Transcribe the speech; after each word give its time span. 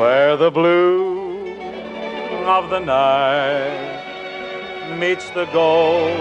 where 0.00 0.34
the 0.34 0.50
blue 0.50 1.52
of 2.46 2.70
the 2.70 2.78
night 2.78 3.98
meets 4.98 5.28
the 5.32 5.44
gold 5.52 6.18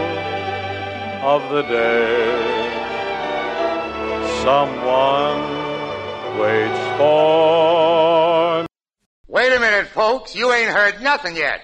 of 1.24 1.42
the 1.50 1.62
day. 1.62 2.76
Someone 4.44 5.40
waits 6.38 6.98
for. 6.98 8.66
Wait 9.30 9.54
a 9.54 9.60
minute, 9.62 9.88
folks. 9.88 10.36
You 10.36 10.52
ain't 10.52 10.72
heard 10.72 11.02
nothing 11.02 11.38
yet. 11.38 11.62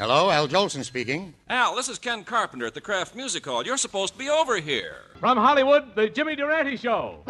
Hello, 0.00 0.32
Al 0.32 0.48
Jolson 0.48 0.82
speaking. 0.82 1.34
Al, 1.48 1.76
this 1.76 1.88
is 1.88 2.00
Ken 2.00 2.24
Carpenter 2.24 2.66
at 2.66 2.74
the 2.74 2.80
Kraft 2.80 3.14
Music 3.14 3.44
Hall. 3.44 3.64
You're 3.64 3.76
supposed 3.76 4.14
to 4.14 4.18
be 4.18 4.28
over 4.28 4.56
here. 4.56 4.96
From 5.20 5.38
Hollywood, 5.38 5.94
the 5.94 6.08
Jimmy 6.08 6.34
Durante 6.34 6.76
Show. 6.76 7.22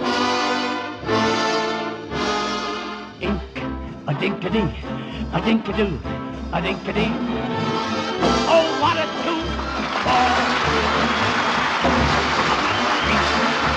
A 4.09 4.15
dink-a-dee, 4.15 4.73
a 5.35 5.41
dink-a-doo, 5.43 6.01
a 6.55 6.62
dink-a-dee. 6.62 7.12
Oh, 8.49 8.65
what 8.80 8.97
a 8.97 9.07
tune! 9.23 9.49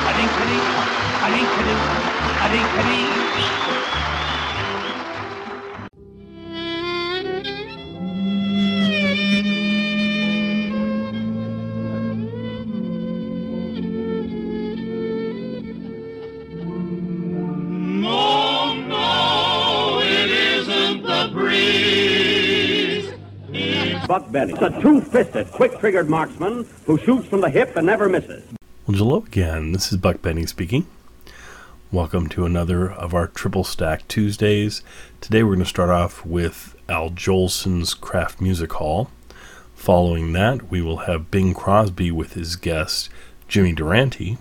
A 0.08 0.14
dink-a-dee, 0.16 0.64
a 1.22 1.30
dink-a-doo, 1.36 1.80
a 2.40 2.50
dink-a-dee. 2.50 3.22
Buck 3.92 4.01
Benny, 24.32 24.54
the 24.54 24.70
two-fisted, 24.70 25.52
quick-triggered 25.52 26.10
marksman 26.10 26.66
who 26.86 26.98
shoots 26.98 27.28
from 27.28 27.42
the 27.42 27.50
hip 27.50 27.76
and 27.76 27.86
never 27.86 28.08
misses. 28.08 28.42
Well, 28.88 28.98
hello 28.98 29.18
again. 29.18 29.74
This 29.74 29.92
is 29.92 29.98
Buck 29.98 30.22
Benny 30.22 30.46
speaking. 30.46 30.88
Welcome 31.92 32.30
to 32.30 32.46
another 32.46 32.90
of 32.90 33.14
our 33.14 33.28
Triple 33.28 33.66
Stack 33.66 34.08
Tuesdays. 34.08 34.84
Today 35.20 35.44
we're 35.44 35.56
going 35.56 35.66
to 35.66 35.70
start 35.70 35.90
off 35.90 36.26
with 36.26 36.78
Al 36.88 37.10
Jolson's 37.10 37.94
Kraft 37.94 38.40
Music 38.40 38.72
Hall. 38.72 39.12
Following 39.76 40.32
that, 40.32 40.72
we 40.72 40.82
will 40.82 41.00
have 41.00 41.30
Bing 41.30 41.54
Crosby 41.54 42.10
with 42.10 42.32
his 42.32 42.56
guest 42.56 43.10
Jimmy 43.50 43.74
Durante, 43.74 44.38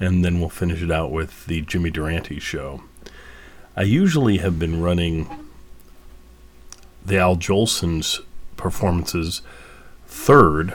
and 0.00 0.24
then 0.24 0.40
we'll 0.40 0.48
finish 0.48 0.80
it 0.80 0.90
out 0.90 1.10
with 1.10 1.44
the 1.44 1.60
Jimmy 1.60 1.90
Durante 1.90 2.40
show. 2.40 2.82
I 3.76 3.82
usually 3.82 4.38
have 4.38 4.58
been 4.58 4.80
running 4.80 5.28
the 7.04 7.18
Al 7.18 7.36
Jolson's 7.36 8.22
performances 8.56 9.42
third. 10.06 10.74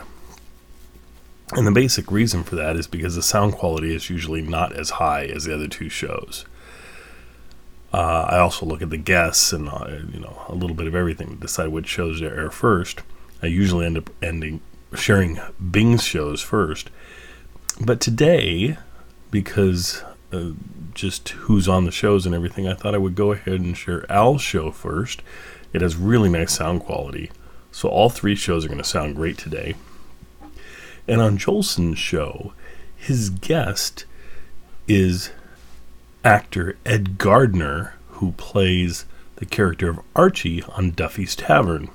And 1.52 1.66
the 1.66 1.72
basic 1.72 2.12
reason 2.12 2.44
for 2.44 2.54
that 2.56 2.76
is 2.76 2.86
because 2.86 3.16
the 3.16 3.22
sound 3.22 3.54
quality 3.54 3.94
is 3.94 4.08
usually 4.08 4.42
not 4.42 4.72
as 4.72 4.90
high 4.90 5.24
as 5.24 5.44
the 5.44 5.54
other 5.54 5.66
two 5.66 5.88
shows. 5.88 6.44
Uh, 7.92 8.26
I 8.28 8.38
also 8.38 8.66
look 8.66 8.82
at 8.82 8.90
the 8.90 8.96
guests 8.96 9.52
and 9.52 9.68
uh, 9.68 9.98
you 10.12 10.20
know 10.20 10.42
a 10.48 10.54
little 10.54 10.76
bit 10.76 10.86
of 10.86 10.94
everything 10.94 11.28
to 11.30 11.34
decide 11.34 11.68
which 11.68 11.88
shows 11.88 12.20
to 12.20 12.26
air 12.26 12.50
first. 12.50 13.00
I 13.42 13.46
usually 13.46 13.84
end 13.84 13.98
up 13.98 14.10
ending 14.22 14.60
sharing 14.94 15.40
Bing's 15.70 16.04
shows 16.04 16.40
first, 16.40 16.90
but 17.80 18.00
today, 18.00 18.76
because 19.32 20.04
uh, 20.32 20.50
just 20.94 21.30
who's 21.30 21.68
on 21.68 21.84
the 21.84 21.90
shows 21.90 22.26
and 22.26 22.34
everything, 22.34 22.68
I 22.68 22.74
thought 22.74 22.94
I 22.94 22.98
would 22.98 23.16
go 23.16 23.32
ahead 23.32 23.60
and 23.60 23.76
share 23.76 24.10
Al's 24.10 24.42
show 24.42 24.70
first. 24.70 25.22
It 25.72 25.80
has 25.80 25.96
really 25.96 26.28
nice 26.28 26.52
sound 26.52 26.80
quality. 26.82 27.30
So 27.80 27.88
all 27.88 28.10
three 28.10 28.34
shows 28.34 28.66
are 28.66 28.68
going 28.68 28.76
to 28.76 28.84
sound 28.84 29.16
great 29.16 29.38
today. 29.38 29.74
And 31.08 31.22
on 31.22 31.38
Jolson's 31.38 31.98
show, 31.98 32.52
his 32.94 33.30
guest 33.30 34.04
is 34.86 35.30
actor 36.22 36.76
Ed 36.84 37.16
Gardner, 37.16 37.94
who 38.08 38.32
plays 38.32 39.06
the 39.36 39.46
character 39.46 39.88
of 39.88 40.00
Archie 40.14 40.62
on 40.64 40.90
Duffy's 40.90 41.34
Tavern. 41.34 41.88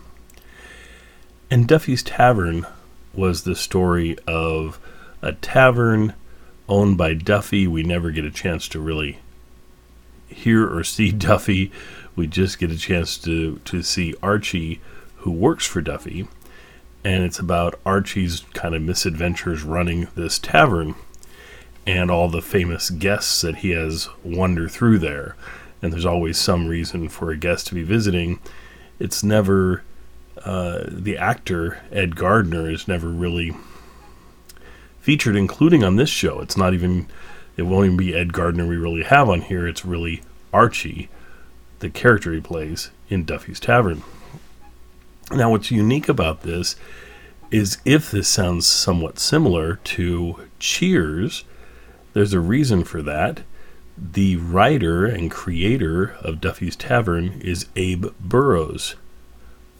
And 1.52 1.68
Duffy's 1.68 2.02
Tavern 2.02 2.66
was 3.14 3.44
the 3.44 3.56
story 3.56 4.18
of 4.26 4.80
a 5.22 5.34
tavern 5.34 6.16
owned 6.68 6.98
by 6.98 7.14
Duffy. 7.14 7.68
We 7.68 7.84
never 7.84 8.10
get 8.10 8.26
a 8.26 8.32
chance 8.32 8.68
to 8.70 8.80
really 8.80 9.20
hear 10.30 10.68
or 10.68 10.84
see 10.84 11.12
Duffy. 11.12 11.72
We 12.16 12.26
just 12.26 12.58
get 12.58 12.72
a 12.72 12.78
chance 12.80 13.20
to, 13.20 13.60
to 13.66 13.84
see 13.84 14.16
Archie 14.24 14.82
who 15.26 15.32
works 15.32 15.66
for 15.66 15.82
Duffy, 15.82 16.28
and 17.04 17.24
it's 17.24 17.40
about 17.40 17.80
Archie's 17.84 18.42
kind 18.54 18.76
of 18.76 18.84
misadventures 18.84 19.64
running 19.64 20.08
this 20.14 20.38
tavern 20.38 20.94
and 21.88 22.12
all 22.12 22.30
the 22.30 22.44
famous 22.44 22.92
guests 22.92 23.42
that 23.42 23.58
he 23.58 23.72
has 23.72 24.08
wander 24.24 24.70
through 24.70 25.00
there. 25.00 25.36
And 25.82 25.92
there's 25.92 26.06
always 26.06 26.38
some 26.38 26.68
reason 26.68 27.10
for 27.10 27.32
a 27.32 27.38
guest 27.38 27.66
to 27.68 27.74
be 27.74 27.82
visiting. 27.82 28.40
It's 29.00 29.24
never 29.24 29.82
uh, 30.44 30.84
the 30.88 31.18
actor 31.18 31.82
Ed 31.92 32.16
Gardner 32.16 32.70
is 32.70 32.88
never 32.88 33.08
really 33.08 33.56
featured, 35.02 35.36
including 35.36 35.84
on 35.84 35.96
this 35.96 36.10
show. 36.10 36.40
It's 36.40 36.56
not 36.56 36.76
even 36.76 37.08
it 37.58 37.64
won't 37.64 37.86
even 37.86 37.98
be 37.98 38.14
Ed 38.14 38.32
Gardner 38.32 38.68
we 38.68 38.78
really 38.78 39.04
have 39.04 39.28
on 39.28 39.42
here. 39.42 39.68
It's 39.68 39.86
really 39.86 40.22
Archie, 40.54 41.10
the 41.80 41.90
character 41.90 42.32
he 42.32 42.42
plays 42.42 42.92
in 43.10 43.26
Duffy's 43.26 43.60
Tavern. 43.60 44.04
Now, 45.32 45.50
what's 45.52 45.72
unique 45.72 46.08
about 46.08 46.42
this 46.42 46.76
is 47.50 47.80
if 47.84 48.12
this 48.12 48.28
sounds 48.28 48.68
somewhat 48.68 49.18
similar 49.18 49.76
to 49.76 50.48
Cheers, 50.60 51.46
there's 52.14 52.34
a 52.34 52.40
reason 52.40 52.84
for 52.84 53.02
that. 53.02 53.42
The 53.98 54.36
writer 54.36 55.06
and 55.06 55.32
creator 55.32 56.16
of 56.22 56.42
Duffy's 56.42 56.76
Tavern 56.76 57.42
is 57.42 57.68
Abe 57.76 58.08
Burrows, 58.20 58.96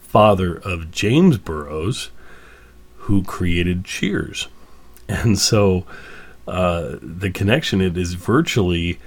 father 0.00 0.56
of 0.56 0.90
James 0.90 1.38
Burrows, 1.38 2.10
who 2.96 3.22
created 3.22 3.84
Cheers. 3.84 4.48
And 5.08 5.38
so 5.38 5.86
uh, 6.48 6.96
the 7.00 7.30
connection 7.30 7.80
it 7.80 7.96
is 7.96 8.14
virtually 8.14 8.98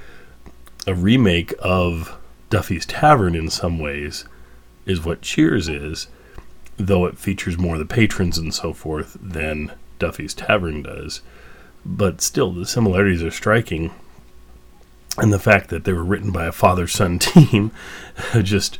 a 0.87 0.95
remake 0.95 1.53
of 1.59 2.17
Duffy's 2.49 2.85
Tavern 2.85 3.35
in 3.35 3.49
some 3.49 3.79
ways, 3.79 4.23
is 4.85 5.03
what 5.03 5.21
Cheers 5.21 5.67
is 5.67 6.07
though 6.79 7.05
it 7.05 7.17
features 7.17 7.57
more 7.57 7.75
of 7.75 7.79
the 7.79 7.85
patrons 7.85 8.37
and 8.37 8.53
so 8.53 8.71
forth 8.71 9.17
than 9.21 9.73
Duffy's 9.99 10.33
Tavern 10.33 10.81
does. 10.81 11.21
But 11.85 12.21
still, 12.21 12.51
the 12.53 12.65
similarities 12.65 13.21
are 13.21 13.31
striking. 13.31 13.91
And 15.17 15.33
the 15.33 15.39
fact 15.39 15.69
that 15.69 15.83
they 15.83 15.91
were 15.91 16.03
written 16.03 16.31
by 16.31 16.45
a 16.45 16.53
father 16.53 16.87
son 16.87 17.19
team, 17.19 17.71
just 18.41 18.79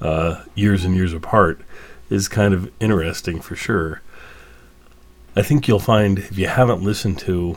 uh, 0.00 0.44
years 0.54 0.84
and 0.84 0.94
years 0.94 1.12
apart, 1.12 1.60
is 2.08 2.28
kind 2.28 2.54
of 2.54 2.70
interesting 2.80 3.40
for 3.40 3.56
sure. 3.56 4.00
I 5.34 5.42
think 5.42 5.66
you'll 5.66 5.80
find, 5.80 6.18
if 6.18 6.38
you 6.38 6.46
haven't 6.46 6.82
listened 6.82 7.18
to 7.20 7.56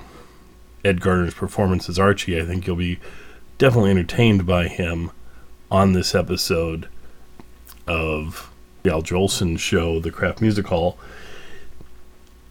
Ed 0.84 1.02
Gardner's 1.02 1.34
performance 1.34 1.88
as 1.90 2.00
Archie, 2.00 2.40
I 2.40 2.46
think 2.46 2.66
you'll 2.66 2.76
be 2.76 3.00
definitely 3.58 3.92
entertained 3.92 4.46
by 4.46 4.68
him 4.68 5.12
on 5.72 5.94
this 5.94 6.14
episode 6.14 6.88
of 7.88 8.53
Al 8.86 9.02
Jolson 9.02 9.58
show, 9.58 10.00
the 10.00 10.12
Kraft 10.12 10.42
Music 10.42 10.68
Hall. 10.68 10.98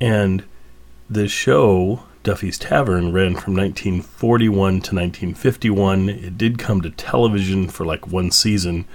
And 0.01 0.45
the 1.09 1.29
show, 1.29 2.05
Duffy's 2.23 2.59
Tavern, 2.59 3.13
ran 3.13 3.37
from 3.37 3.55
1941 3.55 4.55
to 4.55 4.95
1951. 4.95 6.09
It 6.09 6.39
did 6.39 6.59
come 6.59 6.81
to 6.81 6.91
television 6.91 7.69
for 7.69 7.85
like 7.85 8.07
one 8.07 8.31
season, 8.31 8.87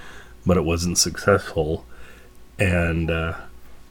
but 0.44 0.56
it 0.56 0.64
wasn't 0.64 0.98
successful. 0.98 1.86
And 2.58 3.10
uh, 3.10 3.36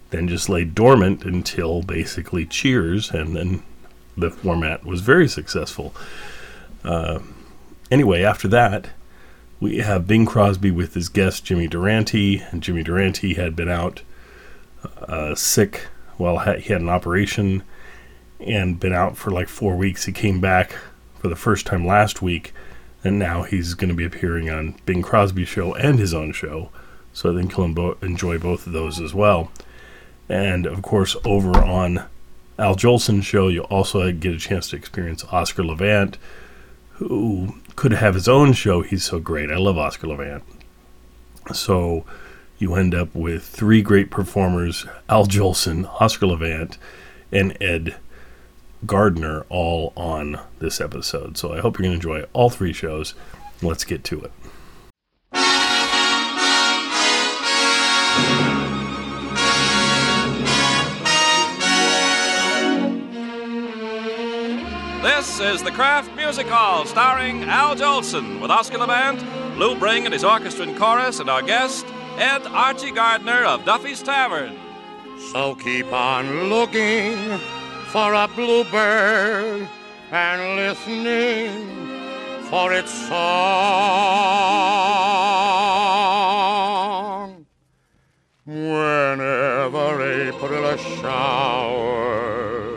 then 0.10 0.28
just 0.28 0.50
lay 0.50 0.66
dormant 0.66 1.24
until 1.24 1.82
basically 1.82 2.46
Cheers, 2.46 3.12
and 3.12 3.36
then 3.36 3.64
the 4.18 4.30
format 4.30 4.86
was 4.86 5.02
very 5.02 5.28
successful. 5.28 5.96
Uh, 6.84 7.20
anyway, 7.90 8.24
after 8.24 8.48
that, 8.50 8.90
we 9.60 9.78
have 9.78 10.08
Bing 10.08 10.26
Crosby 10.26 10.72
with 10.72 10.94
his 10.94 11.10
guest 11.10 11.46
Jimmy 11.46 11.68
Durante, 11.68 12.40
and 12.52 12.62
Jimmy 12.62 12.84
Durante 12.84 13.34
had 13.34 13.56
been 13.56 13.70
out 13.70 14.02
uh, 15.08 15.34
sick. 15.36 15.88
Well, 16.18 16.40
he 16.40 16.74
had 16.74 16.82
an 16.82 16.90
operation 16.90 17.64
and 18.40 18.80
been 18.80 18.94
out 18.94 19.18
for 19.18 19.32
like 19.32 19.48
four 19.48 19.76
weeks. 19.76 20.06
He 20.06 20.12
came 20.12 20.40
back 20.40 20.76
for 21.20 21.28
the 21.28 21.36
first 21.36 21.66
time 21.66 21.86
last 21.86 22.22
week, 22.22 22.54
and 23.04 23.18
now 23.18 23.44
he's 23.44 23.74
going 23.74 23.90
to 23.90 23.96
be 23.96 24.06
appearing 24.06 24.50
on 24.50 24.76
Bing 24.86 25.02
Crosby's 25.02 25.48
show 25.48 25.74
and 25.74 25.98
his 25.98 26.14
own 26.14 26.34
show. 26.34 26.70
So 27.14 27.32
I 27.32 27.36
think 27.36 27.56
he'll 27.56 27.96
enjoy 28.04 28.38
both 28.38 28.68
of 28.68 28.74
those 28.74 29.00
as 29.00 29.14
well. 29.14 29.52
And 30.30 30.68
of 30.68 30.84
course, 30.84 31.16
over 31.26 31.58
on 31.58 32.04
Al 32.60 32.76
Jolson's 32.76 33.26
show, 33.26 33.48
you'll 33.48 33.66
also 33.66 34.12
get 34.12 34.34
a 34.34 34.38
chance 34.38 34.70
to 34.70 34.76
experience 34.76 35.24
Oscar 35.32 35.64
Levant, 35.64 36.18
who 36.94 37.56
could 37.78 37.94
have 37.94 38.16
his 38.16 38.28
own 38.28 38.52
show. 38.52 38.82
He's 38.82 39.06
so 39.06 39.20
great. 39.20 39.50
I 39.50 39.56
love 39.56 39.78
Oscar 39.78 40.08
Levant. 40.08 40.44
So 41.54 42.04
you 42.58 42.74
end 42.74 42.94
up 42.94 43.14
with 43.16 43.44
three 43.44 43.82
great 43.82 44.10
performers 44.10 44.86
Al 45.08 45.26
Jolson, 45.26 45.86
Oscar 46.02 46.26
Levant, 46.26 46.78
and 47.32 47.56
Ed 47.62 47.96
Gardner 48.86 49.46
all 49.48 49.94
on 49.96 50.40
this 50.60 50.82
episode. 50.82 51.38
So 51.38 51.54
I 51.54 51.62
hope 51.62 51.78
you're 51.78 51.88
going 51.88 52.00
to 52.00 52.08
enjoy 52.08 52.28
all 52.34 52.50
three 52.50 52.74
shows. 52.74 53.14
Let's 53.62 53.86
get 53.86 54.04
to 54.06 54.24
it. 54.24 54.32
This 65.08 65.40
is 65.40 65.64
the 65.64 65.72
Kraft 65.72 66.14
Music 66.18 66.48
Hall, 66.48 66.86
starring 66.86 67.44
Al 67.46 67.78
Jolson 67.78 68.42
with 68.42 68.52
Oscar 68.52 68.78
Levant, 68.78 69.24
Lou 69.58 69.74
Bring 69.80 70.04
and 70.04 70.14
his 70.14 70.26
orchestra 70.26 70.68
and 70.68 70.78
chorus, 70.78 71.22
and 71.22 71.30
our 71.30 71.42
guest, 71.42 71.86
Ed 72.18 72.46
Archie 72.48 72.92
Gardner 72.92 73.46
of 73.46 73.64
Duffy's 73.64 74.04
Tavern. 74.04 74.60
So 75.32 75.56
keep 75.56 75.94
on 75.94 76.50
looking 76.50 77.40
for 77.88 78.14
a 78.14 78.28
bluebird 78.36 79.66
and 80.12 80.58
listening 80.58 81.88
for 82.50 82.74
its 82.74 82.92
song. 83.08 83.16
Whenever 88.46 90.02
April 90.02 90.78
shower 90.78 92.68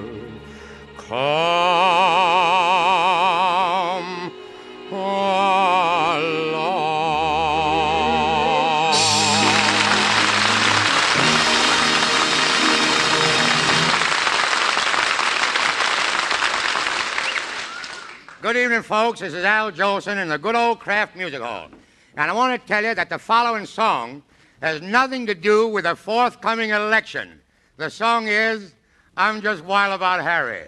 come 0.96 1.99
evening, 18.80 18.88
folks. 18.88 19.20
This 19.20 19.34
is 19.34 19.44
Al 19.44 19.70
Jolson 19.70 20.16
in 20.16 20.28
the 20.28 20.38
good 20.38 20.54
old 20.54 20.80
Kraft 20.80 21.14
Music 21.14 21.40
Hall. 21.42 21.68
And 22.16 22.30
I 22.30 22.34
want 22.34 22.60
to 22.60 22.66
tell 22.66 22.82
you 22.82 22.94
that 22.94 23.10
the 23.10 23.18
following 23.18 23.66
song 23.66 24.22
has 24.62 24.80
nothing 24.80 25.26
to 25.26 25.34
do 25.34 25.68
with 25.68 25.84
the 25.84 25.94
forthcoming 25.94 26.70
election. 26.70 27.40
The 27.76 27.90
song 27.90 28.26
is 28.26 28.72
I'm 29.16 29.42
Just 29.42 29.64
Wild 29.64 29.92
About 29.92 30.22
Harry. 30.22 30.66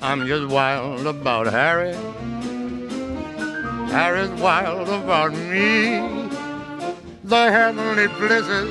I'm 0.00 0.26
just 0.26 0.52
wild 0.52 1.06
about 1.06 1.46
Harry. 1.46 1.94
Harry's 3.90 4.30
wild 4.40 4.88
about 4.88 5.32
me. 5.32 6.28
The 7.24 7.50
heavenly 7.50 8.06
blizzard 8.18 8.68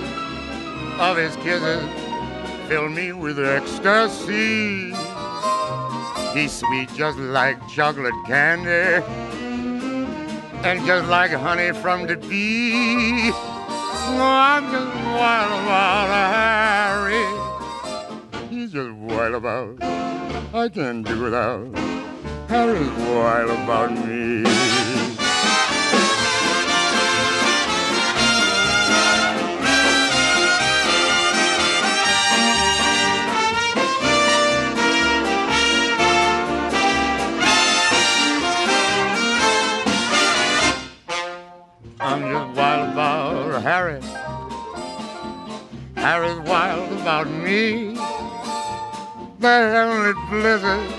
of 0.99 1.17
his 1.17 1.35
kisses 1.37 2.02
fill 2.67 2.89
me 2.89 3.11
with 3.11 3.39
ecstasy. 3.39 4.93
He's 6.33 6.51
sweet 6.51 6.89
just 6.95 7.17
like 7.17 7.57
chocolate 7.67 8.13
candy, 8.25 9.03
and 10.63 10.85
just 10.85 11.07
like 11.09 11.31
honey 11.31 11.71
from 11.73 12.07
the 12.07 12.15
bee. 12.15 13.31
Oh, 13.33 14.19
I'm 14.19 14.63
just 14.71 14.95
wild 15.07 15.51
about 15.63 16.07
Harry. 17.09 17.25
He's 18.49 18.71
just 18.71 18.91
wild 18.91 19.35
about. 19.35 19.77
I 20.53 20.69
can't 20.69 21.05
do 21.05 21.21
without. 21.23 21.67
Harry's 22.47 22.89
wild 23.09 23.49
about 23.51 23.91
me. 23.91 25.02
Harry. 43.59 44.01
Harry's 45.95 46.39
wild 46.47 46.91
about 47.01 47.27
me. 47.27 47.93
The 49.39 49.47
heavenly 49.47 50.13
blizzard 50.29 50.93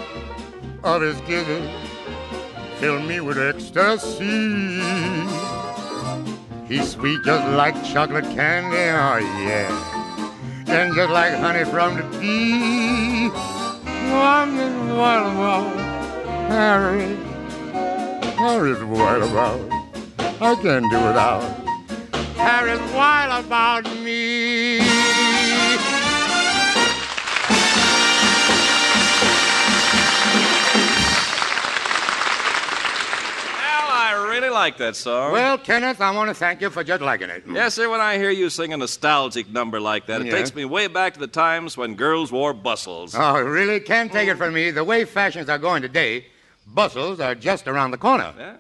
of 0.83 1.03
his 1.03 1.21
kisses 1.23 1.69
fill 2.79 3.01
me 3.01 3.21
with 3.21 3.39
ecstasy. 3.39 4.81
He's 6.69 6.91
sweet 6.93 7.23
just 7.25 7.47
like 7.53 7.75
chocolate 7.85 8.25
candy, 8.25 8.77
oh 8.77 9.19
yeah. 9.43 10.65
And 10.67 10.95
just 10.95 11.11
like 11.11 11.35
honey 11.35 11.65
from 11.65 11.97
the 11.97 12.19
bee. 12.19 13.31
Oh, 13.33 14.21
I'm 14.21 14.57
just 14.57 14.97
wild 14.97 15.33
about 15.33 15.77
Harry. 16.49 17.17
Harry's 18.37 18.83
wild 18.85 19.23
about. 19.23 19.61
I 20.41 20.55
can't 20.63 20.91
do 20.91 20.97
without. 20.97 21.64
Harry's 22.45 22.81
wild 22.93 23.45
about 23.47 23.85
me. 24.05 24.81
Really 34.35 34.49
like 34.51 34.79
that 34.79 34.97
song. 34.97 35.31
Well, 35.31 35.57
Kenneth, 35.57 36.01
I 36.01 36.11
want 36.11 36.29
to 36.29 36.35
thank 36.35 36.61
you 36.61 36.69
for 36.69 36.83
just 36.83 37.01
liking 37.01 37.31
it. 37.31 37.45
Yes, 37.49 37.75
sir, 37.75 37.89
when 37.89 38.01
I 38.01 38.19
hear 38.19 38.31
you 38.31 38.51
sing 38.51 38.73
a 38.73 38.77
nostalgic 38.77 39.49
number 39.49 39.79
like 39.79 40.07
that, 40.07 40.23
it 40.23 40.27
Yeah. 40.27 40.33
takes 40.37 40.53
me 40.53 40.65
way 40.65 40.89
back 40.89 41.15
to 41.15 41.21
the 41.21 41.29
times 41.29 41.77
when 41.77 41.95
girls 41.95 42.33
wore 42.33 42.53
bustles. 42.53 43.15
Oh, 43.17 43.41
really? 43.41 43.79
Can't 43.79 44.11
take 44.11 44.29
it 44.29 44.37
from 44.37 44.53
me. 44.53 44.73
The 44.73 44.83
way 44.83 45.05
fashions 45.05 45.49
are 45.49 45.59
going 45.59 45.83
today, 45.83 46.27
bustles 46.67 47.21
are 47.21 47.37
just 47.37 47.69
around 47.69 47.93
the 47.93 47.97
corner. 47.97 48.35
Yeah? 48.37 48.55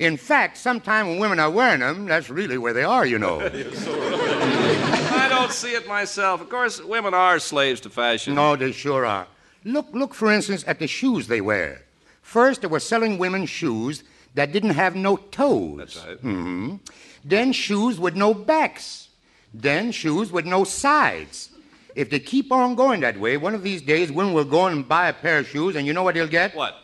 In 0.00 0.16
fact, 0.16 0.56
sometime 0.56 1.08
when 1.08 1.18
women 1.18 1.38
are 1.38 1.50
wearing 1.50 1.80
them, 1.80 2.06
that's 2.06 2.30
really 2.30 2.56
where 2.56 2.72
they 2.72 2.84
are, 2.84 3.04
you 3.04 3.18
know. 3.18 3.38
I 3.42 5.26
don't 5.28 5.52
see 5.52 5.74
it 5.74 5.86
myself. 5.86 6.40
Of 6.40 6.48
course, 6.48 6.82
women 6.82 7.12
are 7.12 7.38
slaves 7.38 7.80
to 7.82 7.90
fashion. 7.90 8.34
no, 8.34 8.56
they 8.56 8.72
sure 8.72 9.04
are. 9.04 9.26
Look, 9.62 9.88
look, 9.92 10.14
for 10.14 10.32
instance, 10.32 10.64
at 10.66 10.78
the 10.78 10.86
shoes 10.86 11.26
they 11.26 11.42
wear. 11.42 11.82
First, 12.22 12.62
they 12.62 12.66
were 12.68 12.80
selling 12.80 13.18
women 13.18 13.44
shoes 13.44 14.02
that 14.34 14.52
didn't 14.52 14.70
have 14.70 14.96
no 14.96 15.16
toes. 15.16 15.76
That's 15.78 16.06
right. 16.06 16.18
hmm 16.18 16.76
Then 17.22 17.52
shoes 17.52 18.00
with 18.00 18.16
no 18.16 18.32
backs. 18.32 19.08
Then 19.52 19.92
shoes 19.92 20.32
with 20.32 20.46
no 20.46 20.64
sides. 20.64 21.50
If 21.94 22.08
they 22.08 22.20
keep 22.20 22.50
on 22.52 22.74
going 22.74 23.00
that 23.00 23.18
way, 23.20 23.36
one 23.36 23.54
of 23.54 23.62
these 23.62 23.82
days 23.82 24.10
women 24.10 24.32
will 24.32 24.44
go 24.46 24.66
and 24.66 24.88
buy 24.88 25.08
a 25.08 25.12
pair 25.12 25.40
of 25.40 25.46
shoes, 25.48 25.76
and 25.76 25.86
you 25.86 25.92
know 25.92 26.04
what 26.04 26.14
they'll 26.14 26.26
get? 26.40 26.54
What? 26.54 26.74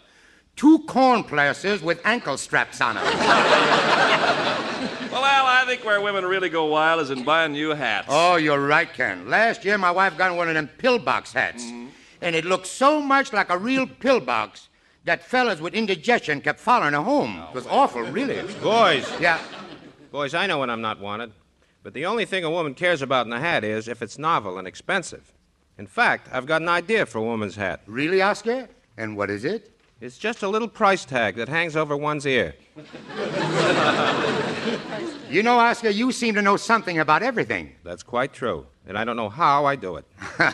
Two 0.57 0.79
corn 0.81 1.23
plasters 1.23 1.83
with 1.83 2.01
ankle 2.05 2.37
straps 2.37 2.81
on 2.81 2.97
them. 2.97 3.05
Well, 5.17 5.25
Al, 5.25 5.47
I 5.47 5.65
think 5.67 5.83
where 5.83 5.99
women 6.03 6.27
really 6.27 6.51
go 6.51 6.67
wild 6.67 7.01
is 7.01 7.09
in 7.09 7.25
buying 7.25 7.53
new 7.53 7.71
hats. 7.71 8.09
oh, 8.11 8.37
you're 8.37 8.61
right, 8.67 8.93
Ken. 8.93 9.31
Last 9.31 9.65
year, 9.65 9.79
my 9.79 9.91
wife 9.91 10.19
got 10.19 10.37
one 10.37 10.49
of 10.49 10.55
them 10.55 10.69
pillbox 10.77 11.33
hats, 11.33 11.65
mm-hmm. 11.65 11.87
and 12.21 12.37
it 12.37 12.45
looked 12.45 12.67
so 12.67 13.01
much 13.01 13.33
like 13.33 13.49
a 13.49 13.57
real 13.57 13.87
pillbox 13.87 14.69
that 15.05 15.25
fellas 15.25 15.59
with 15.59 15.73
indigestion 15.73 16.43
kept 16.43 16.61
following 16.61 16.93
her 16.93 17.01
home. 17.01 17.39
Oh, 17.41 17.49
it 17.49 17.55
was 17.55 17.67
awful, 17.67 18.03
really. 18.03 18.43
Boys, 18.61 19.11
Yeah. 19.19 19.39
boys, 20.13 20.35
I 20.35 20.47
know 20.47 20.59
when 20.59 20.69
I'm 20.69 20.83
not 20.83 21.01
wanted. 21.01 21.33
But 21.83 21.95
the 21.95 22.05
only 22.05 22.27
thing 22.27 22.45
a 22.45 22.51
woman 22.51 22.75
cares 22.75 23.01
about 23.01 23.25
in 23.27 23.33
a 23.33 23.41
hat 23.41 23.65
is 23.65 23.89
if 23.89 24.03
it's 24.03 24.19
novel 24.19 24.59
and 24.59 24.69
expensive. 24.69 25.33
In 25.79 25.87
fact, 25.87 26.29
I've 26.31 26.45
got 26.47 26.61
an 26.61 26.69
idea 26.69 27.07
for 27.07 27.19
a 27.19 27.23
woman's 27.23 27.57
hat. 27.57 27.81
Really, 27.87 28.21
Oscar? 28.21 28.69
And 28.99 29.17
what 29.17 29.31
is 29.31 29.47
it? 29.47 29.76
It's 30.01 30.19
just 30.19 30.43
a 30.43 30.49
little 30.49 30.69
price 30.69 31.05
tag 31.07 31.37
that 31.37 31.49
hangs 31.49 31.75
over 31.77 31.97
one's 31.97 32.27
ear. 32.27 32.55
You 35.29 35.43
know, 35.43 35.59
Oscar, 35.59 35.91
you 35.91 36.13
seem 36.13 36.35
to 36.37 36.43
know 36.43 36.57
something 36.57 36.99
about 37.01 37.23
everything. 37.23 37.73
That's 37.83 38.05
quite 38.05 38.33
true. 38.33 38.67
And 38.87 38.97
I 38.97 39.05
don't 39.05 39.17
know 39.17 39.29
how 39.29 39.65
I 39.65 39.75
do 39.75 39.97
it. 39.97 40.05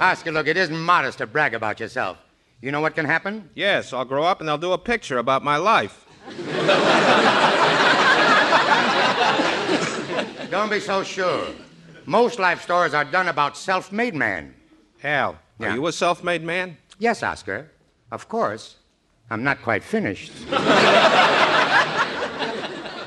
Oscar, 0.00 0.32
look, 0.32 0.48
it 0.48 0.56
isn't 0.56 0.76
modest 0.76 1.18
to 1.18 1.26
brag 1.26 1.54
about 1.54 1.78
yourself. 1.78 2.18
You 2.60 2.72
know 2.72 2.80
what 2.80 2.96
can 2.96 3.06
happen? 3.06 3.48
Yes, 3.54 3.92
I'll 3.92 4.04
grow 4.04 4.24
up 4.24 4.40
and 4.40 4.48
they'll 4.48 4.58
do 4.58 4.72
a 4.72 4.78
picture 4.78 5.18
about 5.18 5.44
my 5.44 5.56
life. 5.56 6.04
Don't 10.50 10.70
be 10.70 10.80
so 10.80 11.02
sure. 11.04 11.46
Most 12.06 12.38
life 12.38 12.62
stories 12.62 12.94
are 12.94 13.04
done 13.04 13.28
about 13.28 13.56
self-made 13.56 14.14
man. 14.14 14.54
Al, 15.04 15.38
Yeah. 15.58 15.70
are 15.70 15.74
you 15.76 15.86
a 15.86 15.92
self 15.92 16.24
made 16.24 16.42
man? 16.42 16.76
Yes, 16.98 17.22
Oscar. 17.22 17.70
Of 18.12 18.28
course. 18.28 18.76
I'm 19.30 19.42
not 19.42 19.62
quite 19.62 19.82
finished. 19.82 20.32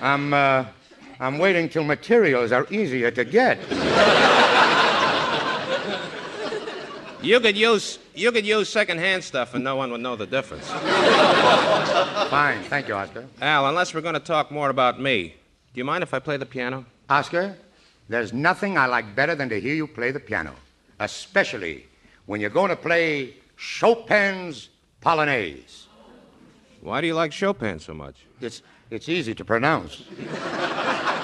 I'm, 0.01 0.33
uh, 0.33 0.65
I'm 1.19 1.38
waiting 1.38 1.69
till 1.69 1.83
materials 1.83 2.51
are 2.51 2.65
easier 2.71 3.12
to 3.12 3.24
get. 3.24 3.59
You 7.21 7.39
could 7.39 7.55
use 7.57 8.00
you 8.13 8.31
could 8.31 8.45
use 8.45 8.69
second-hand 8.69 9.24
stuff 9.24 9.55
and 9.55 9.63
no 9.63 9.75
one 9.75 9.91
would 9.91 10.01
know 10.01 10.15
the 10.15 10.27
difference. 10.27 10.69
Fine. 12.29 12.63
Thank 12.63 12.88
you, 12.88 12.93
Oscar. 12.93 13.25
Al, 13.41 13.67
unless 13.67 13.93
we're 13.93 14.01
going 14.01 14.13
to 14.13 14.19
talk 14.19 14.51
more 14.51 14.69
about 14.69 15.01
me, 15.01 15.35
do 15.74 15.79
you 15.79 15.83
mind 15.83 16.03
if 16.03 16.13
I 16.13 16.19
play 16.19 16.38
the 16.38 16.45
piano? 16.45 16.85
Oscar, 17.09 17.57
there's 18.09 18.31
nothing 18.31 18.77
I 18.77 18.85
like 18.85 19.15
better 19.15 19.35
than 19.35 19.50
to 19.50 19.59
hear 19.59 19.74
you 19.74 19.88
play 19.88 20.12
the 20.12 20.19
piano, 20.19 20.53
especially 21.00 21.88
when 22.25 22.41
you're 22.41 22.51
going 22.51 22.69
to 22.69 22.75
play 22.75 23.33
Chopin's 23.57 24.69
Polonaise. 25.05 25.85
Why 26.81 27.00
do 27.00 27.05
you 27.07 27.13
like 27.13 27.31
Chopin 27.31 27.79
so 27.79 27.93
much? 27.93 28.25
It's, 28.41 28.63
it's 28.89 29.07
easy 29.07 29.35
to 29.35 29.45
pronounce. 29.45 30.03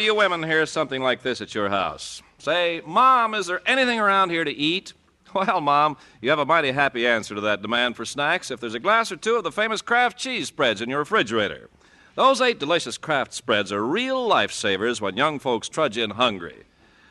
Do 0.00 0.06
you 0.06 0.14
women 0.14 0.42
hear 0.42 0.64
something 0.64 1.02
like 1.02 1.20
this 1.20 1.42
at 1.42 1.54
your 1.54 1.68
house? 1.68 2.22
Say, 2.38 2.80
Mom, 2.86 3.34
is 3.34 3.48
there 3.48 3.60
anything 3.66 4.00
around 4.00 4.30
here 4.30 4.44
to 4.44 4.50
eat? 4.50 4.94
Well, 5.34 5.60
Mom, 5.60 5.98
you 6.22 6.30
have 6.30 6.38
a 6.38 6.46
mighty 6.46 6.72
happy 6.72 7.06
answer 7.06 7.34
to 7.34 7.40
that 7.42 7.60
demand 7.60 7.96
for 7.96 8.06
snacks 8.06 8.50
if 8.50 8.60
there's 8.60 8.74
a 8.74 8.80
glass 8.80 9.12
or 9.12 9.16
two 9.16 9.36
of 9.36 9.44
the 9.44 9.52
famous 9.52 9.82
Kraft 9.82 10.16
cheese 10.16 10.48
spreads 10.48 10.80
in 10.80 10.88
your 10.88 11.00
refrigerator. 11.00 11.68
Those 12.14 12.40
eight 12.40 12.58
delicious 12.58 12.96
Kraft 12.96 13.34
spreads 13.34 13.70
are 13.72 13.84
real 13.84 14.26
lifesavers 14.26 15.02
when 15.02 15.18
young 15.18 15.38
folks 15.38 15.68
trudge 15.68 15.98
in 15.98 16.12
hungry. 16.12 16.64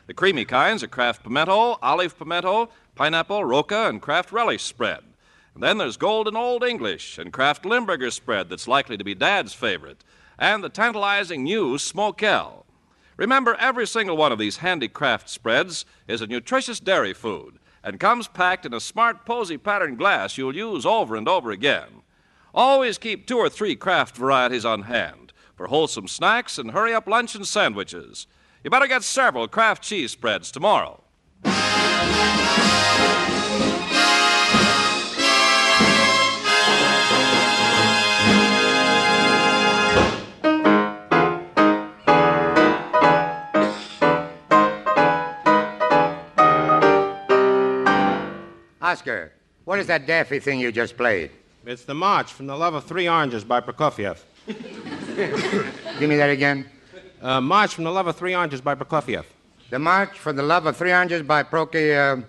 The 0.08 0.16
creamy 0.16 0.46
kinds 0.46 0.82
are 0.82 0.88
Kraft 0.88 1.22
pimento, 1.22 1.78
olive 1.84 2.18
pimento, 2.18 2.70
pineapple, 2.96 3.46
Roka, 3.46 3.88
and 3.88 4.02
Kraft 4.02 4.32
relish 4.32 4.64
spread. 4.64 5.02
And 5.54 5.62
then 5.62 5.78
there's 5.78 5.96
Golden 5.96 6.36
Old 6.36 6.64
English 6.64 7.20
and 7.20 7.32
Kraft 7.32 7.68
Limburger 7.68 8.10
spread 8.10 8.50
that's 8.50 8.68
likely 8.68 8.98
to 8.98 9.04
be 9.04 9.14
Dad's 9.14 9.54
favorite, 9.54 10.04
and 10.40 10.64
the 10.64 10.70
tantalizing 10.70 11.44
new 11.44 11.76
Smokell. 11.76 12.64
Remember, 13.20 13.58
every 13.60 13.86
single 13.86 14.16
one 14.16 14.32
of 14.32 14.40
these 14.40 14.58
handy 14.58 14.88
Kraft 14.88 15.28
spreads 15.28 15.84
is 16.08 16.22
a 16.22 16.28
nutritious 16.28 16.80
dairy 16.80 17.12
food 17.14 17.60
and 17.84 18.00
comes 18.00 18.30
packed 18.30 18.66
in 18.66 18.74
a 18.74 18.80
smart 18.80 19.26
posy 19.26 19.58
pattern 19.58 19.98
glass 19.98 20.38
you'll 20.38 20.56
use 20.56 20.86
over 20.86 21.18
and 21.18 21.28
over 21.28 21.52
again. 21.52 22.02
Always 22.54 22.98
keep 22.98 23.28
two 23.28 23.38
or 23.38 23.50
three 23.50 23.76
Kraft 23.76 24.16
varieties 24.16 24.64
on 24.64 24.84
hand 24.84 25.34
for 25.54 25.68
wholesome 25.68 26.08
snacks 26.08 26.58
and 26.58 26.72
hurry 26.72 26.94
up 26.94 27.08
lunch 27.08 27.36
and 27.36 27.46
sandwiches. 27.46 28.26
You 28.64 28.70
better 28.70 28.88
get 28.88 29.04
several 29.04 29.50
Kraft 29.50 29.84
cheese 29.84 30.12
spreads 30.12 30.50
tomorrow. 30.50 31.04
Oscar, 48.90 49.32
what 49.66 49.78
is 49.78 49.86
that 49.86 50.08
daffy 50.08 50.40
thing 50.40 50.60
you 50.60 50.72
just 50.72 50.98
played? 50.98 51.30
It's 51.64 51.86
the 51.86 51.94
March 51.94 52.34
from 52.34 52.48
the 52.48 52.56
Love 52.56 52.74
of 52.74 52.86
Three 52.86 53.08
Oranges 53.08 53.44
by 53.44 53.62
Prokofiev. 53.62 54.18
Give 54.48 56.10
me 56.10 56.18
that 56.18 56.32
again. 56.32 56.66
Uh, 57.22 57.40
March 57.40 57.76
from 57.76 57.84
the 57.84 57.92
Love 57.92 58.08
of 58.08 58.16
Three 58.16 58.34
Oranges 58.34 58.62
by 58.62 58.74
Prokofiev. 58.74 59.26
The 59.70 59.78
March 59.78 60.18
from 60.18 60.38
the 60.38 60.42
Love 60.42 60.66
of 60.66 60.76
Three 60.76 60.92
Oranges 60.92 61.22
by 61.22 61.44
Proky. 61.44 61.86
Uh, 61.96 62.24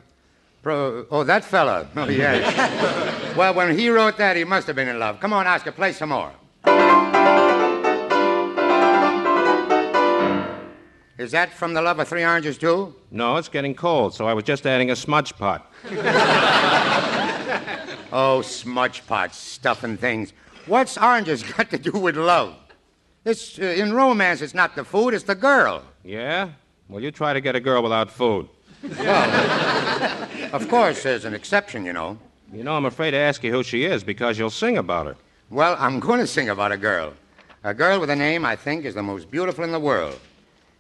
Pro, 0.63 1.07
oh, 1.11 1.25
that 1.25 1.47
fella. 1.47 1.89
Oh, 1.97 2.11
yes. 2.11 3.35
well, 3.39 3.55
when 3.55 3.79
he 3.79 3.89
wrote 3.89 4.19
that, 4.19 4.37
he 4.37 4.45
must 4.45 4.67
have 4.67 4.77
been 4.77 4.89
in 4.89 4.99
love. 4.99 5.19
Come 5.19 5.33
on, 5.33 5.47
Oscar, 5.47 5.73
play 5.73 5.93
some 5.93 6.11
more. 6.11 6.33
Is 11.21 11.33
that 11.33 11.53
from 11.53 11.75
the 11.75 11.83
Love 11.83 11.99
of 11.99 12.09
Three 12.09 12.25
Oranges, 12.25 12.57
too? 12.57 12.95
No, 13.11 13.37
it's 13.37 13.51
getting 13.51 13.75
cold, 13.75 14.15
so 14.15 14.27
I 14.27 14.33
was 14.33 14.43
just 14.43 14.67
adding 14.67 14.91
a 14.91 14.97
smudge 14.97 15.37
pot. 15.37 15.71
Oh, 18.13 18.43
smudge 18.43 19.07
pots, 19.07 19.39
stuff 19.39 19.85
and 19.85 20.01
things. 20.01 20.33
What's 20.67 20.99
oranges 20.99 21.45
got 21.45 21.71
to 21.71 21.79
do 21.79 21.93
with 21.93 22.17
love? 22.17 22.57
It's 23.25 23.57
uh, 23.57 23.63
in 23.63 23.93
romance. 23.93 24.41
It's 24.41 24.53
not 24.53 24.75
the 24.75 24.83
food; 24.83 25.15
it's 25.15 25.23
the 25.23 25.37
girl. 25.37 25.85
Yeah? 26.03 26.49
Well, 26.89 27.01
you 27.01 27.13
try 27.13 27.33
to 27.33 27.41
get 27.41 27.55
a 27.55 27.61
girl 27.61 27.85
without 27.85 28.11
food. 28.11 28.49
Well, 28.83 30.29
of 30.53 30.69
course, 30.69 31.05
there's 31.05 31.25
an 31.25 31.35
exception, 31.35 31.85
you 31.85 31.93
know. 31.93 32.19
You 32.53 32.65
know, 32.65 32.75
I'm 32.75 32.87
afraid 32.87 33.13
to 33.13 33.19
ask 33.19 33.45
you 33.45 33.53
who 33.53 33.63
she 33.63 33.85
is 33.85 34.03
because 34.03 34.41
you'll 34.41 34.51
sing 34.51 34.79
about 34.79 35.07
her. 35.07 35.17
Well, 35.51 35.77
I'm 35.79 36.01
going 36.01 36.19
to 36.19 36.27
sing 36.27 36.49
about 36.49 36.73
a 36.73 36.77
girl. 36.77 37.13
A 37.63 37.75
girl 37.75 38.01
with 38.01 38.11
a 38.11 38.17
name 38.17 38.45
I 38.45 38.57
think 38.57 38.85
is 38.85 38.95
the 38.95 39.05
most 39.05 39.31
beautiful 39.31 39.63
in 39.63 39.71
the 39.71 39.79
world. 39.79 40.19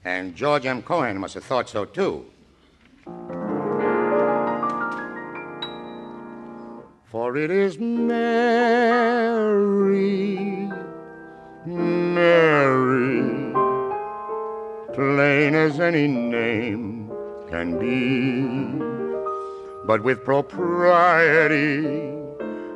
And 0.05 0.35
George 0.35 0.67
M. 0.67 0.83
Cohan 0.83 1.19
must 1.19 1.35
have 1.35 1.45
thought 1.45 1.69
so, 1.69 1.85
too. 1.85 2.27
for 7.11 7.37
it 7.37 7.51
is 7.51 7.79
Mary, 7.79 8.31
Mary, 11.67 13.53
plain 14.95 15.57
as 15.57 15.81
any 15.81 16.07
name 16.07 17.11
can 17.49 17.77
be, 17.81 18.79
but 19.87 20.05
with 20.05 20.25
propriety, 20.25 22.13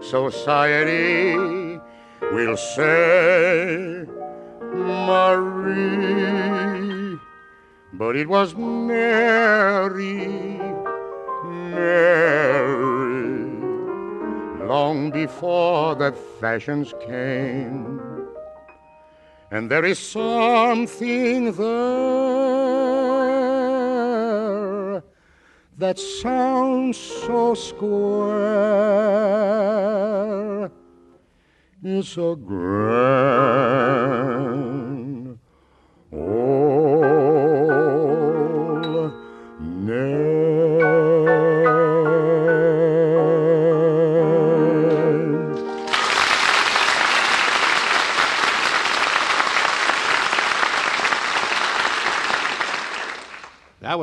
society 0.03 1.37
will 2.33 2.57
say 2.57 4.05
Marie, 4.75 6.15
but 7.97 8.17
it 8.17 8.29
was 8.29 8.57
Mary, 8.57 10.27
Mary, 11.45 12.05
long 14.67 15.11
before 15.13 15.95
the 15.95 16.13
fashions 16.41 16.93
came. 17.07 18.01
And 19.53 19.71
there 19.71 19.85
is 19.85 19.99
something 20.01 21.53
there 21.53 21.85
that 25.79 25.99
sounds 25.99 26.97
so 26.97 27.55
square. 27.55 28.31
It's 31.85 32.17
a 32.17 32.35
grand 32.35 33.55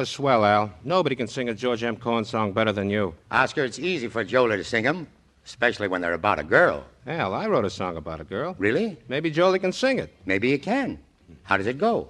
was 0.02 0.10
swell, 0.10 0.44
Al. 0.44 0.72
Nobody 0.84 1.16
can 1.16 1.28
sing 1.28 1.50
a 1.50 1.54
George 1.54 1.84
M. 1.84 1.96
Cohan 1.96 2.26
song 2.26 2.54
better 2.54 2.72
than 2.72 2.90
you. 2.90 3.14
Oscar, 3.30 3.64
it's 3.64 3.78
easy 3.78 4.08
for 4.08 4.24
Jolie 4.24 4.58
to 4.58 4.64
sing 4.64 4.88
'em, 4.88 5.06
especially 5.46 5.88
when 5.88 6.02
they're 6.02 6.16
about 6.16 6.40
a 6.40 6.44
girl. 6.44 6.86
Al, 7.06 7.36
I 7.36 7.46
wrote 7.46 7.66
a 7.66 7.70
song 7.70 7.98
about 7.98 8.20
a 8.20 8.24
girl. 8.24 8.56
Really? 8.58 8.98
Maybe 9.08 9.30
Jolie 9.30 9.60
can 9.60 9.72
sing 9.72 10.00
it. 10.00 10.12
Maybe 10.26 10.50
you 10.50 10.58
can. 10.58 10.98
How 11.44 11.56
does 11.58 11.68
it 11.68 11.78
go? 11.78 12.10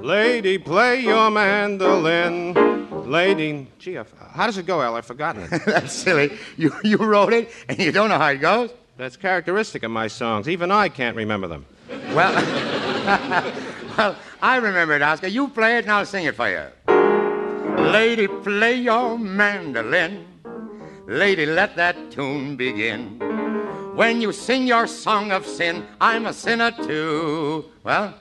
Lady, 0.00 0.58
play 0.58 1.00
your 1.00 1.30
mandolin. 1.30 2.54
Lady, 3.08 3.68
gee, 3.78 3.96
I- 3.96 4.04
how 4.32 4.46
does 4.46 4.58
it 4.58 4.66
go, 4.66 4.82
Al? 4.82 4.96
I've 4.96 5.06
forgotten 5.06 5.42
it. 5.44 5.50
That's 5.66 5.92
silly. 5.92 6.36
You, 6.56 6.72
you 6.82 6.96
wrote 6.96 7.32
it 7.32 7.52
and 7.68 7.78
you 7.78 7.92
don't 7.92 8.08
know 8.08 8.18
how 8.18 8.30
it 8.30 8.38
goes? 8.40 8.70
That's 8.96 9.16
characteristic 9.16 9.84
of 9.84 9.92
my 9.92 10.08
songs. 10.08 10.48
Even 10.48 10.72
I 10.72 10.88
can't 10.88 11.14
remember 11.16 11.46
them. 11.46 11.66
Well, 12.16 12.34
well, 13.96 14.16
I 14.44 14.56
remember 14.56 14.94
it, 14.94 15.00
Oscar. 15.00 15.28
You 15.28 15.48
play 15.48 15.78
it 15.78 15.84
and 15.84 15.92
I'll 15.92 16.04
sing 16.04 16.26
it 16.26 16.34
for 16.36 16.50
you. 16.50 16.64
Lady, 17.82 18.28
play 18.28 18.74
your 18.74 19.18
mandolin. 19.18 20.26
Lady, 21.06 21.46
let 21.46 21.76
that 21.76 22.10
tune 22.10 22.54
begin. 22.54 23.18
When 23.96 24.20
you 24.20 24.32
sing 24.32 24.66
your 24.66 24.86
song 24.86 25.32
of 25.32 25.46
sin, 25.46 25.86
I'm 25.98 26.26
a 26.26 26.34
sinner 26.34 26.72
too. 26.72 27.64
Well, 27.84 28.12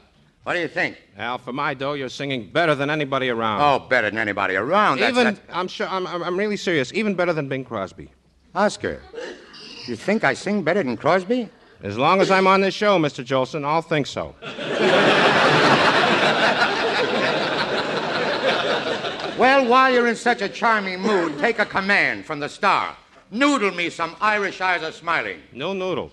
what 0.44 0.54
do 0.54 0.60
you 0.60 0.70
think? 0.70 1.02
Al, 1.18 1.40
for 1.40 1.52
my 1.52 1.74
dough, 1.74 1.92
you're 1.92 2.08
singing 2.08 2.50
better 2.50 2.74
than 2.74 2.90
anybody 2.90 3.28
around. 3.30 3.60
Oh, 3.62 3.86
better 3.90 4.10
than 4.10 4.18
anybody 4.18 4.56
around. 4.56 5.00
That's, 5.02 5.12
even, 5.12 5.26
that's- 5.34 5.46
I'm 5.52 5.68
sure, 5.68 5.90
I'm, 5.90 6.08
I'm 6.08 6.24
I'm 6.24 6.38
really 6.40 6.58
serious. 6.58 6.94
Even 6.94 7.16
better 7.16 7.34
than 7.34 7.50
Bing 7.50 7.66
Crosby. 7.66 8.10
Oscar, 8.56 9.02
you 9.88 9.98
think 9.98 10.24
I 10.24 10.36
sing 10.36 10.64
better 10.64 10.84
than 10.84 10.96
Crosby? 10.96 11.50
As 11.82 11.98
long 11.98 12.22
as 12.22 12.32
I'm 12.32 12.48
on 12.48 12.62
this 12.62 12.74
show, 12.74 12.98
Mr. 12.98 13.26
Jolson, 13.26 13.66
I'll 13.66 13.82
think 13.82 14.08
so. 14.08 14.34
Well, 19.44 19.68
while 19.68 19.92
you're 19.94 20.08
in 20.08 20.16
such 20.16 20.42
a 20.42 20.48
charming 20.48 21.02
mood, 21.02 21.38
take 21.38 21.60
a 21.60 21.66
command 21.66 22.24
from 22.24 22.40
the 22.40 22.48
star. 22.48 22.96
Noodle 23.30 23.72
me 23.72 23.90
some 23.90 24.16
Irish 24.22 24.62
eyes 24.62 24.84
are 24.84 24.94
smiling. 24.94 25.42
No 25.52 25.74
noodle. 25.74 26.12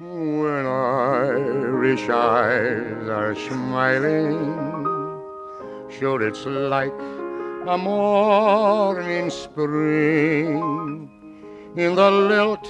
When 0.00 0.66
Irish 0.66 2.08
eyes 2.08 3.08
are 3.08 3.36
smiling, 3.36 4.42
sure 5.88 6.26
it's 6.26 6.44
like 6.46 6.98
a 7.68 7.78
morning 7.78 9.30
spring 9.30 11.08
in 11.76 11.94
the 11.94 12.10
lilt 12.10 12.68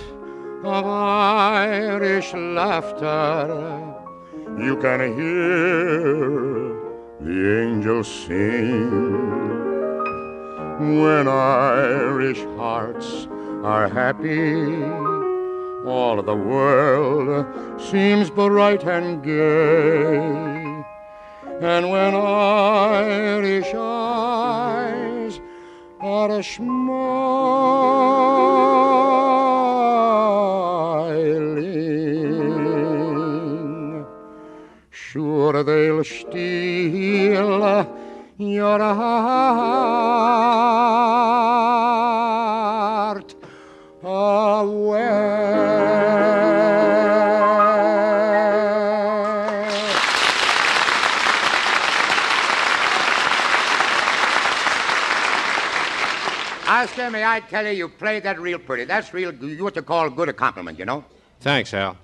of 0.64 0.84
Irish 0.84 2.34
laughter. 2.34 3.94
You 4.58 4.76
can 4.76 5.00
hear 5.16 6.77
the 7.20 7.62
angels 7.62 8.06
sing. 8.06 8.90
When 11.00 11.26
Irish 11.26 12.44
hearts 12.56 13.26
are 13.64 13.88
happy, 13.88 14.84
all 15.84 16.22
the 16.22 16.36
world 16.36 17.80
seems 17.80 18.30
bright 18.30 18.84
and 18.84 19.22
gay. 19.22 20.84
And 21.60 21.90
when 21.90 22.14
Irish 22.14 23.74
eyes 23.74 25.40
are 26.00 26.38
a 26.38 26.42
smiling, 26.44 26.78
sure 35.52 35.64
they'll 35.64 36.04
steal 36.04 37.86
your 38.38 38.78
heart 38.78 39.34
away. 44.02 45.08
Oscar, 56.68 57.10
may 57.10 57.24
I 57.24 57.40
tell 57.40 57.66
you, 57.66 57.72
you 57.72 57.88
played 57.88 58.22
that 58.24 58.38
real 58.38 58.58
pretty. 58.58 58.84
That's 58.84 59.14
real, 59.14 59.32
you 59.34 59.64
what 59.64 59.74
you 59.74 59.82
call 59.82 60.10
good 60.10 60.28
a 60.28 60.32
compliment, 60.32 60.78
you 60.78 60.84
know? 60.84 61.04
Thanks, 61.40 61.72
Al. 61.74 61.96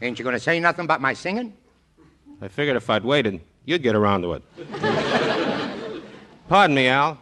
Ain't 0.00 0.18
you 0.18 0.24
gonna 0.24 0.40
say 0.40 0.58
nothing 0.60 0.84
about 0.86 1.00
my 1.00 1.12
singing? 1.12 1.52
I 2.40 2.48
figured 2.48 2.76
if 2.76 2.90
I'd 2.90 3.04
waited, 3.04 3.40
you'd 3.64 3.82
get 3.82 3.94
around 3.94 4.22
to 4.22 4.34
it. 4.34 4.42
Pardon 6.48 6.76
me, 6.76 6.88
Al. 6.88 7.18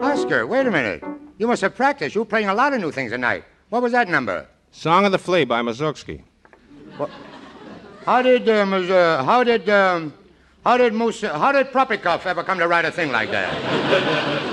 Oscar, 0.00 0.46
wait 0.46 0.66
a 0.66 0.70
minute. 0.70 1.02
You 1.38 1.46
must 1.46 1.62
have 1.62 1.74
practiced. 1.74 2.14
You 2.14 2.22
were 2.22 2.26
playing 2.26 2.48
a 2.48 2.54
lot 2.54 2.72
of 2.72 2.80
new 2.80 2.90
things 2.90 3.12
tonight. 3.12 3.44
What 3.68 3.82
was 3.82 3.92
that 3.92 4.08
number? 4.08 4.46
Song 4.72 5.04
of 5.04 5.12
the 5.12 5.18
Flea 5.18 5.44
by 5.44 5.62
Mussorgsky. 5.62 6.22
How 8.04 8.22
did 8.22 8.48
uh, 8.48 8.52
uh, 8.52 9.24
how 9.24 9.44
did 9.44 9.68
um, 9.68 10.12
how 10.64 10.76
did 10.76 10.92
Mus- 10.92 11.20
how 11.20 11.52
did 11.52 11.68
Propikov 11.72 12.26
ever 12.26 12.42
come 12.42 12.58
to 12.58 12.68
write 12.68 12.84
a 12.84 12.90
thing 12.90 13.12
like 13.12 13.30
that? 13.30 14.49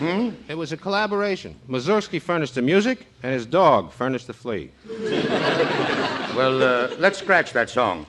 It 0.00 0.56
was 0.56 0.72
a 0.72 0.76
collaboration. 0.76 1.56
Mussorgsky 1.68 2.20
furnished 2.20 2.54
the 2.54 2.62
music, 2.62 3.06
and 3.22 3.32
his 3.32 3.46
dog 3.46 3.92
furnished 3.92 4.26
the 4.26 4.32
flea. 4.32 4.70
Well, 6.36 6.62
uh, 6.62 6.94
let's 6.98 7.18
scratch 7.18 7.52
that 7.54 7.70
song. 7.70 8.06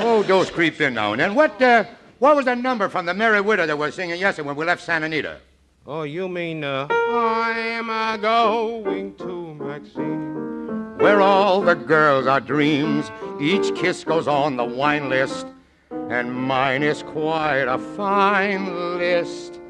oh, 0.00 0.24
those 0.26 0.50
creep 0.50 0.80
in 0.80 0.94
now 0.94 1.12
and 1.12 1.20
then. 1.20 1.34
What 1.34 1.60
uh, 1.62 1.84
what 2.18 2.34
was 2.34 2.46
the 2.46 2.56
number 2.56 2.88
from 2.88 3.06
the 3.06 3.14
Merry 3.14 3.40
Widow 3.40 3.66
that 3.66 3.78
was 3.78 3.94
singing 3.94 4.18
yesterday 4.18 4.46
when 4.48 4.56
we 4.56 4.64
left 4.64 4.82
Santa 4.82 5.06
Anita? 5.06 5.38
Oh, 5.86 6.02
you 6.02 6.28
mean, 6.28 6.64
uh, 6.64 6.88
I'm 6.90 7.88
a 7.88 8.18
going 8.18 9.14
to 9.16 9.54
Maxine. 9.54 10.96
Where 10.98 11.20
all 11.20 11.60
the 11.60 11.74
girls 11.74 12.26
are 12.26 12.40
dreams, 12.40 13.12
each 13.40 13.74
kiss 13.76 14.02
goes 14.02 14.26
on 14.26 14.56
the 14.56 14.64
wine 14.64 15.08
list, 15.08 15.46
and 16.08 16.32
mine 16.32 16.82
is 16.82 17.02
quite 17.02 17.66
a 17.68 17.78
fine 17.78 18.98
list. 18.98 19.60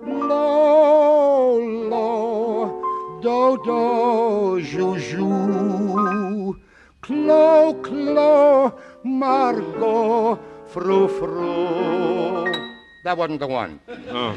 Lo, 0.00 1.58
lo, 1.58 3.20
do, 3.20 3.62
do, 3.64 4.62
jou, 4.62 4.98
jou, 4.98 6.56
clo, 7.00 7.74
clo, 7.82 8.78
margot, 9.04 10.38
frou, 10.66 11.08
frou. 11.08 12.46
That 13.04 13.16
wasn't 13.16 13.40
the 13.40 13.46
one. 13.46 13.80
Oh. 14.08 14.36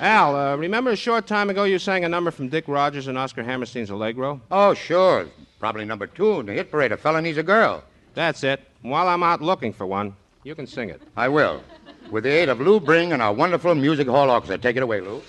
Al, 0.00 0.36
uh, 0.36 0.56
remember 0.56 0.90
a 0.90 0.96
short 0.96 1.26
time 1.26 1.50
ago 1.50 1.64
you 1.64 1.78
sang 1.78 2.04
a 2.04 2.08
number 2.08 2.30
from 2.30 2.48
Dick 2.48 2.68
Rodgers 2.68 3.08
and 3.08 3.16
Oscar 3.16 3.42
Hammerstein's 3.42 3.90
Allegro? 3.90 4.40
Oh, 4.50 4.74
sure. 4.74 5.26
Probably 5.58 5.86
number 5.86 6.06
two 6.06 6.40
in 6.40 6.46
the 6.46 6.52
hit 6.52 6.70
parade. 6.70 6.92
A 6.92 6.96
fella 6.96 7.22
needs 7.22 7.38
a 7.38 7.42
girl. 7.42 7.82
That's 8.14 8.44
it. 8.44 8.60
While 8.86 9.08
I'm 9.08 9.24
out 9.24 9.42
looking 9.42 9.72
for 9.72 9.84
one, 9.84 10.14
you 10.44 10.54
can 10.54 10.64
sing 10.64 10.90
it. 10.90 11.02
I 11.16 11.26
will. 11.26 11.60
With 12.08 12.22
the 12.22 12.30
aid 12.30 12.48
of 12.48 12.60
Lou 12.60 12.78
Bring 12.78 13.12
and 13.12 13.20
our 13.20 13.32
wonderful 13.32 13.74
music 13.74 14.06
hall 14.06 14.30
orchestra. 14.30 14.58
Take 14.58 14.76
it 14.76 14.84
away, 14.84 15.00
Lou. 15.00 15.20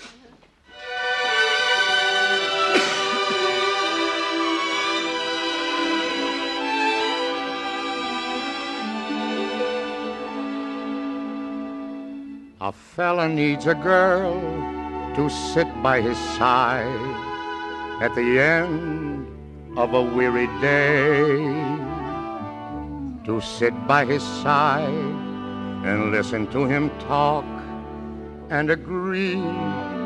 A 12.60 12.70
fella 12.70 13.28
needs 13.28 13.66
a 13.66 13.74
girl 13.74 14.40
to 15.16 15.28
sit 15.28 15.66
by 15.82 16.00
his 16.00 16.16
side 16.38 16.86
at 18.00 18.14
the 18.14 18.38
end 18.38 19.26
of 19.76 19.94
a 19.94 20.02
weary 20.02 20.46
day. 20.60 21.87
To 23.28 23.40
sit 23.42 23.74
by 23.86 24.06
his 24.06 24.22
side 24.22 24.88
and 24.88 26.10
listen 26.12 26.46
to 26.46 26.64
him 26.64 26.88
talk 26.98 27.44
and 28.48 28.70
agree 28.70 29.36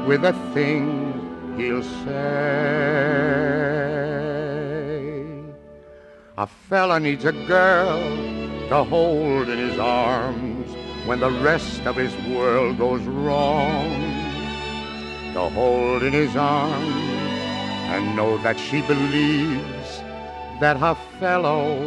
with 0.08 0.22
the 0.22 0.32
things 0.52 1.14
he'll 1.56 1.84
say. 2.02 2.12
A 6.36 6.48
fella 6.48 6.98
needs 6.98 7.24
a 7.24 7.30
girl 7.46 8.00
to 8.70 8.82
hold 8.82 9.48
in 9.48 9.58
his 9.70 9.78
arms 9.78 10.68
when 11.06 11.20
the 11.20 11.30
rest 11.30 11.86
of 11.86 11.94
his 11.94 12.16
world 12.26 12.76
goes 12.76 13.02
wrong. 13.02 14.00
To 15.34 15.48
hold 15.50 16.02
in 16.02 16.12
his 16.12 16.34
arms 16.34 16.96
and 17.94 18.16
know 18.16 18.36
that 18.38 18.58
she 18.58 18.82
believes 18.82 20.02
that 20.58 20.76
her 20.76 20.96
fellow 21.20 21.78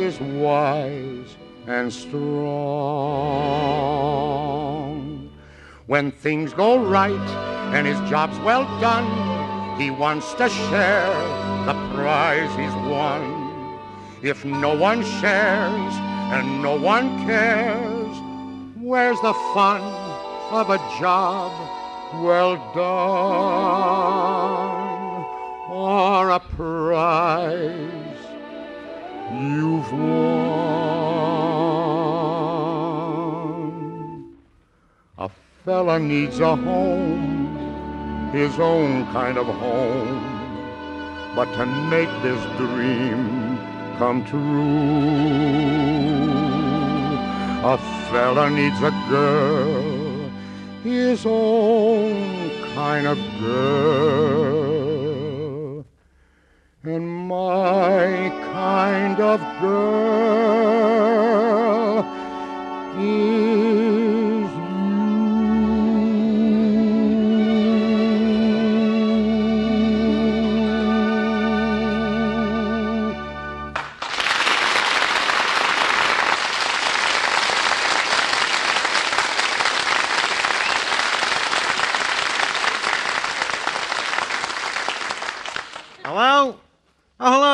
is 0.00 0.20
wise 0.20 1.36
and 1.66 1.92
strong. 1.92 2.26
When 5.86 6.10
things 6.12 6.52
go 6.52 6.78
right 6.78 7.28
and 7.74 7.86
his 7.86 7.98
job's 8.08 8.38
well 8.40 8.64
done, 8.80 9.06
he 9.80 9.90
wants 9.90 10.34
to 10.34 10.48
share 10.48 11.14
the 11.66 11.74
prize 11.94 12.50
he's 12.56 12.74
won. 12.90 13.44
If 14.22 14.44
no 14.44 14.74
one 14.76 15.02
shares 15.02 15.94
and 16.32 16.62
no 16.62 16.76
one 16.76 17.24
cares, 17.26 18.16
where's 18.80 19.20
the 19.20 19.34
fun 19.54 19.82
of 20.52 20.70
a 20.70 20.78
job 21.00 21.52
well 22.22 22.56
done 22.74 23.16
or 25.70 26.30
a 26.30 26.40
prize 26.40 27.95
you've 29.40 29.92
won? 29.92 30.46
A 35.18 35.28
fella 35.64 35.98
needs 35.98 36.40
a 36.40 36.56
home, 36.56 38.30
his 38.32 38.58
own 38.58 39.06
kind 39.12 39.38
of 39.38 39.46
home, 39.46 40.22
but 41.34 41.52
to 41.54 41.66
make 41.66 42.10
this 42.22 42.40
dream 42.56 43.58
come 43.98 44.24
true. 44.24 44.66
A 47.64 47.78
fella 48.10 48.48
needs 48.50 48.80
a 48.82 48.90
girl, 49.08 50.30
his 50.82 51.24
own 51.26 52.50
kind 52.74 53.06
of 53.06 53.18
girl. 53.40 54.75
And 56.88 57.26
my 57.26 58.30
kind 58.52 59.18
of 59.18 59.40
girl 59.60 60.46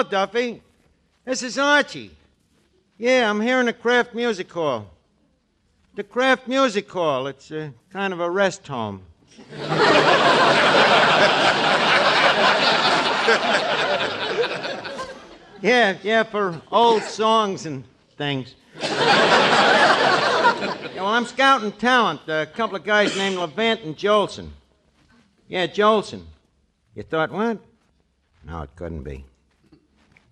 Duffy. 0.04 0.62
This 1.24 1.42
is 1.42 1.58
Archie. 1.58 2.10
Yeah, 2.98 3.28
I'm 3.30 3.40
here 3.40 3.60
in 3.60 3.66
the 3.66 3.72
Kraft 3.72 4.14
Music 4.14 4.50
Hall. 4.50 4.88
The 5.94 6.04
Kraft 6.04 6.46
Music 6.48 6.90
Hall. 6.90 7.26
It's 7.26 7.50
a, 7.50 7.72
kind 7.90 8.12
of 8.12 8.20
a 8.20 8.30
rest 8.30 8.66
home. 8.66 9.02
yeah, 15.62 15.96
yeah, 16.02 16.22
for 16.22 16.60
old 16.70 17.02
songs 17.02 17.66
and 17.66 17.84
things. 18.16 18.54
Yeah, 18.80 18.88
well, 20.96 21.06
I'm 21.06 21.24
scouting 21.24 21.72
talent. 21.72 22.20
A 22.28 22.46
couple 22.46 22.76
of 22.76 22.84
guys 22.84 23.16
named 23.16 23.36
Levant 23.36 23.82
and 23.82 23.96
Jolson. 23.96 24.50
Yeah, 25.48 25.66
Jolson. 25.66 26.24
You 26.94 27.02
thought 27.02 27.30
what? 27.30 27.58
No, 28.44 28.62
it 28.62 28.70
couldn't 28.76 29.02
be. 29.02 29.24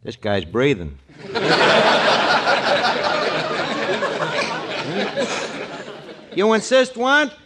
This 0.02 0.16
guy's 0.16 0.46
breathing. 0.46 0.98
you 6.34 6.52
insist 6.54 6.96
what? 6.96 7.36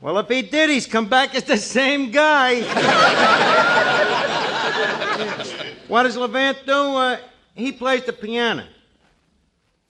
Well, 0.00 0.18
if 0.18 0.28
he 0.28 0.42
did, 0.42 0.70
he's 0.70 0.86
come 0.86 1.08
back 1.08 1.34
as 1.34 1.42
the 1.44 1.56
same 1.56 2.12
guy. 2.12 2.60
what 5.88 6.04
does 6.04 6.16
Levant 6.16 6.58
do? 6.66 6.72
Uh, 6.72 7.16
he 7.54 7.72
plays 7.72 8.04
the 8.04 8.12
piano. 8.12 8.66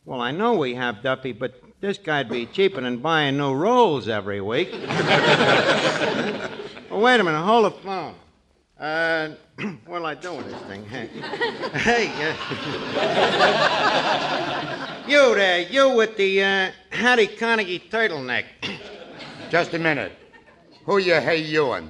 Well, 0.06 0.20
I 0.20 0.30
know 0.30 0.54
we 0.54 0.74
have 0.74 1.02
Duffy, 1.02 1.32
but 1.32 1.60
this 1.80 1.98
guy'd 1.98 2.30
be 2.30 2.46
cheaper 2.46 2.80
than 2.80 2.98
buying 2.98 3.36
new 3.36 3.52
rolls 3.52 4.08
every 4.08 4.40
week. 4.40 4.70
well, 4.72 4.80
wait 6.90 7.20
a 7.20 7.24
minute. 7.24 7.42
Hold 7.42 7.66
the 7.66 7.70
phone. 7.72 8.14
Uh, 8.84 9.30
what'll 9.86 10.04
I 10.04 10.14
do 10.14 10.34
with 10.34 10.44
this 10.44 10.60
thing? 10.64 10.84
Hey, 10.84 11.06
hey 11.72 12.10
uh, 12.18 12.36
you 15.08 15.34
there, 15.34 15.60
you 15.60 15.88
with 15.96 16.18
the 16.18 16.42
uh, 16.42 16.70
Hattie 16.90 17.28
Carnegie 17.28 17.78
turtleneck. 17.78 18.44
Just 19.48 19.72
a 19.72 19.78
minute. 19.78 20.12
Who 20.84 20.98
you 20.98 21.14
hey 21.14 21.42
youin'? 21.42 21.88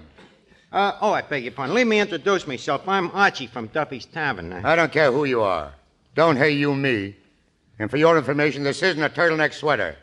Uh, 0.71 0.93
oh, 1.01 1.11
I 1.11 1.23
beg 1.23 1.43
your 1.43 1.53
pardon. 1.53 1.75
Let 1.75 1.89
me 1.89 1.99
introduce 1.99 2.47
myself. 2.47 2.87
I'm 2.87 3.11
Archie 3.11 3.49
from 3.49 3.67
Duffy's 3.67 4.07
Tavern. 4.07 4.53
I 4.53 4.77
don't 4.77 4.93
care 4.93 5.11
who 5.11 5.25
you 5.25 5.43
are. 5.43 5.73
Don't 6.15 6.37
hey 6.37 6.53
you 6.53 6.77
me. 6.77 7.17
And 7.81 7.91
for 7.91 7.97
your 7.97 8.17
information, 8.17 8.63
this 8.63 8.85
isn't 8.85 9.03
a 9.03 9.09
turtleneck 9.09 9.53
sweater. 9.53 9.97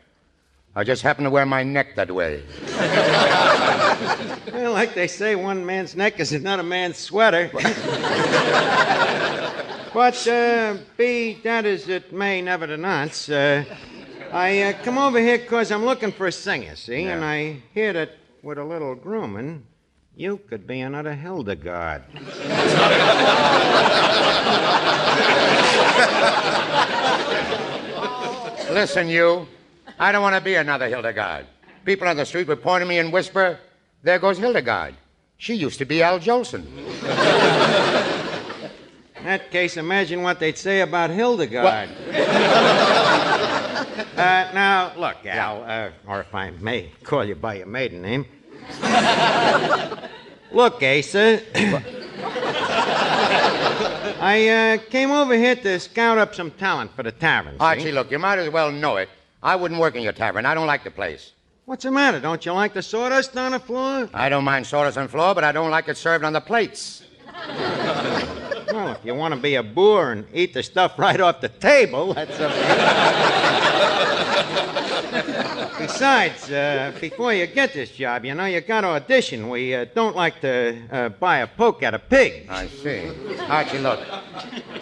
I 0.74 0.84
just 0.84 1.02
happen 1.02 1.24
to 1.24 1.30
wear 1.30 1.44
my 1.44 1.62
neck 1.62 1.96
that 1.96 2.10
way. 2.10 2.42
well, 4.54 4.72
like 4.72 4.94
they 4.94 5.06
say, 5.06 5.34
one 5.34 5.66
man's 5.66 5.94
neck 5.94 6.18
is 6.18 6.32
another 6.32 6.62
man's 6.62 6.96
sweater. 6.96 7.50
but 9.92 10.26
uh, 10.26 10.78
be 10.96 11.34
that 11.44 11.66
as 11.66 11.90
it 11.90 12.10
may, 12.10 12.40
never 12.40 12.66
nevertheless, 12.66 13.28
uh, 13.28 13.66
I 14.32 14.62
uh, 14.62 14.72
come 14.82 14.96
over 14.96 15.20
here 15.20 15.36
because 15.36 15.70
I'm 15.70 15.84
looking 15.84 16.10
for 16.10 16.28
a 16.28 16.32
singer, 16.32 16.74
see? 16.74 17.04
And 17.04 17.22
I 17.22 17.60
hear 17.74 17.92
that 17.92 18.12
with 18.42 18.56
a 18.56 18.64
little 18.64 18.94
grooming, 18.94 19.66
you 20.16 20.38
could 20.38 20.66
be 20.66 20.80
another 20.80 21.14
Hildegarde. 21.14 22.04
Listen, 28.72 29.08
you. 29.08 29.46
I 29.98 30.12
don't 30.12 30.22
want 30.22 30.34
to 30.34 30.40
be 30.40 30.54
another 30.54 30.88
Hildegarde. 30.88 31.46
People 31.84 32.08
on 32.08 32.16
the 32.16 32.24
street 32.24 32.48
would 32.48 32.62
point 32.62 32.82
at 32.82 32.88
me 32.88 32.98
and 32.98 33.12
whisper, 33.12 33.58
There 34.02 34.18
goes 34.18 34.38
Hildegarde. 34.38 34.94
She 35.38 35.54
used 35.54 35.78
to 35.78 35.84
be 35.84 36.02
Al 36.02 36.20
Jolson. 36.20 36.64
In 39.16 39.24
that 39.24 39.50
case, 39.50 39.76
imagine 39.76 40.22
what 40.22 40.40
they'd 40.40 40.58
say 40.58 40.80
about 40.80 41.10
Hildegarde. 41.10 41.90
uh, 44.16 44.50
now, 44.52 44.92
look, 44.96 45.24
Al, 45.26 45.64
uh, 45.64 45.90
or 46.08 46.20
if 46.20 46.34
I 46.34 46.50
may 46.50 46.90
call 47.04 47.24
you 47.24 47.34
by 47.34 47.54
your 47.54 47.66
maiden 47.66 48.02
name. 48.02 48.26
look, 50.52 50.82
Asa. 50.82 51.40
I 54.24 54.48
uh, 54.48 54.78
came 54.90 55.10
over 55.10 55.34
here 55.36 55.56
to 55.56 55.80
scout 55.80 56.18
up 56.18 56.34
some 56.34 56.50
talent 56.52 56.92
for 56.94 57.02
the 57.02 57.10
tavern. 57.12 57.54
see? 57.54 57.60
Archie, 57.60 57.92
look, 57.92 58.10
you 58.10 58.18
might 58.20 58.38
as 58.38 58.50
well 58.50 58.70
know 58.70 58.96
it. 58.98 59.08
I 59.42 59.56
wouldn't 59.56 59.80
work 59.80 59.96
in 59.96 60.02
your 60.02 60.12
tavern. 60.12 60.46
I 60.46 60.54
don't 60.54 60.66
like 60.66 60.84
the 60.84 60.90
place. 60.90 61.32
What's 61.64 61.84
the 61.84 61.90
matter? 61.90 62.20
Don't 62.20 62.44
you 62.44 62.52
like 62.52 62.74
the 62.74 62.82
sawdust 62.82 63.36
on 63.36 63.52
the 63.52 63.60
floor? 63.60 64.08
I 64.14 64.28
don't 64.28 64.44
mind 64.44 64.66
sawdust 64.66 64.98
on 64.98 65.04
the 65.04 65.08
floor, 65.08 65.34
but 65.34 65.44
I 65.44 65.52
don't 65.52 65.70
like 65.70 65.88
it 65.88 65.96
served 65.96 66.24
on 66.24 66.32
the 66.32 66.40
plates. 66.40 67.04
Well, 68.72 68.92
if 68.92 69.04
you 69.04 69.14
want 69.14 69.34
to 69.34 69.40
be 69.40 69.56
a 69.56 69.62
boor 69.62 70.12
and 70.12 70.24
eat 70.32 70.54
the 70.54 70.62
stuff 70.62 70.98
right 70.98 71.20
off 71.20 71.42
the 71.42 71.50
table, 71.50 72.14
that's 72.14 72.38
you. 72.38 72.46
Besides, 75.82 76.50
uh, 76.50 76.92
before 77.00 77.32
you 77.34 77.46
get 77.46 77.72
this 77.72 77.90
job, 77.90 78.24
you 78.24 78.34
know, 78.34 78.44
you 78.46 78.60
got 78.60 78.82
to 78.82 78.88
audition. 78.88 79.48
We 79.48 79.74
uh, 79.74 79.86
don't 79.94 80.14
like 80.14 80.40
to 80.42 80.78
uh, 80.90 81.08
buy 81.08 81.38
a 81.38 81.46
poke 81.46 81.82
at 81.82 81.92
a 81.94 81.98
pig. 81.98 82.46
I 82.48 82.68
see. 82.68 83.10
Archie, 83.48 83.78
look. 83.78 84.00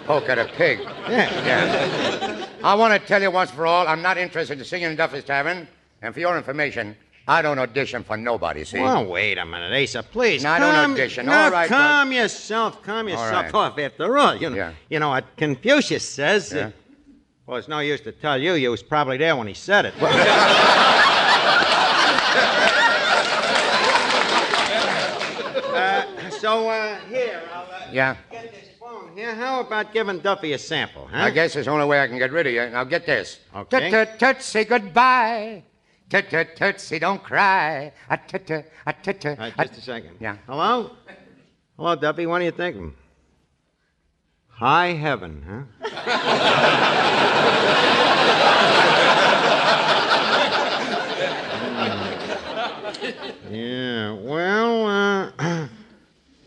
Poke 0.06 0.28
at 0.28 0.38
a 0.38 0.44
pig. 0.44 0.80
Yeah. 1.08 1.46
Yeah. 1.46 2.46
I 2.62 2.74
want 2.74 2.92
to 3.00 3.06
tell 3.08 3.22
you 3.22 3.30
once 3.30 3.50
for 3.50 3.66
all, 3.66 3.88
I'm 3.88 4.02
not 4.02 4.18
interested 4.18 4.58
in 4.58 4.64
singing 4.64 4.90
in 4.90 4.96
Duffy's 4.96 5.24
Tavern. 5.24 5.66
And 6.02 6.12
for 6.12 6.20
your 6.20 6.36
information, 6.36 6.94
I 7.26 7.40
don't 7.42 7.58
audition 7.58 8.04
for 8.04 8.16
nobody, 8.16 8.64
see? 8.64 8.80
Well, 8.80 9.06
wait 9.06 9.38
a 9.38 9.44
minute, 9.46 9.72
Asa, 9.82 10.02
please. 10.02 10.42
No, 10.42 10.50
I 10.50 10.58
don't 10.58 10.74
calm- 10.74 10.92
audition. 10.92 11.26
No, 11.26 11.32
All 11.32 11.50
right, 11.50 11.68
calm 11.68 12.12
yourself. 12.12 12.82
Calm 12.82 13.08
yourself 13.08 13.32
right. 13.32 13.54
off. 13.54 13.78
After 13.78 14.18
all, 14.18 14.34
you 14.36 14.50
know, 14.50 14.56
Yeah. 14.56 14.72
you 14.90 14.98
know 14.98 15.10
what 15.10 15.24
Confucius 15.36 16.06
says. 16.06 16.52
uh, 16.52 16.56
Yeah. 16.56 16.70
Well, 17.50 17.58
it's 17.58 17.66
no 17.66 17.80
use 17.80 18.00
to 18.02 18.12
tell 18.12 18.40
you. 18.40 18.54
You 18.54 18.70
was 18.70 18.80
probably 18.80 19.16
there 19.16 19.34
when 19.34 19.48
he 19.48 19.54
said 19.54 19.84
it. 19.84 19.94
uh, 24.80 26.30
so 26.30 26.68
uh, 26.68 26.96
here, 27.08 27.42
I'll 27.52 27.62
uh, 27.62 27.88
Yeah. 27.92 28.16
get 28.30 28.52
this 28.52 28.68
phone 28.78 29.10
here. 29.16 29.34
How 29.34 29.60
about 29.62 29.92
giving 29.92 30.20
Duffy 30.20 30.52
a 30.52 30.58
sample? 30.58 31.08
Huh? 31.10 31.24
I 31.24 31.30
guess 31.30 31.56
it's 31.56 31.66
the 31.66 31.72
only 31.72 31.86
way 31.86 32.00
I 32.00 32.06
can 32.06 32.18
get 32.18 32.30
rid 32.30 32.46
of 32.46 32.52
you. 32.52 32.70
Now 32.70 32.84
get 32.84 33.04
this. 33.04 33.40
Okay. 33.54 33.90
Tut 33.90 34.08
tut 34.10 34.18
tut, 34.20 34.42
say 34.42 34.64
goodbye. 34.64 35.64
Tut 36.08 36.30
tut 36.30 36.54
tut, 36.54 36.80
say 36.80 37.00
don't 37.00 37.20
cry. 37.22 37.92
A 38.10 38.16
tut 38.16 38.46
tut, 38.46 38.64
a 38.86 38.92
tut 38.92 39.20
tut. 39.20 39.38
All 39.38 39.44
right, 39.44 39.54
a- 39.58 39.64
just 39.64 39.78
a 39.78 39.82
second. 39.82 40.16
Yeah. 40.20 40.36
Hello? 40.46 40.92
Hello, 41.76 41.96
Duffy. 41.96 42.26
What 42.26 42.38
do 42.38 42.44
you 42.44 42.52
think? 42.52 42.94
High 44.60 44.92
heaven, 44.92 45.42
huh? 45.48 45.62
Hmm. 51.72 53.50
yeah, 53.50 54.12
well, 54.12 54.86
uh, 54.86 55.68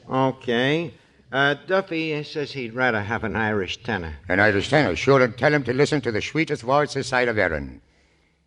okay. 0.30 0.94
Uh, 1.32 1.56
Duffy 1.66 2.24
says 2.24 2.52
he'd 2.52 2.76
rather 2.76 3.02
have 3.02 3.24
an 3.24 3.36
Irish 3.36 3.82
tenor. 3.82 4.16
An 4.30 4.40
Irish 4.40 4.70
tenor. 4.70 4.96
Sure, 4.96 5.24
and 5.24 5.36
tell 5.36 5.52
him 5.52 5.64
to 5.64 5.74
listen 5.74 6.00
to 6.02 6.12
the 6.12 6.22
sweetest 6.22 6.62
voice 6.62 6.94
this 6.94 7.08
side 7.08 7.30
of 7.30 7.40
Erin. 7.40 7.82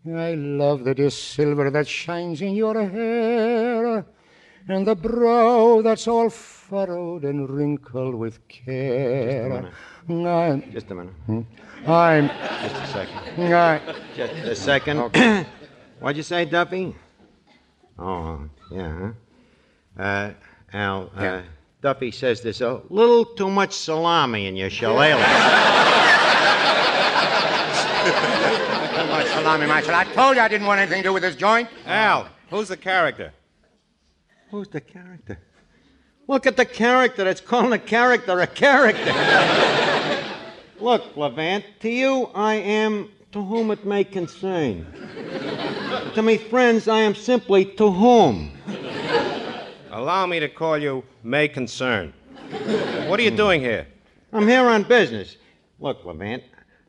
I 0.08 0.34
love 0.34 0.84
the 0.84 0.94
dear 0.94 1.10
silver 1.10 1.68
that 1.72 1.88
shines 1.88 2.40
in 2.40 2.54
your 2.54 2.80
hair, 2.88 4.06
and 4.68 4.86
the 4.86 4.94
brow 4.94 5.80
that's 5.82 6.08
all 6.08 6.28
furrowed 6.30 7.24
and 7.24 7.48
wrinkled 7.48 8.14
with 8.14 8.46
care. 8.48 9.62
Just 9.62 10.16
I'm, 10.26 10.72
Just 10.72 10.90
a 10.90 10.94
minute. 10.94 11.14
I'm, 11.86 12.28
Just 12.28 12.74
a 12.76 12.86
second. 12.88 13.54
I, 13.54 13.80
Just 14.16 14.32
a 14.34 14.54
second. 14.56 14.98
What'd 16.00 16.16
you 16.16 16.22
say, 16.22 16.44
Duffy? 16.44 16.94
Oh, 17.98 18.48
yeah, 18.70 19.12
huh? 19.96 20.02
Uh, 20.02 20.32
Al, 20.72 21.10
uh, 21.16 21.22
Yeah. 21.22 21.42
Duffy 21.82 22.10
says 22.10 22.40
there's 22.42 22.60
a 22.62 22.80
little 22.90 23.24
too 23.24 23.48
much 23.50 23.72
salami 23.72 24.46
in 24.46 24.56
your 24.56 24.70
shillelagh. 24.70 25.16
Too 28.96 29.06
much 29.06 29.26
salami, 29.28 29.66
Marshal. 29.66 29.94
I 29.94 30.04
told 30.12 30.36
you 30.36 30.42
I 30.42 30.48
didn't 30.48 30.66
want 30.66 30.80
anything 30.80 31.02
to 31.02 31.08
do 31.08 31.12
with 31.12 31.22
this 31.22 31.36
joint. 31.36 31.68
Al, 31.86 32.28
who's 32.50 32.68
the 32.68 32.76
character? 32.76 33.32
Who's 34.50 34.68
the 34.68 34.80
character? 34.80 35.38
Look 36.28 36.46
at 36.46 36.56
the 36.56 36.64
character. 36.64 37.26
It's 37.28 37.40
calling 37.40 37.72
a 37.72 37.78
character 37.78 38.40
a 38.40 38.46
character. 38.46 39.12
Look, 40.80 41.16
Levant, 41.16 41.64
to 41.80 41.88
you 41.88 42.30
I 42.34 42.54
am 42.54 43.10
to 43.32 43.42
whom 43.42 43.70
it 43.70 43.84
may 43.84 44.04
concern. 44.04 44.86
to 46.14 46.22
me 46.22 46.36
friends, 46.38 46.88
I 46.88 47.00
am 47.00 47.14
simply 47.14 47.64
to 47.64 47.90
whom. 47.90 48.52
Allow 49.90 50.26
me 50.26 50.40
to 50.40 50.48
call 50.48 50.78
you 50.78 51.02
May 51.22 51.48
Concern. 51.48 52.12
What 53.08 53.18
are 53.18 53.22
you 53.22 53.30
doing 53.30 53.60
here? 53.60 53.86
I'm 54.32 54.46
here 54.46 54.66
on 54.68 54.82
business. 54.82 55.36
Look, 55.80 56.04
Levant, 56.04 56.42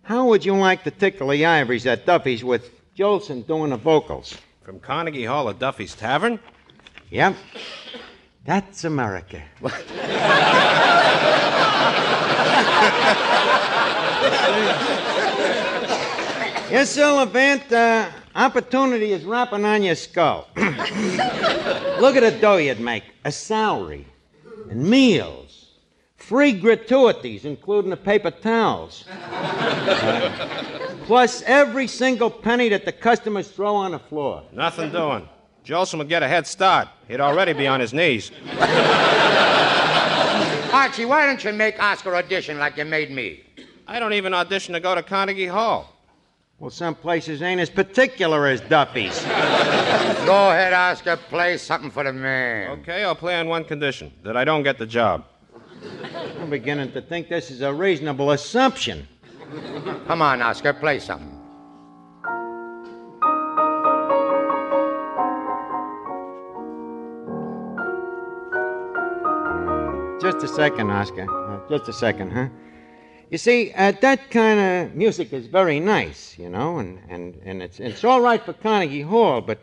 how 0.04 0.28
would 0.28 0.46
you 0.46 0.56
like 0.56 0.84
to 0.84 0.92
tickle 0.92 1.30
the 1.30 1.46
ivories 1.46 1.86
at 1.88 2.06
Duffy's 2.06 2.44
with 2.44 2.70
Jolson 2.96 3.48
doing 3.48 3.70
the 3.72 3.78
vocals? 3.78 4.38
From 4.64 4.80
Carnegie 4.80 5.26
Hall 5.26 5.52
to 5.52 5.58
Duffy's 5.58 5.96
Tavern? 5.96 6.40
Yep. 7.10 7.36
That's 8.46 8.84
America. 8.84 9.42
yes, 16.70 16.92
sir, 16.92 17.12
Levant. 17.12 17.72
Uh, 17.72 18.10
opportunity 18.36 19.14
is 19.14 19.24
rapping 19.24 19.64
on 19.64 19.84
your 19.84 19.96
skull. 19.96 20.48
Look 20.56 22.16
at 22.16 22.22
the 22.22 22.38
dough 22.40 22.58
you'd 22.58 22.80
make. 22.80 23.04
A 23.24 23.32
salary 23.32 24.06
and 24.70 24.84
meals. 24.84 25.72
Free 26.18 26.52
gratuities, 26.52 27.46
including 27.46 27.90
the 27.90 27.98
paper 27.98 28.32
towels. 28.32 29.06
Uh, 29.10 30.96
plus 31.06 31.42
every 31.44 31.88
single 31.88 32.30
penny 32.30 32.68
that 32.70 32.84
the 32.84 32.92
customers 32.92 33.50
throw 33.50 33.76
on 33.76 33.92
the 33.92 34.00
floor. 34.00 34.44
Nothing 34.52 34.92
doing. 34.92 35.28
Jolson 35.68 35.98
would 35.98 36.08
get 36.08 36.24
a 36.24 36.28
head 36.30 36.48
start. 36.48 36.88
He'd 37.10 37.20
already 37.20 37.52
be 37.52 37.68
on 37.68 37.82
his 37.82 37.94
knees. 37.94 38.32
Archie, 40.72 41.04
why 41.04 41.26
don't 41.26 41.44
you 41.44 41.52
make 41.52 41.78
Oscar 41.84 42.16
audition 42.16 42.58
like 42.58 42.78
you 42.78 42.86
made 42.86 43.12
me? 43.12 43.44
I 43.86 44.00
don't 44.00 44.14
even 44.14 44.34
audition 44.34 44.74
to 44.76 44.80
go 44.80 44.96
to 44.96 45.04
Carnegie 45.04 45.46
Hall. 45.46 45.94
Well, 46.60 46.72
some 46.72 46.96
places 46.96 47.42
ain't 47.42 47.60
as 47.60 47.70
particular 47.70 48.48
as 48.48 48.62
Duffy's. 48.62 49.22
Go 50.26 50.50
ahead, 50.50 50.74
Oscar. 50.74 51.18
Play 51.18 51.58
something 51.58 51.92
for 51.92 52.04
the 52.04 52.14
man. 52.14 52.80
Okay, 52.80 53.04
I'll 53.04 53.14
play 53.14 53.40
on 53.40 53.48
one 53.48 53.64
condition 53.64 54.12
that 54.24 54.36
I 54.36 54.44
don't 54.44 54.64
get 54.64 54.80
the 54.80 54.88
job. 54.88 55.26
I'm 56.40 56.50
beginning 56.50 56.92
to 56.94 57.02
think 57.02 57.30
this 57.30 57.52
is 57.52 57.62
a 57.62 57.72
reasonable 57.72 58.32
assumption. 58.32 59.08
Come 60.08 60.24
on, 60.24 60.42
Oscar. 60.42 60.74
Play 60.74 61.00
something. 61.00 61.37
Just 70.20 70.42
a 70.42 70.48
second, 70.48 70.90
Oscar. 70.90 71.28
Uh, 71.30 71.60
just 71.70 71.88
a 71.88 71.94
second, 71.94 72.32
huh? 72.32 72.48
You 73.30 73.38
see, 73.38 73.72
uh, 73.74 73.92
that 74.02 74.32
kind 74.32 74.60
of 74.60 74.96
music 74.96 75.32
is 75.32 75.46
very 75.46 75.80
nice, 75.80 76.36
you 76.40 76.50
know, 76.50 76.80
and, 76.80 77.00
and, 77.08 77.40
and 77.46 77.62
it's, 77.62 77.80
it's 77.80 78.04
all 78.04 78.22
right 78.22 78.44
for 78.44 78.54
Carnegie 78.54 79.02
Hall, 79.02 79.42
but 79.42 79.60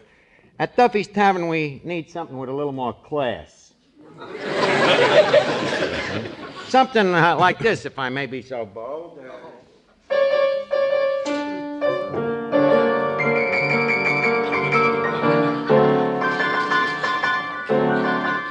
at 0.60 0.76
Duffy's 0.76 1.08
Tavern 1.08 1.48
we 1.48 1.80
need 1.82 2.08
something 2.08 2.38
with 2.38 2.48
a 2.48 2.52
little 2.52 2.70
more 2.70 2.92
class. 2.92 3.72
something 6.68 7.14
uh, 7.14 7.36
like 7.36 7.58
this, 7.58 7.84
if 7.84 7.98
I 7.98 8.08
may 8.08 8.26
be 8.26 8.40
so 8.40 8.64
bold. 8.64 9.18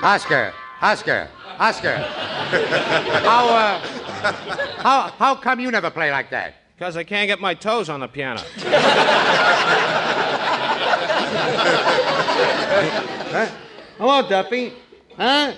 Oscar, 0.03 0.51
Oscar, 0.81 1.29
Oscar. 1.59 1.97
how, 1.97 3.49
uh, 3.49 3.79
how, 4.81 5.01
how 5.17 5.35
come 5.35 5.59
you 5.59 5.71
never 5.71 5.89
play 5.89 6.11
like 6.11 6.29
that? 6.31 6.55
Because 6.75 6.97
I 6.97 7.03
can't 7.03 7.27
get 7.27 7.39
my 7.39 7.53
toes 7.53 7.89
on 7.89 7.99
the 7.99 8.07
piano. 8.07 8.41
Hello, 13.97 14.27
Duffy. 14.27 14.73
Huh? 15.15 15.53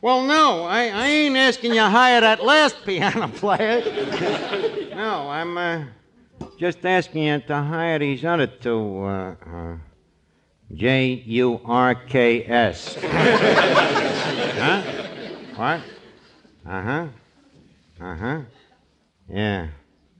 Well, 0.00 0.22
no, 0.22 0.64
I, 0.64 0.88
I 0.88 1.06
ain't 1.06 1.36
asking 1.36 1.72
you 1.72 1.80
to 1.80 1.88
hire 1.88 2.20
that 2.20 2.44
last 2.44 2.76
piano 2.84 3.28
player. 3.36 3.82
no, 4.94 5.28
I'm 5.28 5.58
uh, 5.58 5.84
just 6.58 6.84
asking 6.84 7.24
you 7.24 7.40
to 7.40 7.62
hire 7.62 7.98
these 7.98 8.24
other 8.24 8.46
two. 8.46 9.04
Uh, 9.04 9.34
uh, 9.44 9.76
J 10.72 11.22
U 11.26 11.60
R 11.64 11.94
K 11.94 12.44
S. 12.44 12.96
huh? 14.58 15.05
What? 15.56 15.80
Uh 16.66 16.82
huh. 16.82 17.06
Uh 17.98 18.14
huh. 18.14 18.40
Yeah. 19.28 19.68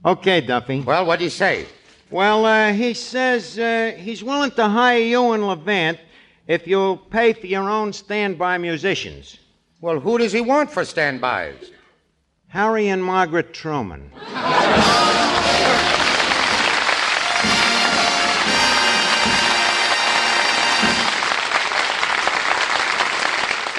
Okay, 0.04 0.40
Duffy. 0.40 0.80
Well, 0.80 1.04
what'd 1.04 1.22
he 1.22 1.28
say? 1.28 1.66
Well, 2.10 2.46
uh, 2.46 2.72
he 2.72 2.94
says 2.94 3.58
uh, 3.58 3.92
he's 3.98 4.24
willing 4.24 4.52
to 4.52 4.66
hire 4.66 4.98
you 4.98 5.32
and 5.32 5.46
Levant 5.46 5.98
if 6.46 6.66
you'll 6.66 6.96
pay 6.96 7.34
for 7.34 7.46
your 7.46 7.68
own 7.68 7.92
standby 7.92 8.56
musicians. 8.58 9.38
Well, 9.82 10.00
who 10.00 10.16
does 10.16 10.32
he 10.32 10.40
want 10.40 10.70
for 10.70 10.84
standbys? 10.84 11.70
Harry 12.48 12.88
and 12.88 13.04
Margaret 13.04 13.52
Truman. 13.52 14.10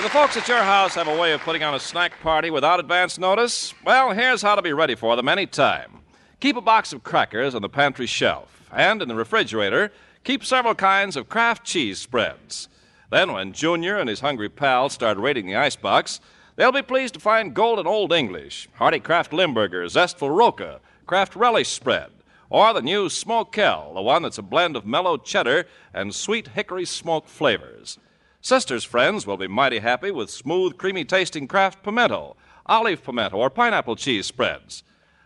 the 0.08 0.14
folks 0.14 0.38
at 0.38 0.48
your 0.48 0.64
house 0.64 0.96
have 0.96 1.10
a 1.10 1.18
way 1.18 1.34
of 1.34 1.42
putting 1.42 1.64
on 1.64 1.76
a 1.76 1.80
snack 1.82 2.18
party 2.22 2.50
without 2.50 2.80
advance 2.80 3.18
notice? 3.18 3.74
Well, 3.84 4.14
here's 4.14 4.42
how 4.42 4.56
to 4.56 4.62
be 4.62 4.72
ready 4.72 4.96
for 4.96 5.18
them 5.18 5.28
any 5.28 5.46
time. 5.46 6.00
Keep 6.40 6.56
a 6.56 6.62
box 6.62 6.94
of 6.94 7.04
crackers 7.04 7.54
on 7.54 7.62
the 7.62 7.68
pantry 7.68 8.06
shelf, 8.06 8.64
and 8.72 9.02
in 9.02 9.10
the 9.10 9.16
refrigerator, 9.16 9.92
keep 10.24 10.46
several 10.46 10.76
kinds 10.76 11.18
of 11.18 11.28
Kraft 11.28 11.66
cheese 11.66 12.00
spreads. 12.00 12.70
Then, 13.10 13.34
when 13.34 13.52
Junior 13.52 13.98
and 13.98 14.08
his 14.08 14.22
hungry 14.22 14.48
pals 14.48 14.94
start 14.94 15.18
raiding 15.18 15.46
the 15.46 15.58
icebox, 15.58 16.22
they'll 16.56 16.72
be 16.72 16.82
pleased 16.82 17.16
to 17.16 17.20
find 17.20 17.54
Golden 17.54 17.86
Old 17.86 18.14
English, 18.14 18.70
hearty 18.76 19.02
Kraft 19.02 19.34
Limburger, 19.34 19.90
Zestful 19.90 20.30
Roka, 20.30 20.80
Kraft 21.06 21.36
Relish 21.36 21.68
Spread, 21.68 22.12
or 22.50 22.74
the 22.74 22.82
new 22.82 23.10
Smokel, 23.10 23.94
the 23.94 24.02
one 24.02 24.22
that's 24.22 24.38
a 24.38 24.42
blend 24.42 24.78
of 24.78 24.86
mellow 24.86 25.18
cheddar 25.18 25.68
and 25.94 26.16
sweet 26.16 26.48
hickory 26.50 26.86
smoke 26.86 27.28
flavors. 27.28 28.00
Sister's 28.48 28.86
friends 28.86 29.28
will 29.28 29.36
be 29.36 29.50
mighty 29.50 29.80
happy 29.80 30.10
with 30.10 30.30
smooth, 30.30 30.78
creamy 30.78 31.04
tasting 31.04 31.50
Kraft 31.50 31.84
pimento, 31.84 32.38
olive 32.66 33.04
pimento, 33.04 33.36
or 33.36 33.50
pineapple 33.50 33.98
cheese 33.98 34.26
spreads. 34.26 34.84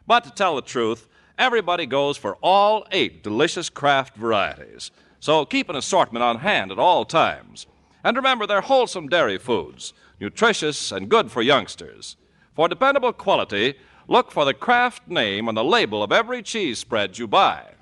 But 0.08 0.24
to 0.24 0.32
tell 0.32 0.56
the 0.56 0.64
truth, 0.64 1.08
everybody 1.38 1.86
goes 1.86 2.18
for 2.18 2.38
all 2.42 2.88
eight 2.92 3.22
delicious 3.22 3.70
Kraft 3.70 4.18
varieties. 4.18 4.90
So 5.20 5.46
keep 5.46 5.70
an 5.70 5.76
assortment 5.76 6.24
on 6.24 6.40
hand 6.40 6.72
at 6.72 6.80
all 6.80 7.06
times. 7.06 7.68
And 8.04 8.18
remember, 8.18 8.48
they're 8.48 8.62
wholesome 8.62 9.08
dairy 9.08 9.38
foods, 9.38 9.94
nutritious 10.20 10.92
and 10.92 11.08
good 11.08 11.32
for 11.32 11.44
youngsters. 11.44 12.18
For 12.56 12.68
dependable 12.68 13.14
quality, 13.14 13.76
look 14.08 14.32
for 14.32 14.46
the 14.46 14.56
Kraft 14.56 15.08
name 15.08 15.48
on 15.48 15.54
the 15.54 15.64
label 15.64 16.02
of 16.02 16.12
every 16.12 16.42
cheese 16.42 16.80
spread 16.80 17.20
you 17.20 17.28
buy. 17.28 17.76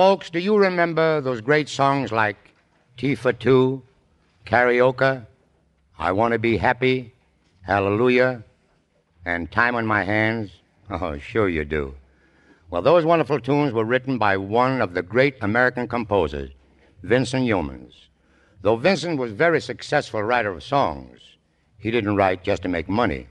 Folks, 0.00 0.30
do 0.30 0.38
you 0.38 0.56
remember 0.56 1.20
those 1.20 1.42
great 1.42 1.68
songs 1.68 2.10
like 2.10 2.54
Tea 2.96 3.14
for 3.14 3.34
Two, 3.34 3.82
Carioca, 4.46 5.26
I 5.98 6.12
Want 6.12 6.32
to 6.32 6.38
Be 6.38 6.56
Happy, 6.56 7.12
Hallelujah, 7.60 8.42
and 9.26 9.52
Time 9.52 9.74
on 9.74 9.84
My 9.84 10.02
Hands? 10.02 10.50
Oh, 10.88 11.18
sure 11.18 11.50
you 11.50 11.66
do. 11.66 11.94
Well, 12.70 12.80
those 12.80 13.04
wonderful 13.04 13.40
tunes 13.40 13.74
were 13.74 13.84
written 13.84 14.16
by 14.16 14.38
one 14.38 14.80
of 14.80 14.94
the 14.94 15.02
great 15.02 15.36
American 15.42 15.86
composers, 15.86 16.48
Vincent 17.02 17.44
Youmans. 17.44 17.92
Though 18.62 18.76
Vincent 18.76 19.18
was 19.18 19.32
a 19.32 19.34
very 19.34 19.60
successful 19.60 20.22
writer 20.22 20.52
of 20.52 20.62
songs, 20.62 21.20
he 21.76 21.90
didn't 21.90 22.16
write 22.16 22.42
just 22.42 22.62
to 22.62 22.68
make 22.68 22.88
money, 22.88 23.26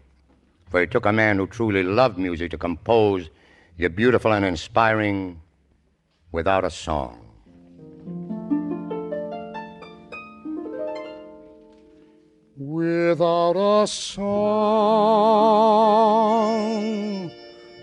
for 0.70 0.84
it 0.84 0.92
took 0.92 1.08
a 1.08 1.12
man 1.12 1.38
who 1.38 1.48
truly 1.48 1.82
loved 1.82 2.20
music 2.20 2.52
to 2.52 2.60
compose 2.60 3.32
the 3.78 3.88
beautiful 3.88 4.34
and 4.34 4.46
inspiring 4.46 5.42
Without 6.32 6.64
a 6.64 6.70
Song. 6.70 7.26
Without 12.56 13.56
a 13.56 13.88
song, 13.88 14.22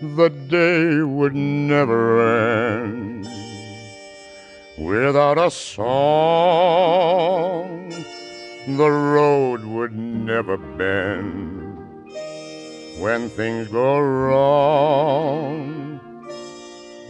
the 0.01 0.29
day 0.29 1.01
would 1.01 1.35
never 1.35 2.77
end. 2.77 3.27
Without 4.77 5.37
a 5.39 5.49
song, 5.49 6.69
the 8.67 8.91
road 8.91 9.65
would 9.65 9.93
never 9.93 10.57
bend. 10.57 11.75
When 12.99 13.29
things 13.29 13.69
go 13.69 13.99
wrong, 13.99 15.96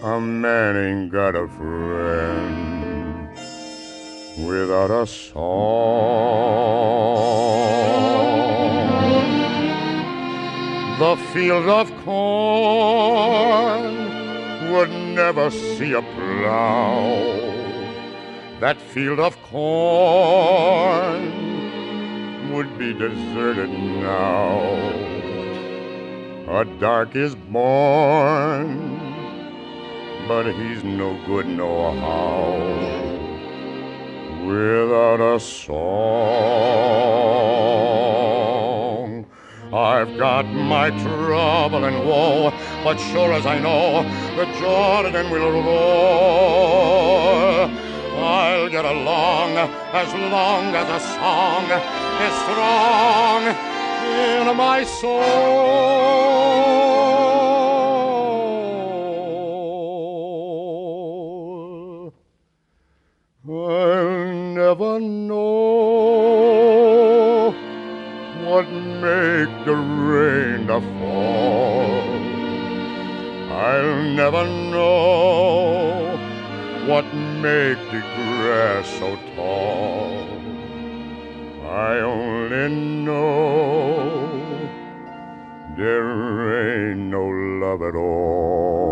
a 0.04 0.20
man 0.20 0.76
ain't 0.78 1.12
got 1.12 1.36
a 1.36 1.48
friend 1.48 3.28
without 4.48 4.92
a 4.92 5.08
song. 5.08 5.48
The 11.00 11.16
field 11.34 11.68
of 11.68 11.92
corn 12.04 13.84
would 14.72 14.92
never 14.92 15.50
see 15.50 15.94
a 15.94 16.02
plow. 16.02 17.28
That 18.60 18.82
field 18.82 19.20
of 19.20 19.42
corn 19.44 21.32
would 22.52 22.78
be 22.78 22.94
deserted 22.94 23.70
now. 23.70 24.60
A 26.50 26.66
dark 26.80 27.16
is 27.16 27.36
born, 27.36 28.97
but 30.28 30.46
he's 30.46 30.84
no 30.84 31.18
good 31.26 31.48
no 31.48 31.92
how 32.02 32.52
without 34.46 35.22
a 35.22 35.40
song. 35.40 35.78
I've 39.74 40.18
got 40.18 40.46
my 40.46 40.90
trouble 40.90 41.86
and 41.86 42.06
woe, 42.06 42.52
but 42.84 42.98
sure 42.98 43.32
as 43.32 43.46
I 43.46 43.60
know 43.60 44.04
the 44.36 44.46
Jordan 44.60 45.30
will 45.32 45.64
roar, 45.64 46.90
I'll 48.20 48.70
get 48.70 48.84
along 48.84 49.58
as 49.94 50.14
long 50.14 50.76
as 50.76 50.90
a 50.90 51.00
song 51.16 51.72
is 52.28 52.34
strong 52.44 53.48
in 54.20 54.58
my 54.58 54.84
soul. 54.84 56.18
Never 64.68 65.00
know 65.00 65.46
what 68.44 68.68
make 69.04 69.54
the 69.66 69.78
rain 70.10 70.68
to 70.68 70.80
fall. 71.00 72.02
I'll 73.68 74.04
never 74.22 74.44
know 74.74 76.18
what 76.86 77.06
make 77.46 77.80
the 77.94 78.02
grass 78.16 78.86
so 79.00 79.10
tall. 79.38 80.28
I 81.66 82.00
only 82.02 82.68
know 83.06 83.40
there 85.78 86.92
ain't 86.92 87.04
no 87.18 87.26
love 87.64 87.82
at 87.84 87.96
all 87.96 88.87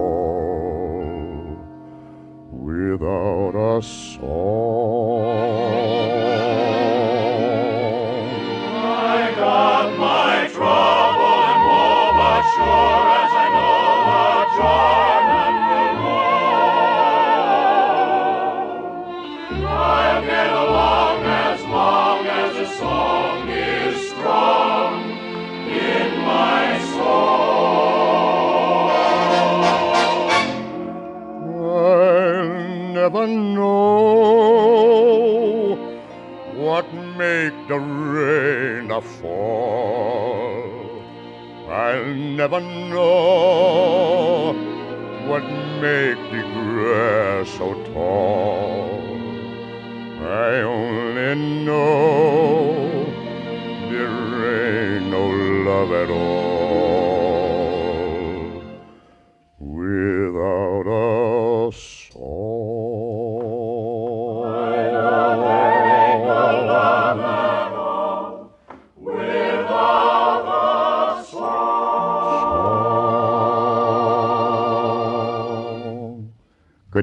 without 2.97 3.55
a 3.77 3.81
song. 3.81 5.25
Never 42.47 42.61
know 42.61 44.53
what 45.27 45.43
make 45.81 46.21
the 46.31 46.43
grass 46.53 47.49
so 47.57 47.73
tall. 47.85 49.01
I 50.21 50.61
only 50.61 51.33
know 51.65 53.03
there 53.89 54.97
ain't 54.97 55.07
no 55.09 55.25
love 55.69 55.91
at 55.91 56.09
all 56.11 56.34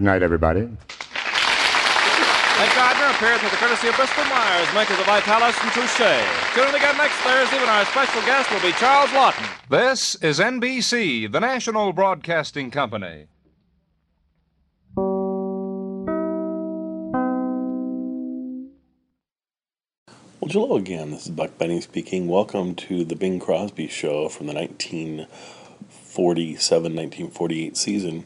Good 0.02 0.18
night, 0.18 0.22
everybody. 0.24 0.62
Ed 0.62 0.76
Gardner 2.74 3.06
appears 3.14 3.40
with 3.40 3.52
the 3.52 3.58
courtesy 3.58 3.86
of 3.86 3.94
Bristol 3.94 4.24
Myers, 4.24 4.66
makers 4.74 4.98
of 4.98 5.06
Vitalis 5.06 5.54
and 5.62 5.70
Touche. 5.70 5.96
Tune 6.56 6.68
in 6.70 6.74
again 6.74 6.96
next 6.96 7.14
Thursday 7.18 7.56
when 7.56 7.68
our 7.68 7.84
special 7.84 8.20
guest 8.22 8.50
will 8.50 8.60
be 8.62 8.72
Charles 8.72 9.10
Laughton. 9.10 9.46
This 9.70 10.16
is 10.16 10.40
NBC, 10.40 11.30
the 11.30 11.38
national 11.38 11.92
broadcasting 11.92 12.72
company. 12.72 13.28
Well, 14.96 15.20
hello 20.50 20.74
again. 20.74 21.12
This 21.12 21.26
is 21.26 21.30
Buck 21.30 21.56
Benny 21.58 21.80
speaking. 21.80 22.26
Welcome 22.26 22.74
to 22.74 23.04
the 23.04 23.14
Bing 23.14 23.38
Crosby 23.38 23.86
Show 23.86 24.28
from 24.28 24.48
the 24.48 24.54
1947 24.54 26.96
1948 26.96 27.76
season. 27.76 28.24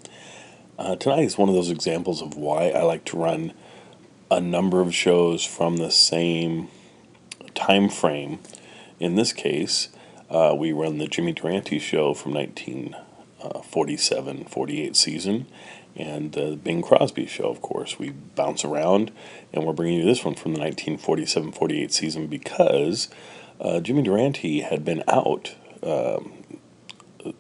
Uh, 0.79 0.95
tonight 0.95 1.25
is 1.25 1.39
one 1.39 1.49
of 1.49 1.55
those 1.55 1.71
examples 1.71 2.21
of 2.21 2.37
why 2.37 2.69
I 2.69 2.83
like 2.83 3.07
to 3.07 3.17
run 3.17 3.55
a 4.31 4.39
number 4.41 4.83
of 4.83 4.95
shows 4.95 5.43
from 5.43 5.79
the 5.79 5.91
same 5.91 6.69
time 7.55 7.89
frame. 7.89 8.41
In 9.01 9.15
this 9.15 9.33
case, 9.33 9.89
uh, 10.29 10.55
we 10.57 10.73
run 10.73 10.99
the 10.99 11.07
Jimmy 11.07 11.33
Durante 11.33 11.79
Show 11.79 12.13
from 12.13 12.35
1947 12.35 14.45
48 14.45 14.97
season 14.97 15.47
and 15.97 16.33
the 16.33 16.57
Bing 16.57 16.83
Crosby 16.83 17.27
show, 17.27 17.49
of 17.49 17.63
course. 17.63 17.99
We 17.99 18.11
bounce 18.11 18.63
around, 18.63 19.13
and 19.55 19.65
we're 19.65 19.73
bringing 19.73 20.01
you 20.01 20.05
this 20.05 20.27
one 20.27 20.35
from 20.35 20.53
the 20.53 20.61
1947 20.61 21.53
48 21.53 21.91
season 21.91 22.27
because 22.27 23.09
uh, 23.59 23.81
Jimmy 23.81 24.03
Durante 24.03 24.61
had 24.61 24.85
been 24.85 25.03
out, 25.09 25.55
um, 25.83 26.35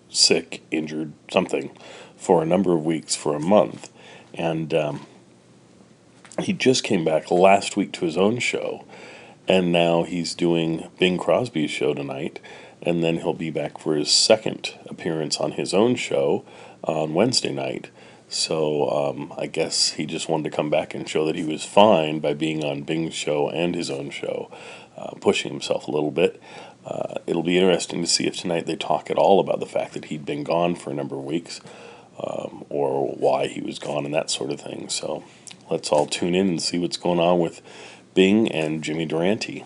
sick, 0.08 0.62
injured, 0.70 1.12
something, 1.30 1.70
for 2.16 2.42
a 2.42 2.46
number 2.46 2.72
of 2.72 2.84
weeks, 2.84 3.14
for 3.14 3.34
a 3.34 3.40
month. 3.40 3.90
And 4.34 4.72
um, 4.74 5.06
he 6.40 6.52
just 6.52 6.84
came 6.84 7.04
back 7.04 7.30
last 7.30 7.76
week 7.76 7.92
to 7.92 8.04
his 8.04 8.16
own 8.16 8.38
show, 8.38 8.84
and 9.48 9.72
now 9.72 10.02
he's 10.02 10.34
doing 10.34 10.88
Bing 10.98 11.18
Crosby's 11.18 11.70
show 11.70 11.94
tonight. 11.94 12.40
And 12.82 13.02
then 13.02 13.16
he'll 13.18 13.32
be 13.32 13.50
back 13.50 13.78
for 13.78 13.96
his 13.96 14.10
second 14.10 14.74
appearance 14.86 15.38
on 15.38 15.52
his 15.52 15.72
own 15.72 15.96
show 15.96 16.44
on 16.84 17.14
Wednesday 17.14 17.52
night. 17.52 17.90
So 18.28 18.90
um, 18.90 19.32
I 19.36 19.46
guess 19.46 19.92
he 19.92 20.04
just 20.04 20.28
wanted 20.28 20.50
to 20.50 20.56
come 20.56 20.68
back 20.68 20.94
and 20.94 21.08
show 21.08 21.24
that 21.26 21.36
he 21.36 21.44
was 21.44 21.64
fine 21.64 22.20
by 22.20 22.34
being 22.34 22.64
on 22.64 22.82
Bing's 22.82 23.14
show 23.14 23.48
and 23.48 23.74
his 23.74 23.90
own 23.90 24.10
show, 24.10 24.50
uh, 24.96 25.12
pushing 25.20 25.52
himself 25.52 25.88
a 25.88 25.90
little 25.90 26.10
bit. 26.10 26.40
Uh, 26.84 27.14
it'll 27.26 27.42
be 27.42 27.58
interesting 27.58 28.00
to 28.02 28.06
see 28.06 28.26
if 28.26 28.36
tonight 28.36 28.66
they 28.66 28.76
talk 28.76 29.10
at 29.10 29.16
all 29.16 29.40
about 29.40 29.58
the 29.60 29.66
fact 29.66 29.94
that 29.94 30.06
he'd 30.06 30.24
been 30.24 30.44
gone 30.44 30.74
for 30.74 30.90
a 30.90 30.94
number 30.94 31.16
of 31.16 31.24
weeks 31.24 31.60
um, 32.18 32.64
or 32.68 33.08
why 33.08 33.46
he 33.46 33.60
was 33.60 33.78
gone 33.78 34.04
and 34.04 34.14
that 34.14 34.30
sort 34.30 34.50
of 34.50 34.60
thing. 34.60 34.88
So 34.88 35.24
let's 35.70 35.90
all 35.90 36.06
tune 36.06 36.34
in 36.34 36.48
and 36.48 36.62
see 36.62 36.78
what's 36.78 36.96
going 36.96 37.20
on 37.20 37.38
with 37.38 37.60
Bing 38.14 38.50
and 38.50 38.82
Jimmy 38.82 39.06
Durante. 39.06 39.64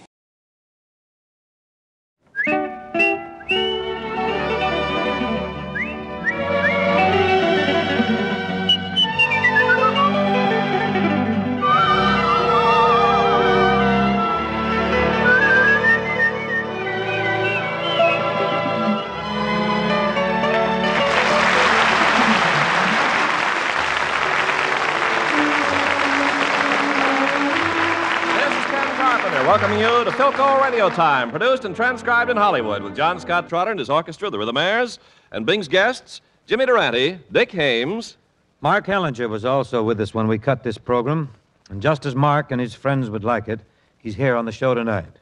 Welcoming 29.50 29.80
you 29.80 30.04
to 30.04 30.12
Philco 30.12 30.62
Radio 30.62 30.88
Time, 30.88 31.28
produced 31.28 31.64
and 31.64 31.74
transcribed 31.74 32.30
in 32.30 32.36
Hollywood 32.36 32.84
with 32.84 32.94
John 32.94 33.18
Scott 33.18 33.48
Trotter 33.48 33.72
and 33.72 33.80
his 33.80 33.90
orchestra, 33.90 34.30
the 34.30 34.38
Rhythmaires, 34.38 35.00
and 35.32 35.44
Bing's 35.44 35.66
guests, 35.66 36.20
Jimmy 36.46 36.66
Durante, 36.66 37.18
Dick 37.32 37.50
Haymes. 37.50 38.16
Mark 38.60 38.86
Hellinger 38.86 39.28
was 39.28 39.44
also 39.44 39.82
with 39.82 40.00
us 40.00 40.14
when 40.14 40.28
we 40.28 40.38
cut 40.38 40.62
this 40.62 40.78
program. 40.78 41.30
And 41.68 41.82
just 41.82 42.06
as 42.06 42.14
Mark 42.14 42.52
and 42.52 42.60
his 42.60 42.74
friends 42.74 43.10
would 43.10 43.24
like 43.24 43.48
it, 43.48 43.58
he's 43.98 44.14
here 44.14 44.36
on 44.36 44.44
the 44.44 44.52
show 44.52 44.72
tonight. 44.72 45.18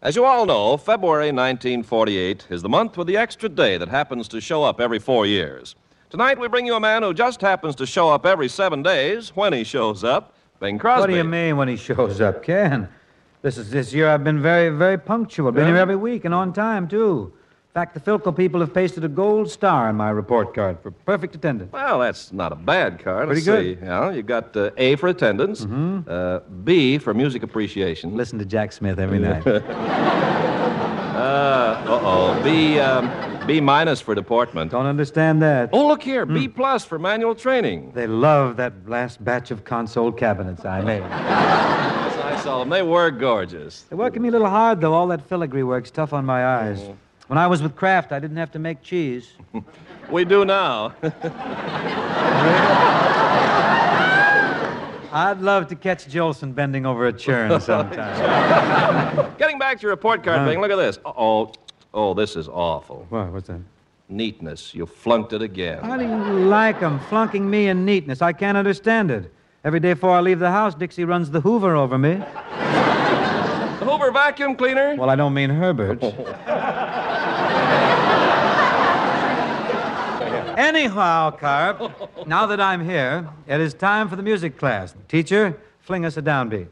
As 0.00 0.14
you 0.14 0.24
all 0.24 0.46
know, 0.46 0.76
February 0.76 1.32
1948 1.32 2.46
is 2.50 2.62
the 2.62 2.68
month 2.68 2.96
with 2.96 3.08
the 3.08 3.16
extra 3.16 3.48
day 3.48 3.78
that 3.78 3.88
happens 3.88 4.28
to 4.28 4.40
show 4.40 4.62
up 4.62 4.80
every 4.80 5.00
four 5.00 5.26
years. 5.26 5.74
Tonight, 6.08 6.38
we 6.38 6.46
bring 6.46 6.66
you 6.66 6.76
a 6.76 6.80
man 6.80 7.02
who 7.02 7.12
just 7.12 7.40
happens 7.40 7.74
to 7.74 7.84
show 7.84 8.10
up 8.10 8.26
every 8.26 8.48
seven 8.48 8.84
days 8.84 9.34
when 9.34 9.52
he 9.52 9.64
shows 9.64 10.04
up, 10.04 10.36
Bing 10.60 10.78
Crosby. 10.78 11.00
What 11.00 11.10
do 11.10 11.16
you 11.16 11.24
mean 11.24 11.56
when 11.56 11.66
he 11.66 11.76
shows 11.76 12.20
up, 12.20 12.44
Ken? 12.44 12.88
This 13.44 13.58
is 13.58 13.68
this 13.68 13.92
year 13.92 14.08
I've 14.08 14.24
been 14.24 14.40
very, 14.40 14.70
very 14.70 14.96
punctual. 14.96 15.52
Been 15.52 15.66
here 15.66 15.76
every 15.76 15.96
week 15.96 16.24
and 16.24 16.32
on 16.32 16.54
time, 16.54 16.88
too. 16.88 17.30
In 17.34 17.72
fact, 17.74 17.92
the 17.92 18.00
Philco 18.00 18.34
people 18.34 18.58
have 18.60 18.72
pasted 18.72 19.04
a 19.04 19.08
gold 19.08 19.50
star 19.50 19.90
on 19.90 19.96
my 19.96 20.08
report 20.08 20.54
card 20.54 20.78
for 20.82 20.90
perfect 20.90 21.34
attendance. 21.34 21.70
Well, 21.70 21.98
that's 21.98 22.32
not 22.32 22.52
a 22.52 22.56
bad 22.56 23.04
card. 23.04 23.26
Pretty 23.28 23.42
Let's 23.42 23.46
good. 23.62 23.80
See. 23.80 23.84
Yeah, 23.84 24.12
you 24.12 24.22
got 24.22 24.56
uh, 24.56 24.70
A 24.78 24.96
for 24.96 25.08
attendance, 25.08 25.64
Hmm. 25.64 25.98
uh, 26.08 26.38
B 26.64 26.96
for 26.96 27.12
music 27.12 27.42
appreciation. 27.42 28.16
Listen 28.16 28.38
to 28.38 28.46
Jack 28.46 28.72
Smith 28.72 28.98
every 28.98 29.18
night. 29.18 29.44
Uh 31.14 31.84
oh. 31.86 32.42
B 32.42 32.80
um, 32.80 33.08
B 33.46 33.60
minus 33.60 34.00
for 34.00 34.16
deportment. 34.16 34.72
Don't 34.72 34.86
understand 34.86 35.40
that. 35.42 35.70
Oh, 35.72 35.86
look 35.86 36.02
here. 36.02 36.26
B 36.26 36.48
plus 36.48 36.84
for 36.84 36.98
manual 36.98 37.36
training. 37.36 37.92
They 37.94 38.08
love 38.08 38.56
that 38.56 38.72
last 38.88 39.24
batch 39.24 39.52
of 39.52 39.64
console 39.64 40.10
cabinets 40.10 40.64
I 40.64 40.80
made. 40.80 42.00
Saw 42.44 42.58
them. 42.60 42.68
They 42.68 42.82
were 42.82 43.10
gorgeous. 43.10 43.82
They're 43.88 43.96
working 43.96 44.20
me 44.20 44.28
a 44.28 44.32
little 44.32 44.48
hard, 44.50 44.80
though. 44.82 44.92
All 44.92 45.06
that 45.08 45.26
filigree 45.26 45.62
work's 45.62 45.90
tough 45.90 46.12
on 46.12 46.26
my 46.26 46.44
eyes. 46.46 46.78
When 47.28 47.38
I 47.38 47.46
was 47.46 47.62
with 47.62 47.74
Kraft, 47.74 48.12
I 48.12 48.18
didn't 48.18 48.36
have 48.36 48.52
to 48.52 48.58
make 48.58 48.82
cheese. 48.82 49.32
We 50.10 50.26
do 50.26 50.44
now. 50.44 50.92
I'd 55.12 55.40
love 55.40 55.68
to 55.68 55.76
catch 55.76 56.06
Jolson 56.06 56.54
bending 56.54 56.84
over 56.84 57.06
a 57.06 57.12
churn 57.12 57.58
sometime. 57.58 59.32
Getting 59.38 59.58
back 59.58 59.78
to 59.78 59.82
your 59.82 59.92
report 59.92 60.22
card, 60.22 60.40
Uh. 60.40 60.44
Bing, 60.44 60.60
look 60.60 60.70
at 60.70 60.76
this. 60.76 60.98
Uh-oh. 61.06 61.52
Oh, 61.94 62.12
this 62.12 62.36
is 62.36 62.48
awful. 62.48 63.06
what? 63.08 63.32
What's 63.32 63.46
that? 63.48 63.60
Neatness. 64.10 64.74
You 64.74 64.84
flunked 64.84 65.32
it 65.32 65.40
again. 65.40 65.82
How 65.82 65.96
do 65.96 66.04
you 66.04 66.16
like 66.48 66.82
'em 66.82 66.98
flunking 67.08 67.48
me 67.48 67.68
in 67.68 67.86
neatness? 67.86 68.20
I 68.20 68.34
can't 68.34 68.58
understand 68.58 69.10
it. 69.10 69.32
Every 69.64 69.80
day 69.80 69.94
before 69.94 70.10
I 70.10 70.20
leave 70.20 70.40
the 70.40 70.50
house, 70.50 70.74
Dixie 70.74 71.04
runs 71.04 71.30
the 71.30 71.40
Hoover 71.40 71.74
over 71.74 71.96
me. 71.98 72.22
The 73.80 73.90
Hoover 73.90 74.12
vacuum 74.12 74.54
cleaner? 74.56 74.94
Well, 74.96 75.10
I 75.10 75.16
don't 75.16 75.34
mean 75.34 75.50
Herbert. 75.50 76.02
Anyhow, 80.56 81.32
Carp, 81.32 82.26
now 82.26 82.46
that 82.46 82.60
I'm 82.60 82.82
here, 82.82 83.28
it 83.46 83.60
is 83.60 83.74
time 83.74 84.08
for 84.08 84.16
the 84.16 84.22
music 84.22 84.56
class. 84.56 84.94
Teacher, 85.08 85.58
fling 85.80 86.06
us 86.06 86.16
a 86.16 86.22
downbeat. 86.22 86.68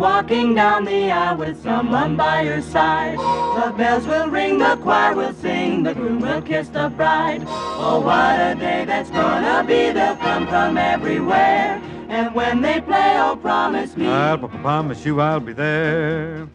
Walking 0.00 0.54
down 0.54 0.86
the 0.86 1.12
aisle 1.12 1.36
with 1.36 1.62
someone 1.62 2.16
by 2.16 2.40
your 2.40 2.62
side. 2.62 3.18
The 3.18 3.70
bells 3.76 4.06
will 4.06 4.28
ring, 4.28 4.58
the 4.58 4.76
choir 4.76 5.14
will 5.14 5.34
sing, 5.34 5.82
the 5.82 5.92
groom 5.92 6.20
will 6.20 6.40
kiss 6.40 6.68
the 6.68 6.88
bride. 6.88 7.42
Oh, 7.46 8.00
what 8.00 8.40
a 8.40 8.54
day 8.58 8.86
that's 8.86 9.10
gonna 9.10 9.62
be! 9.62 9.92
They'll 9.92 10.16
come 10.16 10.46
from 10.46 10.78
everywhere. 10.78 11.82
And 12.08 12.34
when 12.34 12.62
they 12.62 12.80
play, 12.80 13.16
oh, 13.18 13.36
promise 13.36 13.94
me. 13.96 14.06
I'll 14.06 14.38
promise 14.38 15.04
you 15.04 15.20
I'll 15.20 15.38
be 15.38 15.52
there. 15.52 16.48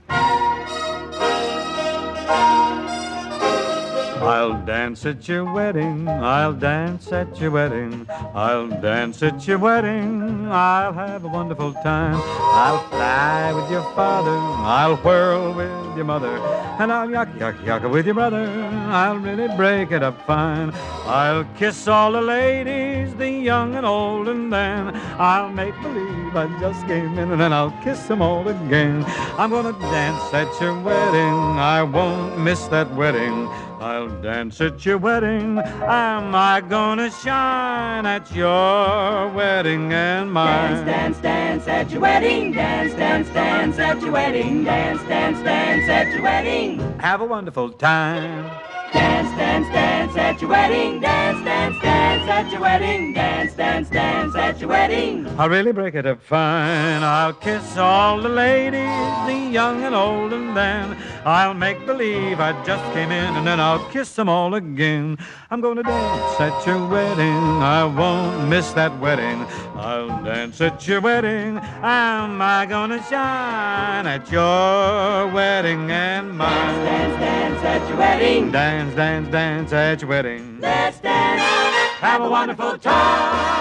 I'll 4.17 4.65
dance 4.65 5.05
at 5.05 5.27
your 5.27 5.51
wedding. 5.51 6.07
I'll 6.07 6.53
dance 6.53 7.11
at 7.11 7.39
your 7.39 7.51
wedding. 7.51 8.07
I'll 8.33 8.67
dance 8.67 9.21
at 9.21 9.47
your 9.47 9.57
wedding. 9.59 10.47
I'll 10.49 10.93
have 10.93 11.25
a 11.25 11.27
wonderful 11.27 11.73
time. 11.73 12.15
I'll 12.15 12.87
fly 12.89 13.51
with 13.53 13.69
your 13.69 13.83
father. 13.93 14.31
I'll 14.31 14.95
whirl 14.97 15.53
with 15.53 15.97
your 15.97 16.05
mother. 16.05 16.37
And 16.79 16.91
I'll 16.91 17.07
yuck, 17.07 17.33
yuck, 17.37 17.57
yuck 17.63 17.89
with 17.89 18.05
your 18.05 18.15
brother. 18.15 18.45
I'll 18.89 19.17
really 19.17 19.53
break 19.55 19.91
it 19.91 20.03
up 20.03 20.25
fine. 20.25 20.71
I'll 21.05 21.45
kiss 21.57 21.87
all 21.87 22.13
the 22.13 22.21
ladies, 22.21 23.13
the 23.15 23.29
young 23.29 23.75
and 23.75 23.85
old, 23.85 24.27
and 24.27 24.51
then 24.51 24.95
I'll 25.19 25.49
make 25.49 25.73
believe 25.81 26.35
I 26.35 26.47
just 26.59 26.85
came 26.87 27.17
in, 27.17 27.31
and 27.31 27.39
then 27.39 27.53
I'll 27.53 27.77
kiss 27.83 28.07
them 28.07 28.21
all 28.21 28.47
again. 28.47 29.03
I'm 29.37 29.51
gonna 29.51 29.73
dance 29.73 30.33
at 30.33 30.49
your 30.59 30.79
wedding. 30.81 31.33
I 31.59 31.83
won't 31.83 32.39
miss 32.39 32.65
that 32.67 32.93
wedding. 32.95 33.47
I'll 33.79 34.09
dance 34.21 34.61
at 34.61 34.85
your 34.85 34.97
wedding. 34.97 35.59
Am 35.59 36.33
I 36.33 36.61
gonna 36.61 37.11
shine 37.11 38.05
at 38.05 38.33
your 38.33 39.29
wedding 39.29 39.91
and 39.93 40.31
mine? 40.31 40.85
Dance, 40.85 41.17
dance, 41.17 41.65
dance 41.65 41.67
at 41.67 41.91
your 41.91 42.01
wedding. 42.01 42.51
Dance, 42.53 42.93
dance, 42.93 43.29
dance 43.29 43.79
at 43.79 44.01
your 44.01 44.11
wedding. 44.11 44.63
Dance, 44.63 45.01
dance, 45.03 45.41
dance 45.43 45.89
at 45.89 46.13
your 46.13 46.23
wedding. 46.23 46.79
Have 46.99 47.21
a 47.21 47.25
wonderful 47.25 47.69
time. 47.69 48.45
Dance, 48.93 49.29
dance, 49.37 49.67
dance 49.67 50.17
at 50.17 50.41
your 50.41 50.49
wedding. 50.49 51.01
Dance, 51.01 51.43
dance, 51.43 51.81
dance 51.81 52.04
at 52.27 52.51
your 52.51 52.61
wedding. 52.61 53.13
Dance, 53.13 53.53
dance, 53.53 53.89
dance 53.89 54.35
at 54.35 54.59
your 54.59 54.69
wedding. 54.69 55.27
I'll 55.39 55.49
really 55.49 55.71
break 55.71 55.95
it 55.95 56.05
up 56.05 56.21
fine. 56.21 57.03
I'll 57.03 57.33
kiss 57.33 57.77
all 57.77 58.21
the 58.21 58.29
ladies, 58.29 58.81
the 59.27 59.49
young 59.51 59.83
and 59.83 59.95
old, 59.95 60.33
and 60.33 60.55
then 60.55 60.97
I'll 61.25 61.53
make 61.53 61.85
believe 61.85 62.39
I 62.39 62.51
just 62.63 62.83
came 62.93 63.11
in, 63.11 63.35
and 63.35 63.45
then 63.45 63.59
I'll 63.59 63.83
kiss 63.89 64.15
them 64.15 64.29
all 64.29 64.53
again. 64.55 65.17
I'm 65.51 65.61
gonna 65.61 65.83
dance 65.83 66.41
at 66.41 66.65
your 66.65 66.87
wedding. 66.87 67.43
I 67.61 67.83
won't 67.83 68.49
miss 68.49 68.71
that 68.73 68.97
wedding. 68.99 69.45
I'll 69.75 70.23
dance 70.23 70.61
at 70.61 70.87
your 70.87 71.01
wedding. 71.01 71.59
Am 71.81 72.41
I 72.41 72.65
gonna 72.65 73.01
shine 73.03 74.07
at 74.07 74.31
your 74.31 75.27
wedding 75.33 75.91
and 75.91 76.37
mine? 76.37 76.85
Dance, 76.85 77.19
dance 77.19 77.63
at 77.63 77.89
your 77.89 77.97
wedding. 77.97 78.51
Dance, 78.51 78.95
dance, 78.95 79.29
dance 79.29 79.73
at 79.73 80.01
your 80.01 80.09
wedding. 80.09 80.59
Let's 80.61 80.99
dance. 80.99 81.64
Have 82.05 82.21
a 82.21 82.29
wonderful 82.29 82.77
time. 82.77 83.55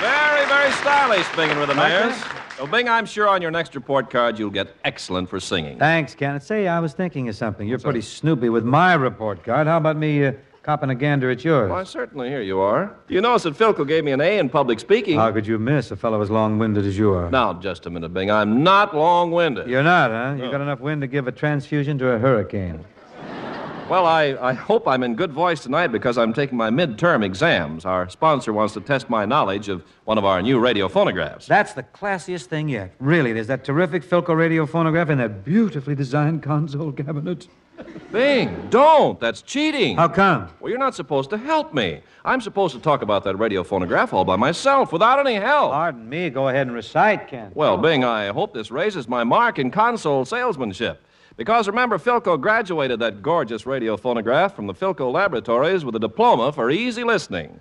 Very, 0.00 0.46
very 0.46 0.72
stylish, 0.72 1.26
Bing 1.36 1.50
and 1.50 1.60
Rhythmaires. 1.60 2.56
So, 2.56 2.66
Bing, 2.66 2.88
I'm 2.88 3.06
sure 3.06 3.28
on 3.28 3.40
your 3.40 3.52
next 3.52 3.76
report 3.76 4.10
card 4.10 4.36
you'll 4.36 4.50
get 4.50 4.74
excellent 4.84 5.28
for 5.28 5.38
singing. 5.38 5.78
Thanks, 5.78 6.16
Kenneth. 6.16 6.42
Say, 6.42 6.66
I 6.66 6.80
was 6.80 6.92
thinking 6.92 7.28
of 7.28 7.36
something. 7.36 7.68
You're 7.68 7.78
pretty 7.78 8.00
snoopy 8.00 8.48
with 8.48 8.64
my 8.64 8.94
report 8.94 9.44
card. 9.44 9.68
How 9.68 9.76
about 9.76 9.96
me 9.96 10.26
uh, 10.26 10.32
copping 10.68 10.90
a 10.90 10.94
gander 10.94 11.30
at 11.30 11.42
yours? 11.46 11.70
Why, 11.70 11.82
certainly, 11.82 12.28
here 12.28 12.42
you 12.42 12.60
are. 12.60 12.94
You 13.08 13.22
notice 13.22 13.44
that 13.44 13.54
Philco 13.54 13.88
gave 13.88 14.04
me 14.04 14.12
an 14.12 14.20
A 14.20 14.38
in 14.38 14.50
public 14.50 14.78
speaking. 14.78 15.16
How 15.16 15.32
could 15.32 15.46
you 15.46 15.58
miss 15.58 15.90
a 15.90 15.96
fellow 15.96 16.20
as 16.20 16.28
long-winded 16.28 16.84
as 16.84 16.98
you 16.98 17.14
are? 17.14 17.30
Now, 17.30 17.54
just 17.54 17.86
a 17.86 17.90
minute, 17.90 18.12
Bing. 18.12 18.30
I'm 18.30 18.62
not 18.62 18.94
long 18.94 19.30
winded. 19.30 19.66
You're 19.66 19.82
not, 19.82 20.10
huh? 20.10 20.34
You 20.44 20.50
got 20.50 20.60
enough 20.60 20.80
wind 20.80 21.00
to 21.00 21.06
give 21.06 21.26
a 21.26 21.32
transfusion 21.32 21.96
to 22.00 22.10
a 22.10 22.18
hurricane. 22.18 22.84
Well, 23.88 24.04
I, 24.04 24.36
I 24.42 24.52
hope 24.52 24.86
I'm 24.86 25.02
in 25.02 25.14
good 25.14 25.32
voice 25.32 25.62
tonight 25.62 25.86
because 25.86 26.18
I'm 26.18 26.34
taking 26.34 26.58
my 26.58 26.68
midterm 26.68 27.24
exams. 27.24 27.86
Our 27.86 28.06
sponsor 28.10 28.52
wants 28.52 28.74
to 28.74 28.82
test 28.82 29.08
my 29.08 29.24
knowledge 29.24 29.70
of 29.70 29.82
one 30.04 30.18
of 30.18 30.26
our 30.26 30.42
new 30.42 30.58
radio 30.58 30.90
phonographs. 30.90 31.46
That's 31.46 31.72
the 31.72 31.82
classiest 31.82 32.44
thing 32.44 32.68
yet. 32.68 32.92
Really, 32.98 33.32
there's 33.32 33.46
that 33.46 33.64
terrific 33.64 34.04
Philco 34.04 34.36
radio 34.36 34.66
phonograph 34.66 35.08
in 35.08 35.16
that 35.16 35.46
beautifully 35.46 35.94
designed 35.94 36.42
console 36.42 36.92
cabinet. 36.92 37.48
Bing, 38.12 38.68
don't. 38.70 39.20
That's 39.20 39.42
cheating. 39.42 39.96
How 39.96 40.08
come? 40.08 40.48
Well, 40.60 40.70
you're 40.70 40.78
not 40.78 40.94
supposed 40.94 41.30
to 41.30 41.38
help 41.38 41.74
me. 41.74 42.00
I'm 42.24 42.40
supposed 42.40 42.74
to 42.74 42.80
talk 42.80 43.02
about 43.02 43.24
that 43.24 43.36
radio 43.36 43.62
phonograph 43.62 44.12
all 44.12 44.24
by 44.24 44.36
myself 44.36 44.92
without 44.92 45.18
any 45.18 45.36
help. 45.36 45.72
Pardon 45.72 46.08
me. 46.08 46.30
Go 46.30 46.48
ahead 46.48 46.66
and 46.66 46.74
recite, 46.74 47.28
Ken. 47.28 47.52
Well, 47.54 47.76
Bing, 47.76 48.04
I 48.04 48.28
hope 48.28 48.54
this 48.54 48.70
raises 48.70 49.08
my 49.08 49.24
mark 49.24 49.58
in 49.58 49.70
console 49.70 50.24
salesmanship. 50.24 51.02
Because 51.36 51.68
remember, 51.68 51.98
Philco 51.98 52.40
graduated 52.40 52.98
that 52.98 53.22
gorgeous 53.22 53.64
radio 53.64 53.96
phonograph 53.96 54.56
from 54.56 54.66
the 54.66 54.74
Philco 54.74 55.12
laboratories 55.12 55.84
with 55.84 55.94
a 55.94 56.00
diploma 56.00 56.50
for 56.52 56.70
easy 56.70 57.04
listening. 57.04 57.60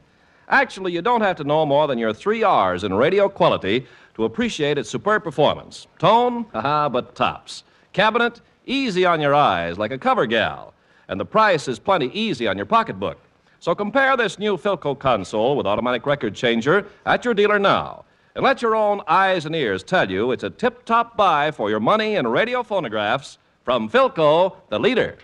Actually, 0.50 0.94
you 0.94 1.02
don't 1.02 1.22
have 1.22 1.36
to 1.36 1.44
know 1.44 1.66
more 1.66 1.88
than 1.88 2.00
your 2.00 2.14
three 2.14 2.42
R's 2.42 2.84
in 2.84 2.94
radio 2.94 3.30
quality 3.30 3.86
to 4.16 4.24
appreciate 4.24 4.78
its 4.78 4.90
superb 4.90 5.24
performance. 5.24 5.88
Tone, 6.00 6.46
haha, 6.54 6.90
but 6.90 7.16
tops. 7.16 7.64
Cabinet, 7.94 8.42
easy 8.68 9.06
on 9.06 9.20
your 9.20 9.34
eyes, 9.34 9.78
like 9.78 9.92
a 9.92 9.98
cover 9.98 10.26
gal. 10.26 10.74
And 11.08 11.20
the 11.20 11.26
price 11.26 11.68
is 11.68 11.80
plenty 11.80 12.08
easy 12.14 12.48
on 12.48 12.58
your 12.58 12.66
pocketbook. 12.66 13.18
So 13.60 13.74
compare 13.74 14.16
this 14.16 14.38
new 14.38 14.58
Philco 14.58 14.98
console 14.98 15.56
with 15.56 15.66
automatic 15.66 16.06
record 16.06 16.36
changer 16.36 16.86
at 17.06 17.26
your 17.26 17.34
dealer 17.34 17.58
now. 17.58 18.06
And 18.36 18.44
let 18.44 18.62
your 18.62 18.76
own 18.76 19.02
eyes 19.08 19.48
and 19.48 19.56
ears 19.56 19.82
tell 19.82 20.12
you 20.12 20.32
it's 20.32 20.44
a 20.44 20.50
tip 20.50 20.86
top 20.86 21.18
buy 21.18 21.50
for 21.50 21.72
your 21.72 21.80
money 21.80 22.16
in 22.16 22.28
radio 22.28 22.62
phonographs 22.62 23.40
from 23.64 23.90
Philco, 23.90 24.56
the 24.70 24.80
leader. 24.80 25.18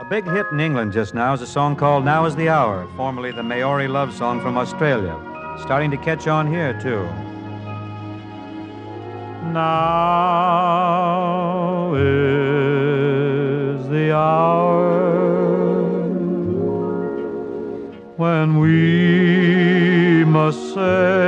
A 0.00 0.04
big 0.08 0.24
hit 0.24 0.46
in 0.52 0.60
England 0.60 0.92
just 0.92 1.12
now 1.12 1.34
is 1.34 1.42
a 1.42 1.46
song 1.46 1.76
called 1.76 2.04
Now 2.04 2.24
Is 2.24 2.36
the 2.36 2.48
Hour, 2.48 2.88
formerly 2.96 3.32
the 3.32 3.42
Maori 3.42 3.88
love 3.88 4.14
song 4.14 4.40
from 4.40 4.56
Australia. 4.56 5.14
Starting 5.60 5.90
to 5.90 5.98
catch 5.98 6.26
on 6.26 6.46
here, 6.50 6.80
too. 6.80 7.29
Now 9.42 9.54
is 11.94 13.88
the 13.88 14.12
hour 14.14 15.00
when 18.16 18.58
we 18.58 20.24
must 20.24 20.74
say 20.74 21.19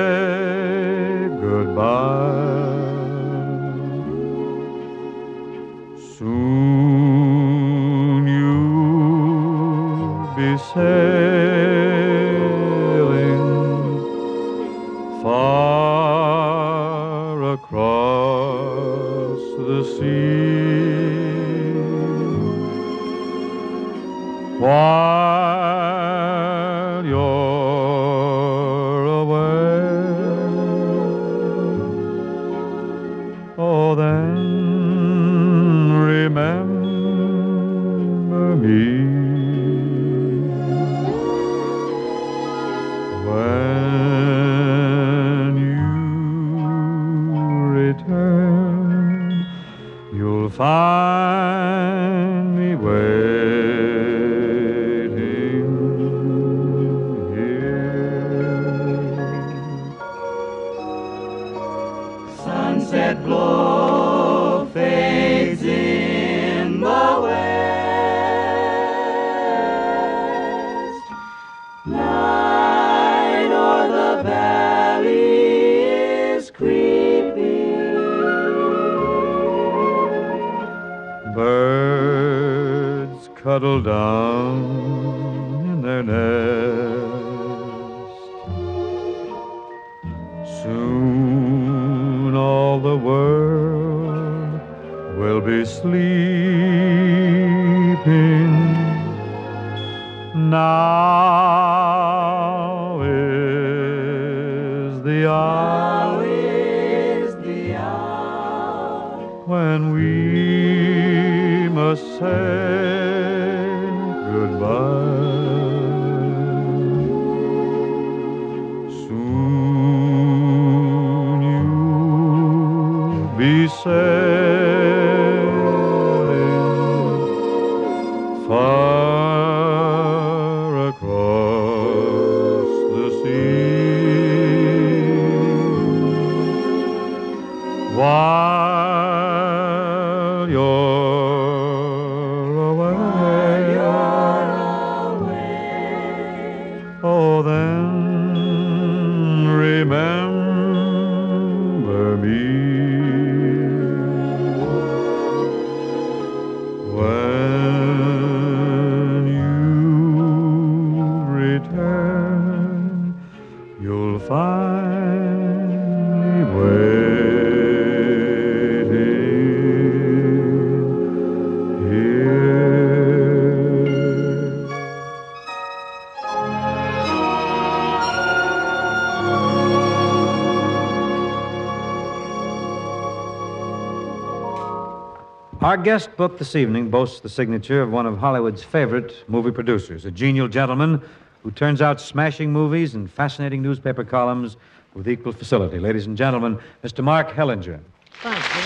Our 185.72 185.78
guest 185.78 186.14
book 186.18 186.36
this 186.36 186.54
evening 186.54 186.90
boasts 186.90 187.20
the 187.20 187.30
signature 187.30 187.80
of 187.80 187.90
one 187.90 188.04
of 188.04 188.18
Hollywood's 188.18 188.62
favorite 188.62 189.24
movie 189.26 189.52
producers, 189.52 190.04
a 190.04 190.10
genial 190.10 190.46
gentleman 190.46 191.00
who 191.42 191.50
turns 191.50 191.80
out 191.80 191.98
smashing 191.98 192.52
movies 192.52 192.94
and 192.94 193.10
fascinating 193.10 193.62
newspaper 193.62 194.04
columns 194.04 194.58
with 194.92 195.08
equal 195.08 195.32
facility. 195.32 195.78
Ladies 195.78 196.04
and 196.04 196.14
gentlemen, 196.14 196.58
Mr. 196.84 197.02
Mark 197.02 197.30
Hellinger. 197.30 197.80
Thanks, 198.20 198.48
Bill. 198.52 198.62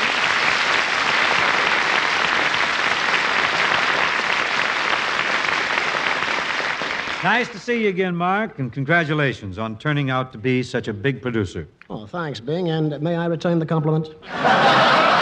Nice 7.22 7.48
to 7.50 7.60
see 7.60 7.84
you 7.84 7.88
again, 7.88 8.16
Mark, 8.16 8.58
and 8.58 8.72
congratulations 8.72 9.58
on 9.58 9.78
turning 9.78 10.10
out 10.10 10.32
to 10.32 10.38
be 10.38 10.60
such 10.64 10.88
a 10.88 10.92
big 10.92 11.22
producer. 11.22 11.68
Oh, 11.88 12.06
thanks, 12.06 12.40
Bing, 12.40 12.68
and 12.68 13.00
may 13.00 13.14
I 13.14 13.26
return 13.26 13.60
the 13.60 13.66
compliment? 13.66 14.08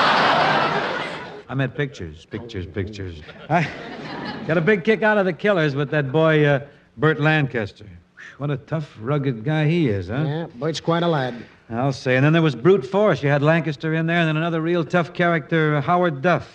I 1.55 1.57
meant 1.57 1.76
pictures, 1.76 2.26
pictures, 2.26 2.66
pictures. 2.66 3.22
I 3.48 3.64
got 4.48 4.59
a 4.59 4.61
big 4.61 4.82
kick 4.82 5.05
out 5.05 5.18
of 5.18 5.24
the 5.24 5.32
killers 5.32 5.76
with 5.76 5.88
that 5.92 6.11
boy, 6.11 6.44
uh, 6.44 6.66
Burt 6.96 7.20
Lancaster. 7.20 7.86
What 8.38 8.50
a 8.50 8.57
tough, 8.57 8.92
rugged 9.00 9.44
guy 9.44 9.68
he 9.68 9.88
is, 9.88 10.09
huh? 10.09 10.24
Yeah, 10.26 10.46
Burt's 10.57 10.80
quite 10.80 11.05
a 11.05 11.07
lad. 11.07 11.44
I'll 11.70 11.92
say. 11.92 12.16
And 12.16 12.26
then 12.26 12.32
there 12.32 12.42
was 12.42 12.57
brute 12.57 12.84
force. 12.84 13.22
You 13.22 13.28
had 13.28 13.40
Lancaster 13.40 13.94
in 13.94 14.07
there, 14.07 14.16
and 14.16 14.26
then 14.26 14.36
another 14.36 14.61
real 14.61 14.84
tough 14.84 15.12
character, 15.14 15.80
Howard 15.80 16.22
Duff. 16.22 16.50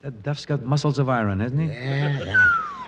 That 0.00 0.20
Duff's 0.24 0.46
got 0.46 0.64
muscles 0.64 0.98
of 0.98 1.08
iron, 1.08 1.38
hasn't 1.38 1.60
he? 1.60 1.68
Yeah, 1.68 2.24
yeah. 2.24 2.46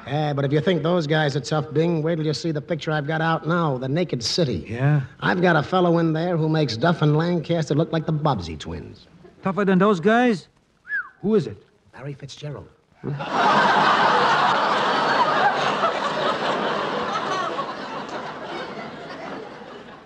Yeah, 0.08 0.32
but 0.32 0.44
if 0.44 0.50
you 0.50 0.60
think 0.60 0.82
those 0.82 1.06
guys 1.06 1.36
are 1.36 1.40
tough, 1.40 1.72
Bing, 1.72 2.02
wait 2.02 2.16
till 2.16 2.26
you 2.26 2.34
see 2.34 2.50
the 2.50 2.60
picture 2.60 2.90
I've 2.90 3.06
got 3.06 3.20
out 3.20 3.46
now, 3.46 3.78
The 3.78 3.88
Naked 3.88 4.24
City. 4.24 4.66
Yeah? 4.68 5.02
I've 5.20 5.40
got 5.40 5.54
a 5.54 5.62
fellow 5.62 5.98
in 5.98 6.12
there 6.12 6.36
who 6.36 6.48
makes 6.48 6.76
Duff 6.76 7.02
and 7.02 7.16
Lancaster 7.16 7.76
look 7.76 7.92
like 7.92 8.06
the 8.06 8.12
Bobbsey 8.12 8.58
twins. 8.58 9.06
Tougher 9.44 9.64
than 9.64 9.78
those 9.78 10.00
guys? 10.00 10.48
Who 11.22 11.34
is 11.36 11.46
it? 11.46 11.64
Barry 11.92 12.14
Fitzgerald. 12.14 12.68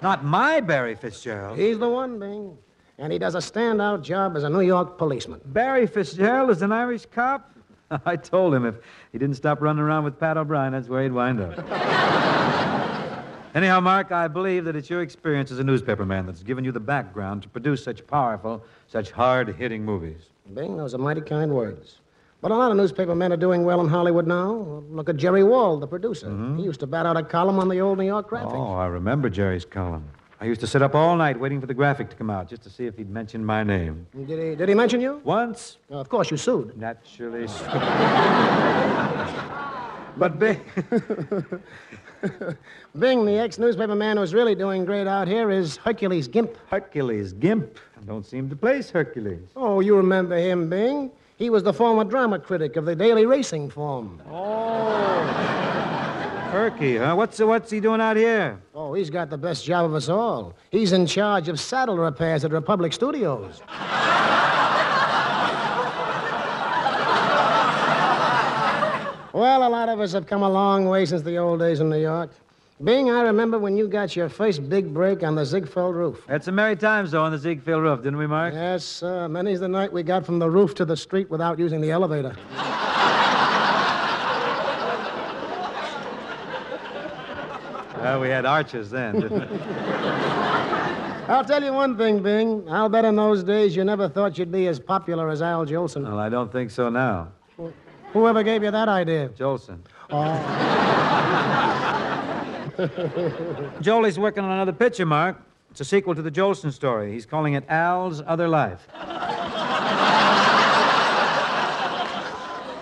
Not 0.03 0.25
my 0.25 0.61
Barry 0.61 0.95
Fitzgerald. 0.95 1.59
He's 1.59 1.79
the 1.79 1.89
one, 1.89 2.19
Bing. 2.19 2.57
And 2.99 3.13
he 3.13 3.19
does 3.19 3.35
a 3.35 3.39
standout 3.39 4.03
job 4.03 4.37
as 4.37 4.45
a 4.45 4.49
New 4.49 4.61
York 4.61 4.99
policeman. 4.99 5.41
Barry 5.47 5.87
Fitzgerald 5.87 6.51
is 6.51 6.63
an 6.63 6.71
Irish 6.73 7.07
cop? 7.07 7.51
I 8.05 8.17
told 8.17 8.55
him 8.55 8.65
if 8.67 8.77
he 9.13 9.19
didn't 9.19 9.37
stop 9.37 9.61
running 9.61 9.83
around 9.83 10.05
with 10.05 10.19
Pat 10.19 10.37
O'Brien, 10.37 10.73
that's 10.73 10.89
where 10.89 11.03
he'd 11.03 11.13
wind 11.13 11.41
up. 11.41 11.59
Anyhow, 13.55 13.81
Mark, 13.81 14.13
I 14.13 14.29
believe 14.29 14.67
that 14.67 14.77
it's 14.77 14.91
your 14.91 15.01
experience 15.01 15.51
as 15.51 15.59
a 15.61 15.65
newspaperman 15.65 16.27
that's 16.27 16.43
given 16.43 16.63
you 16.63 16.73
the 16.73 16.81
background 16.81 17.43
to 17.43 17.49
produce 17.49 17.83
such 17.83 18.07
powerful, 18.07 18.63
such 18.87 19.11
hard 19.13 19.57
hitting 19.57 19.83
movies. 19.83 20.21
Bing, 20.55 20.77
those 20.77 20.95
are 20.95 20.99
mighty 20.99 21.21
kind 21.21 21.53
words. 21.53 21.99
But 22.41 22.51
a 22.51 22.55
lot 22.55 22.71
of 22.71 22.77
newspaper 22.77 23.15
men 23.15 23.33
are 23.33 23.37
doing 23.37 23.65
well 23.65 23.81
in 23.81 23.89
Hollywood 23.89 24.27
now. 24.27 24.83
Look 24.91 25.09
at 25.09 25.17
Jerry 25.17 25.43
Wald, 25.43 25.81
the 25.81 25.87
producer. 25.87 26.27
Mm-hmm. 26.27 26.59
He 26.59 26.65
used 26.65 26.81
to 26.81 26.87
bat 26.87 27.07
out 27.07 27.17
a 27.17 27.23
column 27.23 27.59
on 27.59 27.69
the 27.69 27.81
old 27.81 27.99
New 27.99 28.05
York 28.05 28.29
graphic. 28.29 28.55
Oh, 28.55 28.75
I 28.75 28.87
remember 28.87 29.31
Jerry's 29.31 29.65
column. 29.65 30.09
I 30.39 30.45
used 30.45 30.61
to 30.61 30.67
sit 30.67 30.83
up 30.83 30.95
all 30.95 31.17
night 31.17 31.41
waiting 31.41 31.63
for 31.63 31.67
the 31.67 31.75
graphic 31.75 32.11
to 32.11 32.17
come 32.17 32.29
out 32.29 32.49
just 32.49 32.63
to 32.65 32.71
see 32.71 32.85
if 32.85 32.97
he'd 32.99 33.09
mention 33.09 33.45
my 33.45 33.65
name. 33.65 34.07
Did 34.15 34.39
he, 34.39 34.55
did 34.55 34.69
he 34.69 34.75
mention 34.75 35.01
you? 35.01 35.23
Once? 35.25 35.79
Of 35.89 36.11
course, 36.11 36.31
you 36.31 36.37
sued. 36.37 36.77
Naturally. 36.77 37.47
but 40.19 40.39
Bing. 40.39 40.61
Bing, 42.99 43.25
the 43.25 43.39
ex 43.39 43.59
newspaper 43.59 43.95
man 43.95 44.19
who's 44.19 44.35
really 44.35 44.55
doing 44.55 44.85
great 44.85 45.07
out 45.07 45.27
here 45.27 45.51
is 45.51 45.79
Hercules 45.79 46.29
Gimp. 46.29 46.55
Hercules 46.69 47.33
Gimp. 47.33 47.79
Don't 48.07 48.25
seem 48.25 48.49
to 48.51 48.57
place 48.57 48.89
Hercules. 48.91 49.49
Oh, 49.57 49.81
you 49.81 49.97
remember 49.97 50.37
him, 50.37 50.71
Bing? 50.71 51.11
He 51.39 51.51
was 51.51 51.65
the 51.65 51.73
former 51.73 52.05
drama 52.05 52.39
critic 52.39 52.77
of 52.77 52.85
the 52.85 52.95
Daily 52.95 53.27
Racing 53.27 53.69
Form. 53.69 54.23
Oh. 54.31 55.25
Herky, 56.53 56.99
huh? 56.99 57.17
What's, 57.17 57.41
what's 57.41 57.71
he 57.71 57.81
doing 57.81 58.01
out 58.01 58.17
here? 58.17 58.61
Oh, 58.75 58.95
he's 58.95 59.11
got 59.11 59.29
the 59.29 59.37
best 59.37 59.65
job 59.65 59.85
of 59.85 59.95
us 59.95 60.09
all. 60.09 60.55
He's 60.71 60.93
in 60.93 61.07
charge 61.07 61.49
of 61.49 61.59
saddle 61.59 61.99
repairs 61.99 62.45
at 62.45 62.53
Republic 62.53 62.93
Studios. 62.93 63.61
well, 69.33 69.67
a 69.67 69.69
lot 69.69 69.89
of 69.89 70.01
us 70.01 70.13
have 70.13 70.29
come 70.29 70.43
a 70.45 70.49
long 70.49 70.89
way 70.89 71.05
since 71.07 71.23
the 71.23 71.37
old 71.37 71.59
days 71.59 71.81
in 71.81 71.91
New 71.91 72.01
York. 72.01 72.31
Bing, 72.83 73.11
I 73.11 73.23
remember 73.23 73.59
when 73.59 73.75
you 73.77 73.89
got 73.89 74.15
your 74.15 74.29
first 74.29 74.69
big 74.69 74.93
break 74.93 75.23
on 75.23 75.35
the 75.35 75.47
Ziegfeld 75.47 75.95
roof. 75.95 76.27
Had 76.29 76.45
some 76.45 76.57
merry 76.57 76.77
times, 76.77 77.11
though, 77.11 77.23
on 77.23 77.33
the 77.33 77.39
Ziegfeld 77.39 77.83
roof, 77.83 78.03
didn't 78.03 78.19
we, 78.19 78.27
Mark? 78.27 78.53
Yes, 78.53 78.85
sir. 78.85 79.27
Many's 79.29 79.61
the 79.61 79.69
night 79.69 79.91
we 79.91 80.03
got 80.03 80.27
from 80.27 80.39
the 80.39 80.51
roof 80.51 80.75
to 80.75 80.85
the 80.85 80.97
street 80.97 81.31
without 81.31 81.59
using 81.59 81.81
the 81.81 81.91
elevator. 81.91 82.35
Well, 87.99 88.21
we 88.21 88.29
had 88.29 88.45
arches 88.47 88.91
then, 88.91 89.19
didn't 89.21 89.51
we? 89.51 89.59
I'll 91.29 91.45
tell 91.45 91.63
you 91.65 91.73
one 91.73 91.97
thing, 91.97 92.23
Bing. 92.23 92.65
I'll 92.71 92.89
bet 92.89 93.05
in 93.05 93.17
those 93.17 93.43
days 93.43 93.75
you 93.75 93.83
never 93.83 94.09
thought 94.09 94.39
you'd 94.39 94.53
be 94.53 94.69
as 94.69 94.79
popular 94.79 95.29
as 95.29 95.43
Al 95.43 95.67
Jolson. 95.67 96.05
well, 96.05 96.21
I 96.21 96.29
don't 96.29 96.53
think 96.53 96.71
so 96.71 96.89
now. 96.89 97.33
Whoever 98.13 98.45
gave 98.45 98.63
you 98.63 98.71
that 98.71 98.89
idea? 98.89 99.31
Jolson. 99.31 99.79
Oh. 100.11 102.13
Jolie's 103.81 104.19
working 104.19 104.45
on 104.45 104.51
another 104.51 104.73
picture, 104.73 105.07
Mark. 105.07 105.41
It's 105.71 105.81
a 105.81 105.85
sequel 105.85 106.15
to 106.15 106.23
the 106.23 106.31
Jolson 106.31 106.73
story. 106.73 107.13
He's 107.13 107.27
calling 107.27 107.55
it 107.55 107.65
Al's 107.69 108.23
Other 108.27 108.49
Life. 108.49 108.87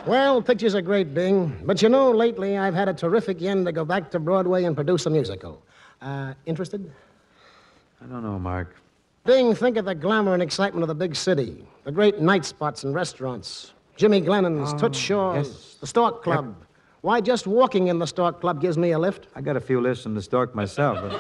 Well, 0.07 0.43
pictures 0.43 0.75
are 0.75 0.83
great, 0.83 1.15
Bing. 1.15 1.59
But 1.65 1.81
you 1.81 1.89
know, 1.89 2.11
lately 2.11 2.59
I've 2.59 2.75
had 2.75 2.91
a 2.91 2.93
terrific 2.93 3.41
yen 3.41 3.65
to 3.65 3.73
go 3.73 3.87
back 3.87 4.11
to 4.11 4.19
Broadway 4.19 4.65
and 4.65 4.77
produce 4.77 5.07
a 5.07 5.11
musical. 5.11 5.63
Uh, 6.03 6.35
interested? 6.45 6.93
I 8.03 8.07
don't 8.07 8.23
know, 8.23 8.39
Mark. 8.39 8.77
Bing, 9.25 9.55
think 9.55 9.79
of 9.79 9.87
the 9.87 9.95
glamour 9.95 10.35
and 10.35 10.43
excitement 10.43 10.83
of 10.83 10.89
the 10.89 10.95
big 10.95 11.17
city. 11.17 11.65
The 11.85 11.93
great 11.93 12.21
night 12.21 12.45
spots 12.45 12.85
and 12.85 12.95
restaurants. 12.95 13.73
Jimmy 13.97 14.21
Glennon's, 14.21 14.75
Toots 14.75 14.99
Shor's, 14.99 15.49
yes. 15.49 15.77
the 15.81 15.87
Stork 15.87 16.23
Club. 16.23 16.55
Why, 17.05 17.21
just 17.21 17.47
walking 17.47 17.89
in 17.89 17.99
the 17.99 18.07
Stork 18.07 18.41
Club 18.41 18.63
gives 18.63 18.79
me 18.79 18.93
a 18.93 18.99
lift. 18.99 19.29
I 19.35 19.43
got 19.43 19.57
a 19.57 19.61
few 19.61 19.79
lifts 19.79 20.05
from 20.05 20.15
the 20.15 20.23
stork 20.23 20.55
myself, 20.55 21.03
but. 21.03 21.13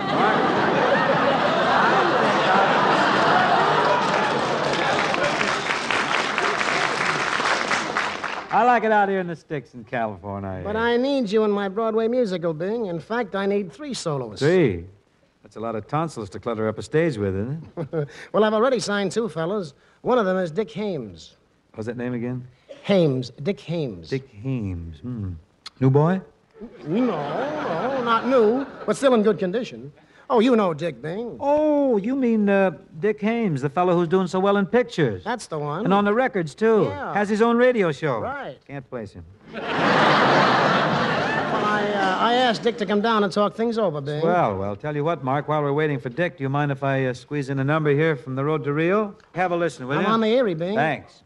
I 8.50 8.64
like 8.64 8.84
it 8.84 8.92
out 8.92 9.10
here 9.10 9.20
in 9.20 9.26
the 9.26 9.36
sticks 9.36 9.74
in 9.74 9.84
California. 9.84 10.62
But 10.64 10.76
I 10.76 10.96
need 10.96 11.30
you 11.30 11.44
in 11.44 11.50
my 11.50 11.68
Broadway 11.68 12.08
musical, 12.08 12.54
Bing. 12.54 12.86
In 12.86 12.98
fact, 12.98 13.34
I 13.34 13.44
need 13.44 13.70
three 13.70 13.92
soloists. 13.92 14.40
Three. 14.40 14.86
That's 15.42 15.56
a 15.56 15.60
lot 15.60 15.76
of 15.76 15.86
tonsils 15.86 16.30
to 16.30 16.40
clutter 16.40 16.66
up 16.66 16.78
a 16.78 16.82
stage 16.82 17.18
with, 17.18 17.36
isn't 17.36 17.62
it? 17.76 18.08
well, 18.32 18.42
I've 18.42 18.54
already 18.54 18.80
signed 18.80 19.12
two 19.12 19.28
fellows. 19.28 19.74
One 20.00 20.16
of 20.16 20.24
them 20.24 20.38
is 20.38 20.50
Dick 20.50 20.70
Haymes. 20.70 21.36
What's 21.74 21.88
that 21.88 21.98
name 21.98 22.14
again? 22.14 22.48
Haymes, 22.84 23.32
Dick 23.42 23.60
Haymes. 23.60 24.08
Dick 24.08 24.30
Haymes. 24.30 25.00
Hmm. 25.00 25.32
New 25.80 25.90
boy? 25.90 26.20
No, 26.86 27.00
no, 27.06 28.02
not 28.04 28.26
new, 28.26 28.64
but 28.86 28.96
still 28.96 29.14
in 29.14 29.22
good 29.22 29.38
condition. 29.38 29.92
Oh, 30.30 30.40
you 30.40 30.56
know 30.56 30.72
Dick 30.72 31.02
Bing. 31.02 31.36
Oh, 31.38 31.98
you 31.98 32.16
mean 32.16 32.48
uh, 32.48 32.70
Dick 32.98 33.20
Haymes, 33.20 33.60
the 33.60 33.68
fellow 33.68 33.94
who's 33.94 34.08
doing 34.08 34.26
so 34.26 34.40
well 34.40 34.56
in 34.56 34.64
pictures. 34.66 35.22
That's 35.22 35.46
the 35.48 35.58
one. 35.58 35.84
And 35.84 35.92
on 35.92 36.04
the 36.06 36.14
records, 36.14 36.54
too. 36.54 36.86
Yeah. 36.88 37.12
Has 37.12 37.28
his 37.28 37.42
own 37.42 37.58
radio 37.58 37.92
show. 37.92 38.20
Right. 38.20 38.56
Can't 38.66 38.88
place 38.88 39.12
him. 39.12 39.24
Well, 39.52 39.62
I, 41.66 41.82
uh, 41.92 42.16
I 42.20 42.34
asked 42.34 42.62
Dick 42.62 42.78
to 42.78 42.86
come 42.86 43.02
down 43.02 43.22
and 43.22 43.32
talk 43.32 43.54
things 43.54 43.76
over, 43.76 44.00
Bing. 44.00 44.22
Well, 44.22 44.56
well, 44.56 44.76
tell 44.76 44.96
you 44.96 45.04
what, 45.04 45.22
Mark, 45.22 45.46
while 45.46 45.62
we're 45.62 45.72
waiting 45.74 46.00
for 46.00 46.08
Dick, 46.08 46.38
do 46.38 46.42
you 46.42 46.48
mind 46.48 46.72
if 46.72 46.82
I 46.82 47.04
uh, 47.06 47.12
squeeze 47.12 47.50
in 47.50 47.58
a 47.58 47.64
number 47.64 47.90
here 47.90 48.16
from 48.16 48.34
the 48.34 48.44
road 48.44 48.64
to 48.64 48.72
Rio? 48.72 49.16
Have 49.34 49.52
a 49.52 49.56
listen, 49.56 49.86
will 49.86 50.00
you? 50.00 50.06
I'm 50.06 50.12
on 50.12 50.20
the 50.20 50.28
Erie, 50.28 50.54
Bing. 50.54 50.74
Thanks. 50.74 51.22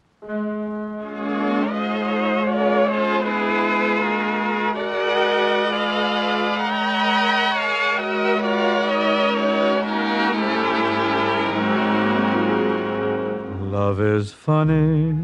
Love 13.89 14.01
is 14.01 14.31
funny, 14.31 15.17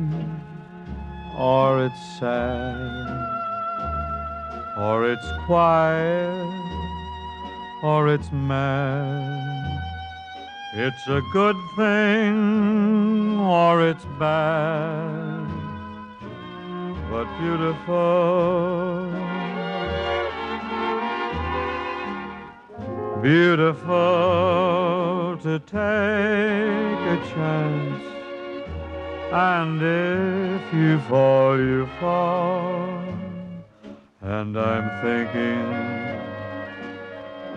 or 1.37 1.85
it's 1.85 2.03
sad, 2.19 3.05
or 4.75 5.05
it's 5.07 5.27
quiet, 5.45 6.33
or 7.83 8.07
it's 8.07 8.31
mad. 8.31 9.83
It's 10.73 11.07
a 11.07 11.21
good 11.31 11.55
thing 11.75 13.37
or 13.39 13.83
it's 13.87 14.05
bad, 14.17 15.47
but 17.11 17.27
beautiful. 17.37 19.11
Beautiful 23.21 23.95
to 25.43 25.59
take 25.59 27.01
a 27.15 27.17
chance, 27.31 28.14
and 29.31 29.81
if 29.81 30.73
you 30.73 30.99
fall, 31.01 31.57
you 31.57 31.87
fall. 31.99 33.03
And 34.21 34.57
I'm 34.57 35.01
thinking 35.01 36.05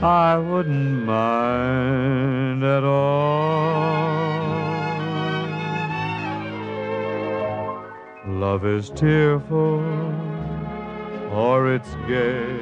I 0.02 0.38
wouldn't 0.38 1.04
mind 1.04 2.62
at 2.62 2.84
all. 2.84 3.68
Love 8.26 8.64
is 8.64 8.90
tearful 8.90 9.82
or 11.32 11.72
it's 11.74 11.94
gay. 12.06 12.60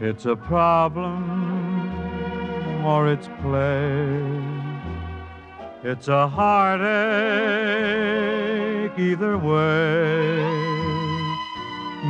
It's 0.00 0.26
a 0.26 0.34
problem 0.34 1.22
or 2.84 3.06
it's 3.08 3.28
play. 3.40 4.51
It's 5.84 6.06
a 6.06 6.28
heartache 6.28 6.86
either 8.96 9.36
way, 9.36 10.38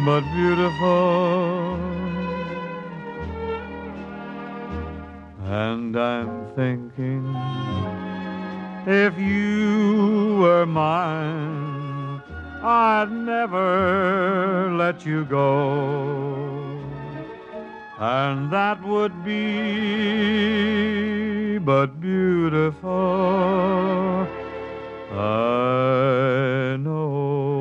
but 0.05 0.21
beautiful. 0.35 1.79
And 5.47 5.97
I'm 5.97 6.47
thinking 6.55 7.35
if 8.87 9.19
you 9.19 10.37
were 10.43 10.67
mine, 10.67 12.21
I'd 12.63 13.11
never 13.11 14.71
let 14.77 15.07
you 15.07 15.25
go. 15.25 16.82
And 17.99 18.51
that 18.51 18.83
would 18.83 19.25
be 19.25 19.33
but 21.59 22.01
beautiful. 22.01 22.91
I 25.13 26.77
know. 26.81 27.52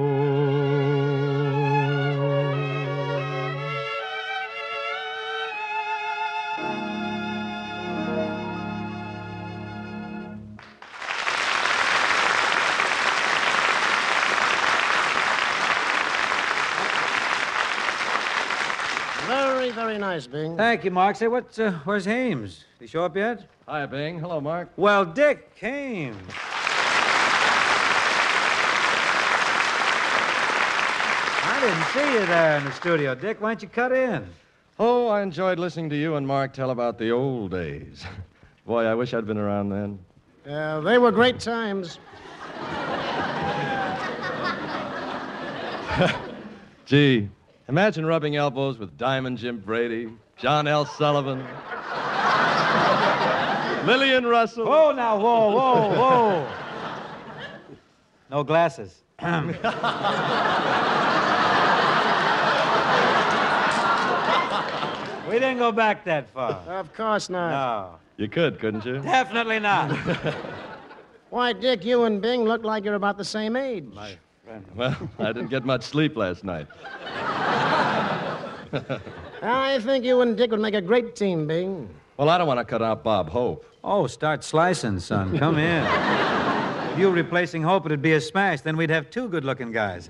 Nice, 20.12 20.28
Bing. 20.28 20.58
Thank 20.58 20.84
you, 20.84 20.92
Mark. 20.92 21.16
Say, 21.16 21.30
what's, 21.30 21.58
Uh, 21.58 21.72
where's 21.86 22.04
Haymes? 22.04 22.66
Did 22.78 22.86
he 22.86 22.88
show 22.88 23.06
up 23.06 23.16
yet? 23.16 23.46
Hi, 23.66 23.86
Bing. 23.86 24.20
Hello, 24.20 24.42
Mark. 24.42 24.70
Well, 24.76 25.06
Dick 25.06 25.56
came. 25.56 26.18
I 31.46 31.60
didn't 31.62 31.86
see 31.94 32.14
you 32.20 32.26
there 32.26 32.58
in 32.58 32.66
the 32.66 32.74
studio, 32.74 33.16
Dick. 33.16 33.40
Why 33.40 33.52
don't 33.52 33.62
you 33.64 33.70
cut 33.70 33.94
in? 33.94 34.28
Oh, 34.78 35.08
I 35.08 35.22
enjoyed 35.22 35.60
listening 35.60 35.90
to 35.92 35.96
you 35.96 36.16
and 36.16 36.28
Mark 36.28 36.52
tell 36.52 36.72
about 36.72 36.98
the 36.98 37.12
old 37.12 37.52
days. 37.52 38.04
Boy, 38.66 38.84
I 38.84 38.94
wish 38.94 39.14
I'd 39.14 39.26
been 39.26 39.38
around 39.38 39.70
then. 39.70 39.98
Uh, 40.46 40.82
they 40.82 40.98
were 40.98 41.14
great 41.14 41.40
times. 41.40 42.00
Gee, 46.86 47.30
imagine 47.72 48.06
rubbing 48.06 48.36
elbows 48.36 48.78
with 48.78 48.98
Diamond 48.98 49.38
Jim 49.38 49.58
Brady, 49.58 50.10
John 50.36 50.68
L. 50.68 50.86
Sullivan, 50.86 51.40
Lillian 53.86 54.26
Russell. 54.26 54.66
Whoa, 54.66 54.92
now, 54.92 55.18
whoa, 55.18 55.52
whoa, 55.52 55.90
whoa. 55.98 56.48
No 58.30 58.44
glasses. 58.44 59.04
we 59.22 59.30
didn't 65.40 65.58
go 65.60 65.72
back 65.72 66.04
that 66.04 66.30
far. 66.34 66.52
Of 66.68 66.94
course 66.94 67.30
not. 67.30 67.52
No. 67.52 67.96
You 68.18 68.28
could, 68.28 68.60
couldn't 68.60 68.84
you? 68.84 69.00
Definitely 69.00 69.60
not. 69.60 69.92
Why, 71.30 71.54
Dick, 71.54 71.86
you 71.86 72.04
and 72.04 72.22
Bing 72.22 72.44
look 72.44 72.66
like 72.66 72.84
you're 72.84 72.96
about 72.96 73.18
the 73.18 73.24
same 73.24 73.56
age. 73.56 73.86
Well, 74.76 74.96
I 75.20 75.32
didn't 75.34 75.50
get 75.50 75.66
much 75.66 75.84
sleep 75.84 76.16
last 76.16 76.44
night. 76.44 76.68
I 79.44 79.80
think 79.84 80.06
you 80.06 80.22
and 80.22 80.38
Dick 80.38 80.52
would 80.52 80.60
make 80.60 80.74
a 80.76 80.82
great 80.82 81.16
team, 81.16 81.48
Bing. 81.48 81.90
Well, 82.18 82.30
I 82.30 82.38
don't 82.38 82.48
want 82.48 82.60
to 82.60 82.66
cut 82.66 82.82
out 82.82 83.04
Bob 83.04 83.30
Hope. 83.30 83.66
Oh, 83.84 84.08
start 84.08 84.44
slicing, 84.44 85.00
son. 85.00 85.38
Come 85.38 85.58
in. 85.72 85.86
if 86.94 87.00
you 87.00 87.08
were 87.08 87.14
replacing 87.14 87.64
Hope, 87.64 87.86
it'd 87.86 88.02
be 88.02 88.14
a 88.14 88.22
smash. 88.22 88.62
Then 88.62 88.78
we'd 88.78 88.90
have 88.90 89.10
two 89.10 89.28
good 89.28 89.44
looking 89.44 89.72
guys. 89.72 90.08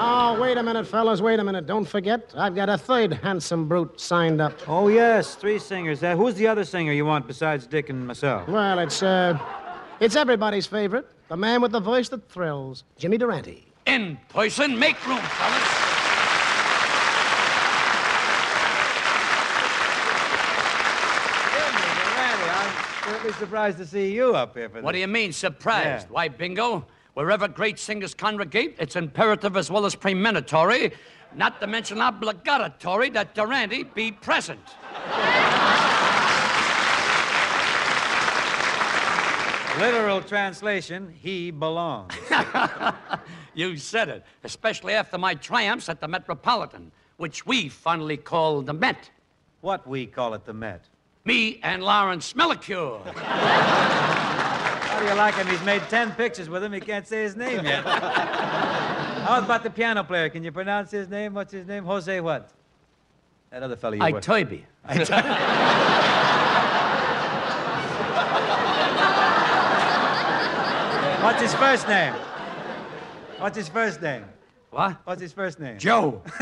Oh, 0.00 0.38
wait 0.40 0.56
a 0.58 0.62
minute, 0.62 0.86
fellas, 0.86 1.20
wait 1.20 1.40
a 1.40 1.44
minute. 1.44 1.66
Don't 1.66 1.84
forget, 1.86 2.32
I've 2.36 2.54
got 2.54 2.68
a 2.68 2.78
third 2.78 3.14
handsome 3.14 3.66
brute 3.66 3.98
signed 4.00 4.40
up. 4.40 4.52
oh, 4.68 4.88
yes, 4.88 5.34
three 5.34 5.58
singers. 5.58 6.02
Uh, 6.02 6.14
who's 6.16 6.34
the 6.34 6.46
other 6.46 6.64
singer 6.64 6.92
you 6.92 7.04
want 7.04 7.26
besides 7.26 7.66
Dick 7.66 7.88
and 7.90 8.06
myself? 8.06 8.46
Well, 8.48 8.78
it's, 8.78 9.02
uh, 9.02 9.36
it's 9.98 10.14
everybody's 10.14 10.66
favorite. 10.66 11.06
The 11.28 11.36
man 11.36 11.60
with 11.60 11.72
the 11.72 11.80
voice 11.80 12.08
that 12.08 12.26
thrills, 12.30 12.84
Jimmy 12.96 13.18
Durante. 13.18 13.66
In 13.84 14.18
person, 14.30 14.78
make 14.78 14.96
room, 15.06 15.18
fellas. 15.18 15.68
Jimmy 21.52 21.82
Durante, 22.00 22.48
I'm 22.48 23.12
certainly 23.12 23.32
surprised 23.34 23.76
to 23.76 23.84
see 23.84 24.14
you 24.14 24.34
up 24.34 24.56
here 24.56 24.70
for 24.70 24.80
What 24.80 24.92
do 24.92 24.98
you 24.98 25.06
mean, 25.06 25.34
surprised? 25.34 26.06
Yeah. 26.06 26.12
Why, 26.14 26.28
bingo, 26.28 26.86
wherever 27.12 27.46
great 27.46 27.78
singers 27.78 28.14
congregate, 28.14 28.76
it's 28.78 28.96
imperative 28.96 29.58
as 29.58 29.70
well 29.70 29.84
as 29.84 29.94
premonitory, 29.94 30.92
not 31.34 31.60
to 31.60 31.66
mention 31.66 32.00
obligatory, 32.00 33.10
that 33.10 33.34
Durante 33.34 33.82
be 33.82 34.12
present. 34.12 34.60
Literal 39.78 40.20
translation, 40.22 41.14
he 41.20 41.50
belongs. 41.50 42.12
You 43.58 43.76
said 43.76 44.08
it, 44.08 44.24
especially 44.44 44.94
after 44.94 45.18
my 45.18 45.34
triumphs 45.34 45.88
at 45.88 46.00
the 46.00 46.06
Metropolitan, 46.06 46.92
which 47.16 47.44
we 47.44 47.68
fondly 47.68 48.16
call 48.16 48.62
the 48.62 48.72
Met. 48.72 49.10
What 49.62 49.84
we 49.84 50.06
call 50.06 50.34
it 50.34 50.44
the 50.44 50.52
Met. 50.52 50.84
Me 51.24 51.58
and 51.64 51.82
Lawrence 51.82 52.34
Melicure. 52.34 53.04
How 53.16 55.00
do 55.00 55.06
you 55.06 55.14
like 55.14 55.34
him? 55.34 55.48
He's 55.48 55.64
made 55.64 55.82
ten 55.88 56.12
pictures 56.12 56.48
with 56.48 56.62
him. 56.62 56.72
He 56.72 56.78
can't 56.78 57.04
say 57.04 57.24
his 57.24 57.34
name 57.34 57.64
yet. 57.64 57.84
How 57.84 59.40
about 59.40 59.64
the 59.64 59.70
piano 59.70 60.04
player? 60.04 60.28
Can 60.28 60.44
you 60.44 60.52
pronounce 60.52 60.92
his 60.92 61.08
name? 61.08 61.34
What's 61.34 61.52
his 61.52 61.66
name? 61.66 61.84
Jose 61.84 62.20
what? 62.20 62.52
That 63.50 63.64
other 63.64 63.74
fellow 63.74 63.96
you 63.96 64.02
I 64.02 64.12
Toby. 64.12 64.66
What's 71.28 71.42
his 71.42 71.52
first 71.52 71.86
name? 71.86 72.14
What's 73.36 73.54
his 73.54 73.68
first 73.68 74.00
name? 74.00 74.24
What? 74.70 74.96
What's 75.04 75.20
his 75.20 75.30
first 75.30 75.60
name? 75.60 75.78
Joe. 75.78 76.22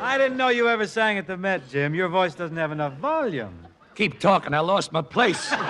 I 0.00 0.18
didn't 0.18 0.36
know 0.36 0.48
you 0.48 0.68
ever 0.68 0.88
sang 0.88 1.16
at 1.18 1.28
the 1.28 1.36
Met, 1.36 1.68
Jim. 1.70 1.94
Your 1.94 2.08
voice 2.08 2.34
doesn't 2.34 2.56
have 2.56 2.72
enough 2.72 2.94
volume. 2.94 3.56
Keep 3.94 4.18
talking, 4.18 4.52
I 4.52 4.58
lost 4.58 4.90
my 4.90 5.02
place. 5.02 5.52
Well, 5.54 5.64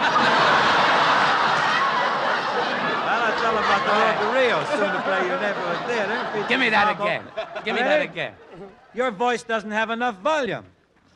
I'll 3.24 3.40
tell 3.40 3.52
him 3.52 3.58
about 3.62 3.84
the 3.84 3.92
Road 3.92 4.16
to 4.24 4.28
Rio 4.38 4.64
soon 4.78 4.94
to 4.94 5.02
play 5.02 5.26
your 5.26 5.38
neighborhood 5.38 5.86
theater. 5.86 6.48
Give 6.48 6.58
me 6.58 6.70
that 6.70 6.98
again. 6.98 7.22
Give 7.62 7.74
me 7.74 7.82
that 7.82 8.00
again. 8.00 8.32
Your 8.94 9.10
voice 9.10 9.42
doesn't 9.42 9.70
have 9.70 9.90
enough 9.90 10.18
volume. 10.20 10.64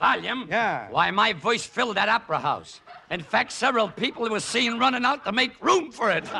Volume? 0.02 0.48
Yeah. 0.50 0.88
Why, 0.90 1.12
my 1.12 1.32
voice 1.32 1.64
filled 1.64 1.96
that 1.96 2.08
opera 2.08 2.40
house. 2.40 2.80
In 3.12 3.22
fact, 3.22 3.52
several 3.52 3.88
people 3.88 4.28
were 4.28 4.40
seen 4.40 4.80
running 4.80 5.04
out 5.04 5.24
to 5.24 5.30
make 5.30 5.52
room 5.62 5.92
for 5.92 6.10
it. 6.10 6.24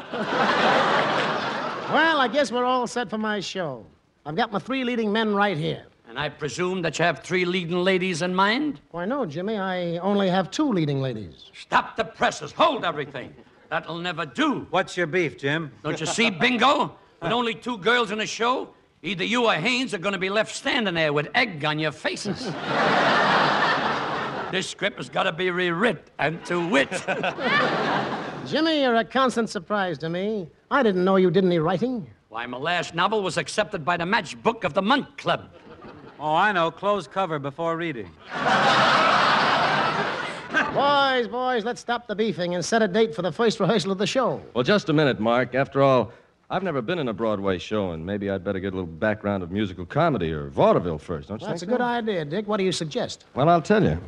Well, 1.92 2.22
I 2.22 2.28
guess 2.28 2.50
we're 2.50 2.64
all 2.64 2.86
set 2.86 3.10
for 3.10 3.18
my 3.18 3.40
show. 3.40 3.84
I've 4.24 4.34
got 4.34 4.50
my 4.50 4.58
three 4.58 4.82
leading 4.82 5.12
men 5.12 5.34
right 5.34 5.58
here. 5.58 5.84
And 6.08 6.18
I 6.18 6.30
presume 6.30 6.80
that 6.82 6.98
you 6.98 7.04
have 7.04 7.18
three 7.18 7.44
leading 7.44 7.84
ladies 7.84 8.22
in 8.22 8.34
mind? 8.34 8.80
Why, 8.92 9.04
no, 9.04 9.26
Jimmy, 9.26 9.58
I 9.58 9.98
only 9.98 10.30
have 10.30 10.50
two 10.50 10.72
leading 10.72 11.02
ladies. 11.02 11.50
Stop 11.52 11.96
the 11.96 12.04
presses. 12.04 12.50
Hold 12.52 12.86
everything. 12.86 13.34
That'll 13.68 13.98
never 13.98 14.24
do. 14.24 14.66
What's 14.70 14.96
your 14.96 15.06
beef, 15.06 15.36
Jim? 15.36 15.70
Don't 15.82 16.00
you 16.00 16.06
see, 16.06 16.30
bingo? 16.30 16.96
With 17.20 17.32
only 17.32 17.54
two 17.54 17.76
girls 17.76 18.10
in 18.10 18.20
a 18.20 18.26
show, 18.26 18.72
Either 19.04 19.24
you 19.24 19.46
or 19.46 19.54
Haymes 19.54 19.94
are 19.94 19.98
going 19.98 20.12
to 20.12 20.18
be 20.18 20.30
left 20.30 20.54
standing 20.54 20.94
there 20.94 21.12
with 21.12 21.28
egg 21.34 21.64
on 21.64 21.80
your 21.80 21.90
faces. 21.90 22.46
This 24.52 24.68
script 24.68 24.98
has 24.98 25.08
got 25.08 25.22
to 25.22 25.32
be 25.32 25.46
rewrit 25.46 25.98
and 26.18 26.44
to 26.44 26.68
wit. 26.68 26.90
Jimmy, 28.46 28.82
you're 28.82 28.96
a 28.96 29.04
constant 29.04 29.48
surprise 29.48 29.96
to 29.98 30.10
me. 30.10 30.46
I 30.70 30.82
didn't 30.82 31.04
know 31.04 31.16
you 31.16 31.30
did 31.30 31.44
any 31.44 31.58
writing. 31.58 32.06
Why, 32.28 32.46
my 32.46 32.58
last 32.58 32.94
novel 32.94 33.22
was 33.22 33.38
accepted 33.38 33.82
by 33.82 33.96
the 33.96 34.04
Match 34.04 34.40
Book 34.42 34.64
of 34.64 34.74
the 34.74 34.82
Month 34.82 35.16
Club. 35.16 35.48
Oh, 36.20 36.34
I 36.34 36.52
know. 36.52 36.70
Close 36.70 37.08
cover 37.08 37.38
before 37.38 37.78
reading. 37.78 38.04
boys, 40.74 41.28
boys, 41.28 41.64
let's 41.64 41.80
stop 41.80 42.06
the 42.06 42.14
beefing 42.14 42.54
and 42.54 42.62
set 42.62 42.82
a 42.82 42.88
date 42.88 43.14
for 43.14 43.22
the 43.22 43.32
first 43.32 43.58
rehearsal 43.58 43.90
of 43.90 43.98
the 43.98 44.06
show. 44.06 44.42
Well, 44.52 44.64
just 44.64 44.90
a 44.90 44.92
minute, 44.92 45.18
Mark. 45.18 45.54
After 45.54 45.82
all, 45.82 46.12
I've 46.50 46.62
never 46.62 46.82
been 46.82 46.98
in 46.98 47.08
a 47.08 47.14
Broadway 47.14 47.56
show, 47.56 47.92
and 47.92 48.04
maybe 48.04 48.28
I'd 48.28 48.44
better 48.44 48.60
get 48.60 48.74
a 48.74 48.76
little 48.76 48.86
background 48.86 49.42
of 49.42 49.50
musical 49.50 49.86
comedy 49.86 50.30
or 50.30 50.48
vaudeville 50.48 50.98
first, 50.98 51.28
don't 51.28 51.40
you 51.40 51.46
think? 51.46 51.52
That's 51.52 51.62
a 51.62 51.66
think? 51.66 51.78
good 51.78 51.84
idea, 51.84 52.26
Dick. 52.26 52.46
What 52.46 52.58
do 52.58 52.64
you 52.64 52.72
suggest? 52.72 53.24
Well, 53.34 53.48
I'll 53.48 53.62
tell 53.62 53.82
you. 53.82 53.98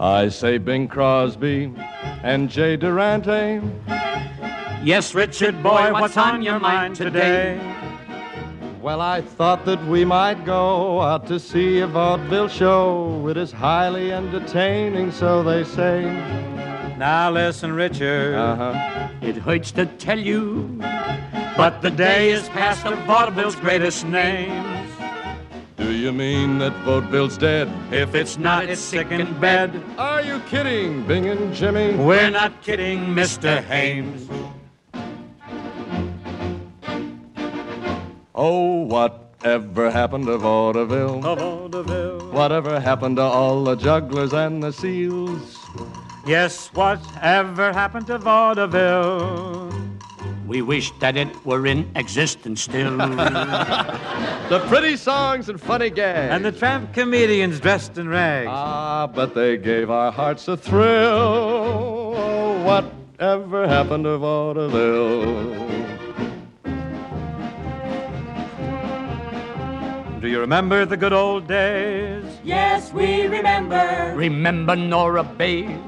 I 0.00 0.28
say 0.30 0.58
Bing 0.58 0.88
Crosby 0.88 1.72
and 2.24 2.50
Jay 2.50 2.76
Durante. 2.76 3.60
Yes, 4.82 5.14
Richard, 5.14 5.62
boy, 5.62 5.92
what's 5.92 6.16
on 6.16 6.42
your 6.42 6.58
mind 6.58 6.96
today? 6.96 7.77
Well, 8.88 9.02
I 9.02 9.20
thought 9.20 9.66
that 9.66 9.84
we 9.84 10.06
might 10.06 10.46
go 10.46 11.02
out 11.02 11.26
to 11.26 11.38
see 11.38 11.80
a 11.80 11.86
vaudeville 11.86 12.48
show. 12.48 13.28
It 13.28 13.36
is 13.36 13.52
highly 13.52 14.12
entertaining, 14.14 15.12
so 15.12 15.42
they 15.42 15.62
say. 15.64 16.04
Now 16.96 17.30
listen, 17.30 17.74
Richard. 17.74 18.34
Uh 18.34 18.56
huh. 18.56 19.08
It 19.20 19.36
hurts 19.36 19.72
to 19.72 19.84
tell 19.84 20.18
you, 20.18 20.78
But 21.54 21.82
the 21.82 21.90
day 21.90 22.30
is 22.30 22.48
past 22.48 22.86
of 22.86 22.98
vaudeville's 23.00 23.56
greatest 23.56 24.06
names. 24.06 24.90
Do 25.76 25.92
you 25.92 26.10
mean 26.10 26.58
that 26.60 26.72
vaudeville's 26.86 27.36
dead? 27.36 27.68
If 27.92 28.14
it's 28.14 28.38
not, 28.38 28.70
it's 28.70 28.80
sick 28.80 29.10
in 29.10 29.38
bed. 29.38 29.82
Are 29.98 30.22
you 30.22 30.40
kidding, 30.48 31.06
Bing 31.06 31.26
and 31.26 31.54
Jimmy? 31.54 31.94
We're 31.94 32.30
not 32.30 32.62
kidding, 32.62 33.00
Mr. 33.08 33.62
Haymes. 33.64 34.30
Oh, 38.40 38.82
whatever 38.82 39.90
happened 39.90 40.26
to 40.26 40.38
vaudeville? 40.38 41.26
Of 41.26 41.40
vaudeville. 41.40 42.30
Whatever 42.30 42.78
happened 42.78 43.16
to 43.16 43.22
all 43.22 43.64
the 43.64 43.74
jugglers 43.74 44.32
and 44.32 44.62
the 44.62 44.72
seals? 44.72 45.58
Yes, 46.24 46.68
whatever 46.72 47.72
happened 47.72 48.06
to 48.06 48.18
vaudeville? 48.18 49.74
we 50.46 50.62
wish 50.62 50.90
that 50.98 51.16
it 51.16 51.28
were 51.44 51.66
in 51.66 51.90
existence 51.94 52.62
still. 52.62 52.96
The 54.48 54.60
pretty 54.66 54.96
songs 54.96 55.50
and 55.50 55.60
funny 55.60 55.90
gags. 55.90 56.32
And 56.32 56.42
the 56.42 56.52
tramp 56.52 56.94
comedians 56.94 57.60
dressed 57.60 57.98
in 57.98 58.08
rags. 58.08 58.48
Ah, 58.50 59.06
but 59.06 59.34
they 59.34 59.58
gave 59.58 59.90
our 59.90 60.10
hearts 60.10 60.48
a 60.48 60.56
thrill. 60.56 62.14
Oh, 62.16 62.64
whatever 62.64 63.68
happened 63.68 64.04
to 64.04 64.16
vaudeville? 64.16 65.97
Do 70.20 70.26
you 70.26 70.40
remember 70.40 70.84
the 70.84 70.96
good 70.96 71.12
old 71.12 71.46
days? 71.46 72.24
Yes, 72.42 72.92
we 72.92 73.28
remember. 73.28 74.12
Remember 74.16 74.74
Nora 74.74 75.22
Bayes? 75.22 75.78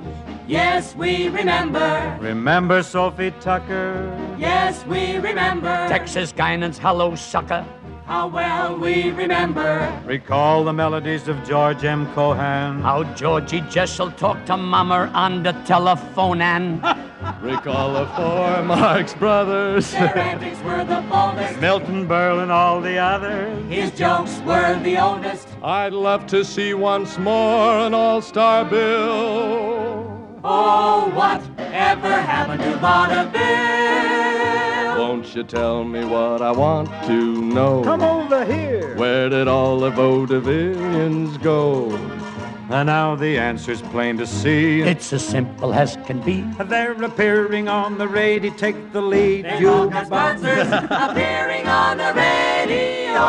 Yes, 0.47 0.95
we 0.95 1.28
remember. 1.28 2.16
Remember 2.20 2.85
Sophie 2.85 3.33
Tucker? 3.41 4.37
Yes, 4.39 4.87
we 4.87 5.16
remember. 5.18 5.74
Texas 5.89 6.31
Guinan's 6.31 6.78
Hello 6.78 7.16
Sucker? 7.16 7.66
How 8.11 8.27
well 8.27 8.77
we 8.77 9.13
remember. 9.13 9.89
Recall 10.05 10.65
the 10.65 10.73
melodies 10.73 11.29
of 11.29 11.45
George 11.45 11.85
M. 11.85 12.13
Cohan? 12.13 12.83
How 12.83 13.05
Georgie 13.15 13.61
Jessel 13.71 14.11
talked 14.11 14.49
to 14.49 14.57
Mama 14.57 15.09
on 15.15 15.45
the 15.45 15.53
telephone 15.65 16.43
and 16.43 16.83
Recall 17.41 17.93
the 17.95 18.07
four 18.17 18.65
Marx 18.65 19.15
brothers. 19.15 19.93
Their 19.93 20.19
antics 20.19 20.61
were 20.63 20.83
the 20.83 21.05
boldest. 21.09 21.61
Milton 21.61 22.09
Berle 22.09 22.43
and 22.43 22.51
all 22.51 22.81
the 22.81 22.99
others? 22.99 23.65
His 23.73 23.93
jokes 23.93 24.41
were 24.41 24.77
the 24.83 24.99
oldest. 25.01 25.47
I'd 25.63 25.93
love 25.93 26.27
to 26.35 26.45
see 26.45 26.75
once 26.75 27.17
more 27.17 27.79
an 27.87 27.95
all-star 27.95 28.65
bill. 28.65 30.41
Oh, 30.43 31.13
whatever 31.15 32.11
happened 32.11 32.61
to 32.63 32.77
vaudeville? 32.79 34.20
Won't 35.21 35.37
you 35.37 35.45
tell 35.45 35.85
me 35.85 36.03
what 36.03 36.41
I 36.41 36.51
want 36.51 36.89
to 37.05 37.43
know? 37.43 37.85
Come 37.85 38.01
over 38.01 38.43
here. 38.43 38.97
Where 38.97 39.29
did 39.29 39.49
all 39.49 39.79
the 39.79 39.91
vaudevillians 39.91 41.43
go? 41.43 41.91
And 42.71 42.87
now 42.87 43.16
the 43.16 43.37
answer's 43.37 43.83
plain 43.83 44.16
to 44.16 44.27
see. 44.27 44.81
it's 44.81 45.12
as 45.12 45.23
simple 45.23 45.75
as 45.75 45.99
can 46.07 46.23
be. 46.23 46.41
They're 46.64 46.93
appearing 47.05 47.68
on 47.68 47.99
the 47.99 48.09
radio. 48.09 48.51
Take 48.55 48.95
the 48.95 49.03
lead. 49.03 49.45
They 49.45 49.61
you 49.61 49.68
all 49.68 49.91
got 49.91 50.07
sponsors 50.07 50.68
appearing 50.91 51.66
on 51.66 51.99
the 51.99 52.14
radio. 52.14 53.21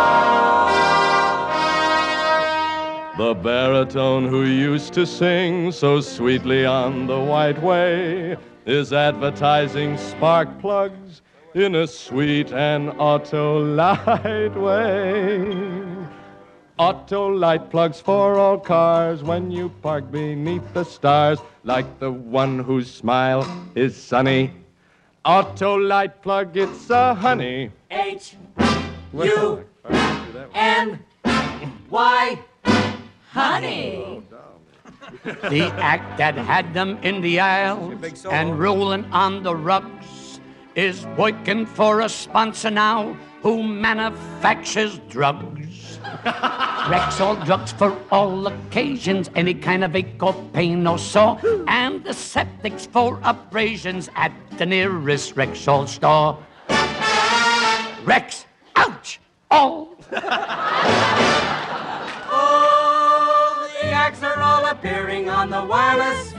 The 3.17 3.33
baritone 3.33 4.29
who 4.29 4.43
used 4.43 4.93
to 4.93 5.05
sing 5.05 5.73
so 5.73 5.99
sweetly 5.99 6.65
on 6.65 7.05
the 7.07 7.19
white 7.19 7.61
way 7.61 8.37
is 8.65 8.93
advertising 8.93 9.97
spark 9.97 10.47
plugs 10.61 11.21
in 11.53 11.75
a 11.75 11.85
sweet 11.85 12.51
and 12.53 12.89
Auto-Lite 12.97 14.55
way. 14.55 15.53
Auto-Lite 16.77 17.69
plugs 17.69 17.99
for 17.99 18.37
all 18.37 18.57
cars 18.57 19.21
when 19.21 19.51
you 19.51 19.69
park 19.81 20.09
beneath 20.11 20.63
the 20.73 20.83
stars, 20.83 21.39
like 21.63 21.99
the 21.99 22.11
one 22.11 22.59
whose 22.59 22.89
smile 22.89 23.45
is 23.75 23.95
sunny. 23.95 24.53
Auto-Lite 25.25 26.21
plug, 26.21 26.55
it's 26.55 26.89
a 26.89 27.13
honey. 27.13 27.71
H 27.91 28.35
U 29.13 29.65
N 30.55 30.99
Y 31.89 32.39
honey. 33.29 34.23
The 35.23 35.65
act 35.77 36.17
that 36.17 36.35
had 36.35 36.73
them 36.73 36.97
in 37.03 37.21
the 37.21 37.39
aisles 37.41 38.25
and 38.25 38.57
rolling 38.57 39.05
on 39.11 39.43
the 39.43 39.55
rugs 39.55 40.07
is 40.75 41.05
working 41.17 41.65
for 41.65 42.01
a 42.01 42.09
sponsor 42.09 42.71
now 42.71 43.17
who 43.41 43.63
manufactures 43.63 44.99
drugs. 45.09 45.99
Rexall 46.23 47.43
drugs 47.45 47.71
for 47.71 47.97
all 48.11 48.47
occasions, 48.47 49.29
any 49.35 49.53
kind 49.53 49.83
of 49.83 49.95
ache 49.95 50.21
or 50.21 50.33
pain 50.53 50.85
or 50.87 50.97
sore, 50.97 51.39
and 51.67 52.03
aseptics 52.05 52.87
for 52.87 53.19
abrasions 53.23 54.09
at 54.15 54.31
the 54.57 54.65
nearest 54.65 55.35
Rexall 55.35 55.87
store. 55.87 56.37
Rex, 58.05 58.45
ouch, 58.75 59.19
all. 59.49 59.95
Oh, 62.33 63.69
the 63.81 63.89
acts 63.89 64.23
are 64.23 64.39
all 64.41 64.65
appearing 64.67 65.29
on 65.29 65.49
the 65.49 65.65
wireless. 65.65 66.33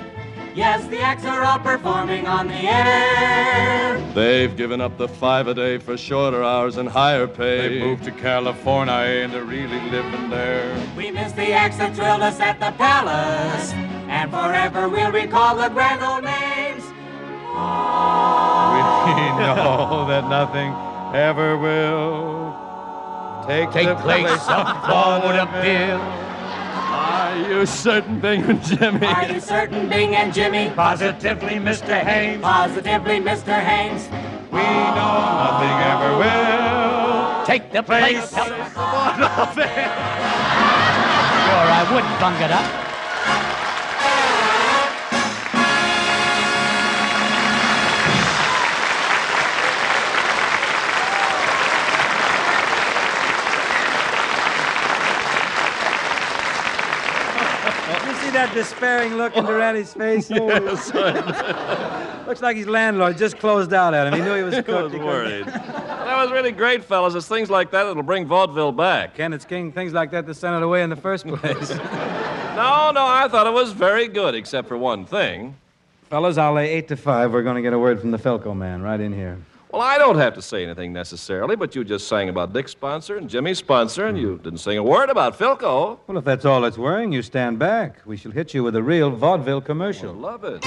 Yes, 0.55 0.87
the 0.89 1.01
acts 1.01 1.25
are 1.25 1.43
all 1.43 1.59
performing 1.59 2.27
on 2.27 2.47
the 2.47 2.55
air. 2.55 3.99
They've 4.15 4.55
given 4.55 4.83
up 4.83 4.99
the 4.99 5.09
five 5.09 5.49
a 5.49 5.55
day 5.55 5.79
for 5.79 5.97
shorter 5.97 6.43
hours 6.45 6.77
and 6.77 6.87
higher 6.87 7.27
pay. 7.27 7.69
They 7.69 7.81
moved 7.81 8.05
to 8.05 8.11
California 8.13 8.93
and 8.93 9.33
they're 9.33 9.45
really 9.45 9.81
living 9.89 10.29
there. 10.29 10.77
We 10.95 11.11
miss 11.11 11.33
the 11.33 11.53
acts 11.53 11.79
that 11.79 11.97
thrilled 11.97 12.21
us 12.21 12.39
at 12.39 12.61
the 12.61 12.73
palace, 12.73 13.73
and 13.73 14.31
forever 14.31 14.91
we'll 14.91 15.11
recall 15.11 15.57
the 15.57 15.71
grand 15.71 16.03
old 16.03 16.25
names. 16.25 16.85
We 16.85 17.59
know 19.41 20.05
that 20.09 20.29
nothing 20.29 20.75
ever 21.15 21.57
will 21.57 22.55
take, 23.47 23.71
Take 23.71 23.89
the 23.89 23.95
place 23.97 24.49
of 24.49 24.67
vaudeville. 24.87 26.22
Are 27.33 27.49
you 27.49 27.65
certain, 27.65 28.21
Bing 28.21 28.43
and 28.43 28.63
Jimmy? 28.63 29.07
Are 29.07 29.27
you 29.27 29.41
certain, 29.41 29.89
Bing 29.89 30.15
and 30.15 30.35
Jimmy? 30.35 30.71
Positively, 30.77 31.55
Mr. 31.55 32.05
Haymes. 32.05 32.43
Positively, 32.43 33.21
Mr. 33.21 33.59
Haymes. 33.59 34.07
We 34.53 34.59
know 34.59 35.15
nothing 35.41 35.77
ever 35.93 36.19
will. 36.19 37.47
Take 37.47 37.73
the 37.73 37.83
place 37.83 38.37
of 38.37 38.49
vaudeville. 38.75 39.65
Sure, 41.43 41.69
I 41.71 41.89
wouldn't 41.93 42.21
bung 42.21 42.41
it 42.43 42.51
up. 42.51 42.82
That 58.43 58.55
despairing 58.55 59.15
look 59.15 59.37
in 59.37 59.45
Durante's 59.45 59.95
face? 59.95 60.29
Yes, 60.31 60.93
Looks 62.27 62.43
like 62.43 62.57
his 62.57 62.67
landlord 62.67 63.17
just 63.17 63.39
closed 63.39 63.73
out 63.73 63.95
at 63.95 64.09
him. 64.09 64.15
He 64.15 64.21
knew 64.21 64.35
he 64.35 64.43
was 64.43 64.55
cooked. 64.67 64.67
was 64.67 64.93
He 64.93 64.99
worried. 64.99 65.47
That 65.47 66.17
was 66.17 66.33
really 66.33 66.51
great, 66.51 66.83
fellas. 66.83 67.15
It's 67.15 67.29
things 67.29 67.51
like 67.51 67.71
that 67.71 67.85
that'll 67.85 68.03
bring 68.03 68.27
vaudeville 68.27 68.73
back. 68.73 69.15
Kenneth 69.15 69.47
King, 69.47 69.71
things 69.71 69.93
like 69.93 70.11
that 70.11 70.27
that 70.27 70.35
sent 70.35 70.57
it 70.57 70.63
away 70.65 70.83
in 70.83 70.91
the 70.91 70.97
first 70.97 71.25
place. 71.25 71.71
No, 71.71 72.91
no, 72.91 73.07
I 73.07 73.29
thought 73.31 73.47
it 73.47 73.53
was 73.53 73.71
very 73.71 74.09
good, 74.09 74.35
except 74.35 74.67
for 74.67 74.77
one 74.77 75.05
thing. 75.05 75.55
Fellas, 76.11 76.37
I'll 76.37 76.55
lay 76.55 76.69
eight 76.69 76.89
to 76.89 76.97
five. 76.97 77.33
We're 77.33 77.45
going 77.45 77.57
to 77.57 77.63
get 77.63 77.75
a 77.75 77.79
word 77.79 78.01
from 78.01 78.11
the 78.11 78.19
Philco 78.19 78.57
man 78.57 78.83
right 78.83 78.99
in 78.99 79.13
here. 79.13 79.39
Well, 79.73 79.81
I 79.81 79.97
don't 79.97 80.19
have 80.19 80.35
to 80.35 80.43
say 80.43 80.65
anything 80.65 80.93
necessarily, 80.93 81.57
but 81.57 81.75
you 81.75 81.83
just 81.83 82.07
sang 82.07 82.29
about 82.29 82.53
Dick's 82.53 82.73
sponsor 82.73 83.17
and 83.17 83.27
Jimmy's 83.27 83.57
sponsor, 83.57 84.07
and 84.07 84.19
you 84.19 84.37
hmm. 84.37 84.43
didn't 84.43 84.59
sing 84.59 84.77
a 84.77 84.83
word 84.83 85.09
about 85.09 85.39
Philco. 85.39 85.99
Well, 86.07 86.19
if 86.19 86.25
that's 86.27 86.45
all 86.45 86.61
that's 86.61 86.77
worrying, 86.77 87.11
you 87.11 87.23
stand 87.23 87.59
back. 87.59 87.97
We 88.05 88.19
shall 88.19 88.33
hit 88.33 88.53
you 88.53 88.63
with 88.65 88.77
a 88.77 88.83
real 88.83 89.11
vaudeville 89.11 89.63
commercial. 89.63 90.11
Oh, 90.11 90.13
love 90.13 90.45
it. 90.45 90.63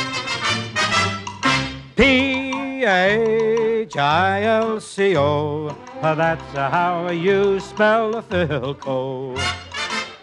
P 1.95 2.83
H 2.83 3.95
I 3.95 4.41
L 4.41 4.79
C 4.81 5.15
O. 5.15 5.69
That's 6.01 6.41
how 6.53 7.11
you 7.11 7.59
spell 7.59 8.23
Philco. 8.23 9.37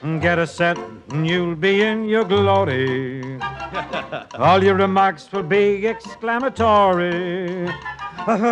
Mm, 0.02 0.20
get 0.20 0.36
a 0.40 0.46
set, 0.48 0.76
and 1.10 1.24
you'll 1.24 1.54
be 1.54 1.82
in 1.82 2.08
your 2.08 2.24
glory. 2.24 3.38
All 4.34 4.62
your 4.62 4.74
remarks 4.74 5.30
will 5.30 5.44
be 5.44 5.86
exclamatory. 5.86 7.70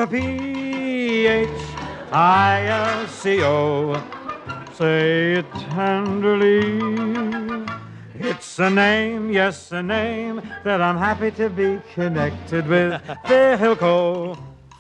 P 0.09 1.27
H 1.27 1.49
I 2.13 2.67
L 2.67 3.07
C 3.09 3.43
O. 3.43 4.01
Say 4.75 5.39
it 5.39 5.53
tenderly. 5.71 6.61
It's 8.15 8.59
a 8.61 8.71
name, 8.71 9.33
yes, 9.33 9.73
a 9.73 9.83
name 9.83 10.43
that 10.63 10.81
I'm 10.81 10.99
happy 10.99 11.33
to 11.33 11.51
be 11.51 11.81
connected 11.95 12.65
with. 12.69 12.93
Philco 13.27 14.39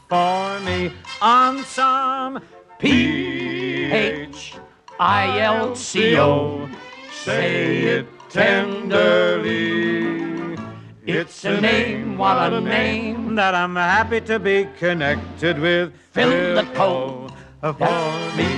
for 0.09 0.61
me 0.61 0.93
on 1.21 1.65
some 1.65 2.41
P 2.79 3.91
H 3.91 4.55
I 5.03 5.41
L 5.41 5.75
C 5.75 6.19
O. 6.19 6.69
Say 7.11 7.85
it 7.85 8.07
tenderly. 8.29 9.49
It's 11.07 11.43
a 11.47 11.59
name, 11.59 12.19
what 12.19 12.53
a 12.53 12.61
name 12.61 13.35
that 13.35 13.55
I'm 13.55 13.77
happy 13.77 14.21
to 14.21 14.39
be 14.39 14.69
connected 14.79 15.59
with. 15.59 15.95
Philco 16.13 17.33
for 17.63 18.37
me. 18.37 18.49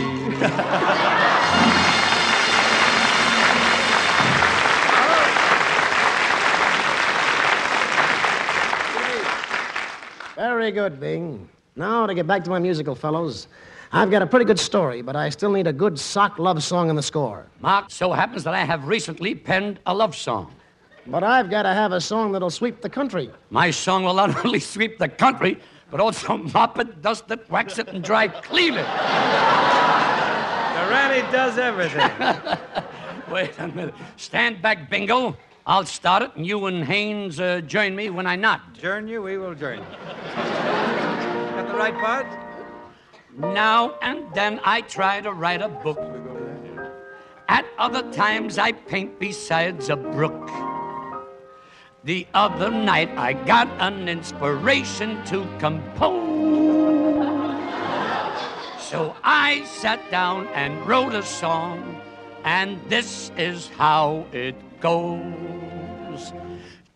Very 10.34 10.72
good, 10.72 10.98
Bing. 10.98 11.48
Now 11.76 12.06
to 12.06 12.14
get 12.14 12.26
back 12.26 12.42
to 12.42 12.50
my 12.50 12.58
musical 12.58 12.96
fellows. 12.96 13.46
I've 13.94 14.10
got 14.10 14.22
a 14.22 14.26
pretty 14.26 14.46
good 14.46 14.58
story, 14.58 15.02
but 15.02 15.16
I 15.16 15.28
still 15.28 15.50
need 15.50 15.66
a 15.66 15.72
good 15.72 15.98
sock 15.98 16.38
love 16.38 16.62
song 16.62 16.88
in 16.88 16.96
the 16.96 17.02
score. 17.02 17.44
Mark, 17.60 17.90
so 17.90 18.10
happens 18.10 18.42
that 18.44 18.54
I 18.54 18.64
have 18.64 18.88
recently 18.88 19.34
penned 19.34 19.80
a 19.84 19.92
love 19.92 20.16
song. 20.16 20.50
But 21.06 21.22
I've 21.22 21.50
got 21.50 21.64
to 21.64 21.74
have 21.74 21.92
a 21.92 22.00
song 22.00 22.32
that'll 22.32 22.48
sweep 22.48 22.80
the 22.80 22.88
country. 22.88 23.30
My 23.50 23.70
song 23.70 24.04
will 24.04 24.14
not 24.14 24.34
only 24.46 24.60
sweep 24.60 24.98
the 24.98 25.10
country, 25.10 25.60
but 25.90 26.00
also 26.00 26.38
mop 26.54 26.78
it, 26.78 27.02
dust 27.02 27.30
it, 27.30 27.50
wax 27.50 27.78
it, 27.78 27.88
and 27.88 28.02
dry 28.02 28.28
clean 28.28 28.74
it. 28.74 28.86
Durante 30.72 31.20
does 31.30 31.58
everything. 31.58 32.10
Wait 33.30 33.52
a 33.58 33.68
minute. 33.68 33.94
Stand 34.16 34.62
back, 34.62 34.88
Bingo. 34.88 35.36
I'll 35.66 35.84
start 35.84 36.22
it, 36.22 36.30
and 36.34 36.46
you 36.46 36.64
and 36.64 36.82
Haymes 36.82 37.38
uh, 37.40 37.60
join 37.60 37.94
me 37.94 38.08
when 38.08 38.26
I 38.26 38.36
nod. 38.36 38.62
Join 38.72 39.06
you, 39.06 39.20
we 39.20 39.36
will 39.36 39.54
join 39.54 39.80
you. 39.80 39.84
Got 40.34 41.68
the 41.68 41.74
right 41.74 41.94
part? 41.94 42.51
Now 43.36 43.94
and 44.02 44.26
then 44.34 44.60
I 44.62 44.82
try 44.82 45.22
to 45.22 45.32
write 45.32 45.62
a 45.62 45.68
book. 45.68 45.98
At 47.48 47.64
other 47.78 48.02
times 48.12 48.58
I 48.58 48.72
paint 48.72 49.18
besides 49.18 49.88
a 49.88 49.96
brook. 49.96 50.50
The 52.04 52.26
other 52.34 52.70
night 52.70 53.08
I 53.16 53.32
got 53.32 53.68
an 53.78 54.08
inspiration 54.08 55.24
to 55.26 55.46
compose. 55.58 56.32
So 58.80 59.16
I 59.24 59.64
sat 59.64 60.10
down 60.10 60.48
and 60.48 60.86
wrote 60.86 61.14
a 61.14 61.22
song, 61.22 62.02
and 62.44 62.78
this 62.90 63.30
is 63.38 63.68
how 63.68 64.26
it 64.32 64.56
goes. 64.80 66.34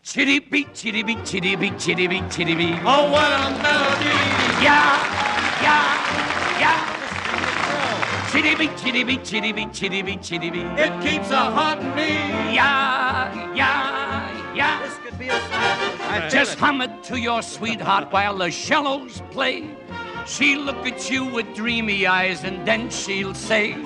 Chitty 0.03 0.39
beat, 0.39 0.75
chitty 0.75 1.01
beat, 1.01 1.25
chitty 1.25 1.55
beat, 1.55 1.79
chitty 1.79 2.07
beat, 2.07 2.29
chitty 2.29 2.53
beat. 2.53 2.77
Oh, 2.83 3.09
what 3.11 3.31
a 3.31 3.49
melody! 3.61 4.05
Yeah, 4.63 5.46
yeah, 5.61 6.59
yeah. 6.59 6.97
Chitty 8.31 8.55
beat, 8.55 8.77
chitty 8.77 9.03
beat, 9.03 9.23
chitty 9.23 9.51
beat, 9.51 9.73
chitty 9.73 10.01
beat, 10.01 10.21
chitty 10.21 10.49
beat. 10.49 10.65
It 10.77 11.01
keeps 11.01 11.31
a 11.31 11.37
haunting 11.37 11.95
me. 11.95 12.09
Yeah, 12.53 13.53
yeah, 13.55 14.53
yeah. 14.55 14.81
This 14.83 14.97
could 14.97 15.17
be 15.17 15.29
a 15.29 15.39
song. 15.39 16.29
Just 16.29 16.57
hum 16.59 16.81
it 16.81 17.03
to 17.03 17.19
your 17.19 17.41
sweetheart 17.41 18.11
while 18.11 18.37
the 18.37 18.51
shallows 18.51 19.21
play. 19.31 19.69
She'll 20.27 20.59
look 20.59 20.85
at 20.85 21.09
you 21.09 21.23
with 21.25 21.55
dreamy 21.55 22.05
eyes 22.05 22.43
and 22.43 22.67
then 22.67 22.89
she'll 22.89 23.33
say, 23.33 23.77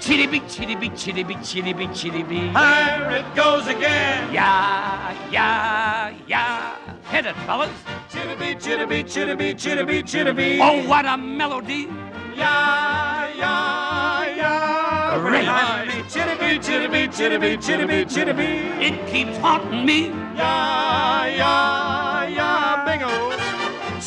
Chitty 0.00 0.26
beat, 0.26 0.48
chitty 0.48 0.74
beat, 0.74 0.94
chitty 0.96 1.22
beat, 1.22 1.42
chitty 1.42 1.72
beat, 1.72 1.94
chitty 1.94 2.22
beat. 2.22 2.50
Here 2.56 3.10
it 3.10 3.34
goes 3.34 3.66
again. 3.66 4.32
Yeah, 4.32 5.30
yeah, 5.30 6.14
yeah. 6.26 6.76
Hit 7.10 7.24
it, 7.26 7.34
fellas. 7.46 7.70
Chitty 8.12 8.34
beat, 8.36 8.60
chitty 8.60 8.84
beat, 8.84 9.08
chitty 9.08 9.34
beat, 9.34 9.58
chitty 9.58 9.84
beat, 9.84 10.06
chitty 10.06 10.32
beat. 10.32 10.60
Oh, 10.60 10.86
what 10.86 11.06
a 11.06 11.16
melody. 11.16 11.88
Yeah, 12.36 13.32
yeah, 13.34 14.36
yeah. 14.36 15.18
Great. 15.20 15.40
Behind. 15.40 16.10
Chitty 16.10 16.34
beat, 16.38 16.62
chitty 16.62 16.86
beat, 16.88 17.12
chitty 17.12 17.38
beat, 17.38 17.60
chitty 17.62 17.86
beat, 17.86 18.08
chitty 18.10 18.32
beat. 18.34 18.86
It 18.86 19.06
keeps 19.10 19.36
haunting 19.38 19.86
me. 19.86 20.08
Yeah, 20.36 21.26
yeah. 21.26 22.17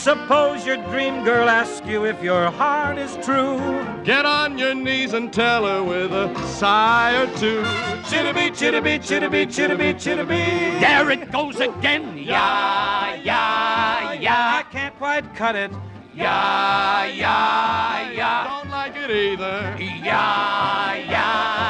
Bingo. 0.06 0.22
Suppose 0.22 0.66
your 0.66 0.78
dream 0.90 1.24
girl 1.24 1.50
asks 1.50 1.86
you 1.88 2.06
if 2.06 2.22
your 2.24 2.50
heart 2.52 2.98
is 2.98 3.18
true. 3.26 3.58
Get 4.04 4.26
on 4.26 4.58
your 4.58 4.74
knees 4.74 5.14
and 5.14 5.32
tell 5.32 5.66
her 5.66 5.84
with 5.84 6.12
a 6.12 6.34
sigh 6.48 7.16
or 7.22 7.28
two. 7.38 7.64
Chitty 8.10 8.34
beat, 8.34 8.56
chitty 8.56 8.80
beat, 8.80 9.04
chitty 9.04 9.28
beat, 9.28 9.52
chitty 9.52 9.76
beat, 9.76 10.00
chitty 10.00 10.24
beat. 10.24 10.80
There 10.80 11.10
it 11.12 11.32
goes 11.32 11.60
again. 11.60 12.18
Yeah, 12.18 13.16
yeah, 13.16 14.14
yeah. 14.14 14.60
I 14.60 14.64
can't 14.72 14.96
quite 14.98 15.36
cut 15.36 15.56
it. 15.56 15.72
Yeah, 16.14 17.06
yeah, 17.06 18.12
yeah. 18.12 18.62
Don't 18.62 18.72
like 18.72 18.96
it 18.96 19.10
either. 19.10 19.76
Yeah, 19.80 20.04
yeah, 20.04 20.96
yeah. 21.10 21.61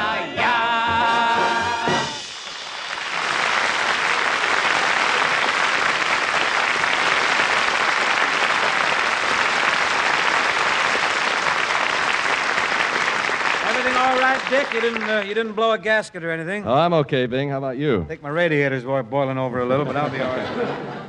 Dick? 14.52 14.68
You 14.74 14.80
didn't, 14.82 15.02
uh, 15.04 15.20
you 15.26 15.32
didn't 15.32 15.54
blow 15.54 15.72
a 15.72 15.78
gasket 15.78 16.22
or 16.22 16.30
anything? 16.30 16.66
Oh, 16.66 16.74
I'm 16.74 16.92
okay, 16.92 17.24
Bing. 17.24 17.48
How 17.48 17.56
about 17.56 17.78
you? 17.78 18.02
I 18.02 18.04
think 18.04 18.22
my 18.22 18.28
radiators 18.28 18.84
were 18.84 19.02
boiling 19.02 19.38
over 19.38 19.60
a 19.60 19.64
little, 19.64 19.86
but 19.86 19.96
I'll 19.96 20.10
be 20.10 20.20
all 20.20 20.36
right. 20.36 21.08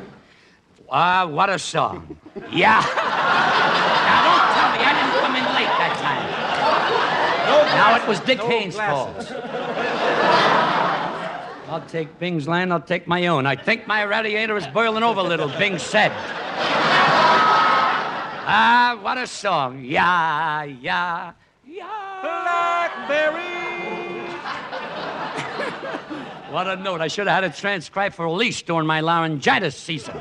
Ah, 0.89 1.26
what 1.28 1.50
a 1.50 1.60
song. 1.60 2.18
Yeah. 2.50 2.80
now, 2.80 4.24
don't 4.24 4.48
tell 4.56 4.72
me 4.72 4.80
I 4.80 4.94
didn't 4.96 5.20
come 5.20 5.36
in 5.36 5.44
late 5.44 5.68
that 5.76 5.98
time. 6.00 6.24
No. 7.50 7.66
now, 7.76 7.96
it 8.02 8.08
was 8.08 8.22
Dick 8.22 8.38
no 8.38 8.48
Haymes' 8.48 8.78
fault. 8.78 9.30
I'll 11.68 11.86
take 11.89 12.18
Bing's 12.20 12.48
land, 12.48 12.72
I'll 12.72 12.80
take 12.80 13.10
my 13.10 13.28
own. 13.28 13.46
I 13.46 13.58
think 13.58 13.88
my 13.88 14.04
radiator 14.04 14.56
is 14.56 14.68
boiling 14.68 15.04
over 15.04 15.20
a 15.20 15.24
little, 15.24 15.50
Bing 15.50 15.80
said. 15.80 16.14
Ah, 18.46 18.98
what 19.02 19.18
a 19.18 19.28
song. 19.28 19.84
Yeah, 19.84 20.64
yeah, 20.64 20.78
yeah. 20.80 21.34
Blackberry. 22.24 23.43
What 26.51 26.67
a 26.67 26.76
note. 26.78 27.01
I 27.01 27.07
should 27.07 27.28
have 27.28 27.43
had 27.43 27.51
it 27.51 27.57
transcribed 27.57 28.15
for 28.15 28.26
release 28.26 28.61
during 28.61 28.88
my 28.88 29.01
laryngitis 29.01 29.76
season. 29.76 30.15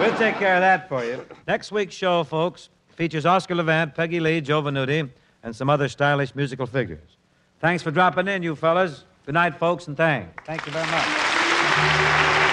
We'll 0.00 0.16
take 0.16 0.36
care 0.36 0.56
of 0.56 0.62
that 0.62 0.88
for 0.88 1.04
you. 1.04 1.24
Next 1.46 1.70
week's 1.70 1.94
show, 1.94 2.24
folks, 2.24 2.68
features 2.88 3.26
Oscar 3.26 3.54
Levant, 3.54 3.94
Peggy 3.94 4.18
Lee, 4.20 4.40
Joe 4.40 4.62
Venuti, 4.62 5.08
and 5.42 5.54
some 5.54 5.70
other 5.70 5.88
stylish 5.88 6.34
musical 6.34 6.66
figures. 6.66 7.16
Thanks 7.60 7.82
for 7.82 7.90
dropping 7.90 8.26
in, 8.26 8.42
you 8.42 8.56
fellas. 8.56 9.04
Good 9.24 9.34
night, 9.34 9.54
folks, 9.54 9.86
and 9.86 9.96
thanks. 9.96 10.42
Thank 10.44 10.66
you 10.66 10.72
very 10.72 10.90
much. 10.90 12.43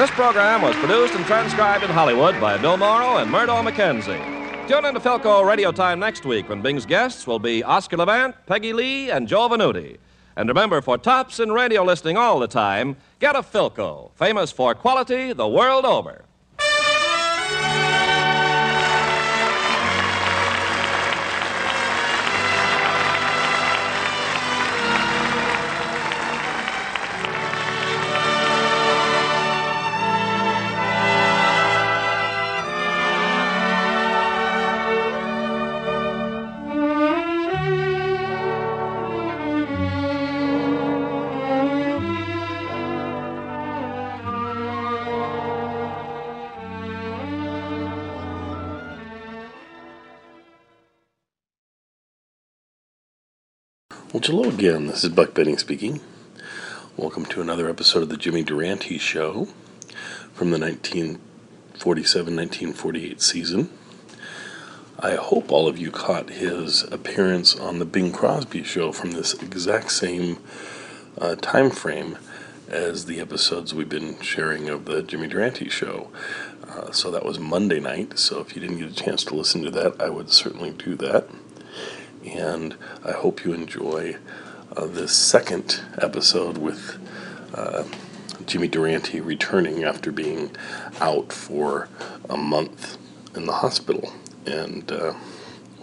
This 0.00 0.10
program 0.12 0.62
was 0.62 0.74
produced 0.76 1.12
and 1.12 1.26
transcribed 1.26 1.84
in 1.84 1.90
Hollywood 1.90 2.40
by 2.40 2.56
Bill 2.56 2.78
Morrow 2.78 3.18
and 3.18 3.30
Murdo 3.30 3.56
McKenzie. 3.56 4.66
Tune 4.66 4.86
in 4.86 4.94
to 4.94 5.00
Philco 5.00 5.46
Radio 5.46 5.70
Time 5.72 6.00
next 6.00 6.24
week 6.24 6.48
when 6.48 6.62
Bing's 6.62 6.86
guests 6.86 7.26
will 7.26 7.38
be 7.38 7.62
Oscar 7.62 7.98
Levant, 7.98 8.34
Peggy 8.46 8.72
Lee, 8.72 9.10
and 9.10 9.28
Joe 9.28 9.50
Venuti. 9.50 9.98
And 10.36 10.48
remember, 10.48 10.80
for 10.80 10.96
tops 10.96 11.38
in 11.38 11.52
radio 11.52 11.84
listening 11.84 12.16
all 12.16 12.38
the 12.38 12.48
time, 12.48 12.96
get 13.18 13.36
a 13.36 13.40
Philco, 13.40 14.10
famous 14.14 14.50
for 14.50 14.74
quality 14.74 15.34
the 15.34 15.46
world 15.46 15.84
over. 15.84 16.24
Well, 54.20 54.42
hello 54.42 54.50
again. 54.50 54.86
This 54.86 55.02
is 55.02 55.08
Buck 55.08 55.32
Benning 55.32 55.56
speaking. 55.56 55.98
Welcome 56.94 57.24
to 57.24 57.40
another 57.40 57.70
episode 57.70 58.02
of 58.02 58.10
the 58.10 58.18
Jimmy 58.18 58.42
Durante 58.42 58.98
Show 58.98 59.48
from 60.34 60.50
the 60.50 60.58
1947 60.58 62.36
1948 62.36 63.22
season. 63.22 63.70
I 64.98 65.14
hope 65.14 65.50
all 65.50 65.66
of 65.66 65.78
you 65.78 65.90
caught 65.90 66.28
his 66.28 66.82
appearance 66.92 67.56
on 67.56 67.78
the 67.78 67.86
Bing 67.86 68.12
Crosby 68.12 68.62
Show 68.62 68.92
from 68.92 69.12
this 69.12 69.32
exact 69.42 69.90
same 69.90 70.36
uh, 71.16 71.36
time 71.36 71.70
frame 71.70 72.18
as 72.68 73.06
the 73.06 73.20
episodes 73.20 73.72
we've 73.72 73.88
been 73.88 74.20
sharing 74.20 74.68
of 74.68 74.84
the 74.84 75.02
Jimmy 75.02 75.28
Durante 75.28 75.70
Show. 75.70 76.10
Uh, 76.68 76.92
so 76.92 77.10
that 77.10 77.24
was 77.24 77.38
Monday 77.38 77.80
night. 77.80 78.18
So 78.18 78.40
if 78.40 78.54
you 78.54 78.60
didn't 78.60 78.80
get 78.80 78.90
a 78.90 78.94
chance 78.94 79.24
to 79.24 79.34
listen 79.34 79.62
to 79.62 79.70
that, 79.70 79.98
I 79.98 80.10
would 80.10 80.28
certainly 80.28 80.72
do 80.72 80.94
that 80.96 81.26
and 82.24 82.76
I 83.04 83.12
hope 83.12 83.44
you 83.44 83.52
enjoy 83.52 84.16
uh, 84.76 84.86
this 84.86 85.12
second 85.12 85.80
episode 85.98 86.58
with 86.58 86.98
uh, 87.54 87.84
Jimmy 88.46 88.68
Durante 88.68 89.20
returning 89.20 89.84
after 89.84 90.12
being 90.12 90.50
out 91.00 91.32
for 91.32 91.88
a 92.28 92.36
month 92.36 92.98
in 93.34 93.46
the 93.46 93.52
hospital. 93.52 94.12
And 94.46 94.90
uh, 94.90 95.14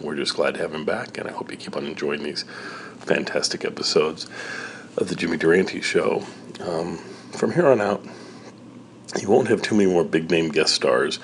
we're 0.02 0.16
just 0.16 0.36
glad 0.36 0.56
to 0.56 0.60
have 0.62 0.74
him 0.74 0.86
back, 0.86 1.18
and 1.18 1.28
I 1.28 1.32
hope 1.32 1.52
you 1.52 1.58
keep 1.58 1.76
on 1.76 1.86
enjoying 1.86 2.24
these 2.24 2.44
fantastic 3.00 3.66
episodes 3.66 4.28
of 4.98 5.10
the 5.10 5.16
Jimmy 5.16 5.38
Durante 5.38 5.82
Show. 5.82 6.24
Um, 6.60 6.98
from 7.32 7.52
here 7.52 7.68
on 7.68 7.82
out, 7.82 8.04
he 9.20 9.26
won't 9.26 9.48
have 9.48 9.62
too 9.62 9.76
many 9.76 9.92
more 9.92 10.04
big 10.04 10.30
name 10.30 10.50
guest 10.50 10.74
stars. 10.74 11.20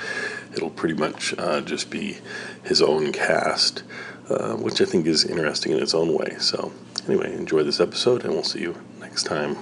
It'll 0.55 0.69
pretty 0.69 0.95
much 0.95 1.33
uh, 1.37 1.61
just 1.61 1.89
be 1.89 2.17
his 2.63 2.81
own 2.81 3.11
cast 3.11 3.83
uh, 4.29 4.53
which 4.55 4.81
I 4.81 4.85
think 4.85 5.05
is 5.07 5.25
interesting 5.25 5.71
in 5.71 5.79
its 5.81 5.93
own 5.93 6.13
way. 6.13 6.35
So, 6.39 6.71
anyway, 7.07 7.33
enjoy 7.33 7.63
this 7.63 7.79
episode, 7.79 8.23
and 8.23 8.33
we'll 8.33 8.43
see 8.43 8.61
you 8.61 8.75
next 8.99 9.23
time. 9.23 9.57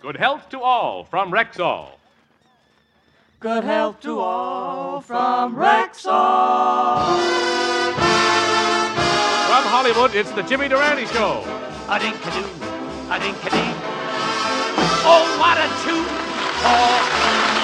Good 0.00 0.16
health 0.16 0.48
to 0.50 0.60
all 0.60 1.04
from 1.04 1.30
Rexall. 1.32 1.90
Good 3.40 3.64
health 3.64 4.00
to 4.00 4.18
all 4.18 5.00
from 5.00 5.56
Rexall. 5.56 7.06
From 9.46 9.64
Hollywood, 9.64 10.14
it's 10.14 10.30
the 10.32 10.42
Jimmy 10.42 10.68
Durante 10.68 11.06
Show. 11.06 11.42
A 11.88 11.98
dink 11.98 12.16
a 12.26 12.30
doo, 12.30 12.48
a 13.10 13.18
dink 13.20 13.36
a 13.44 13.50
dee. 13.50 13.74
Oh, 15.08 15.36
what 15.38 15.56
a 15.58 15.68
tune! 15.84 16.06
Oh. 16.68 17.55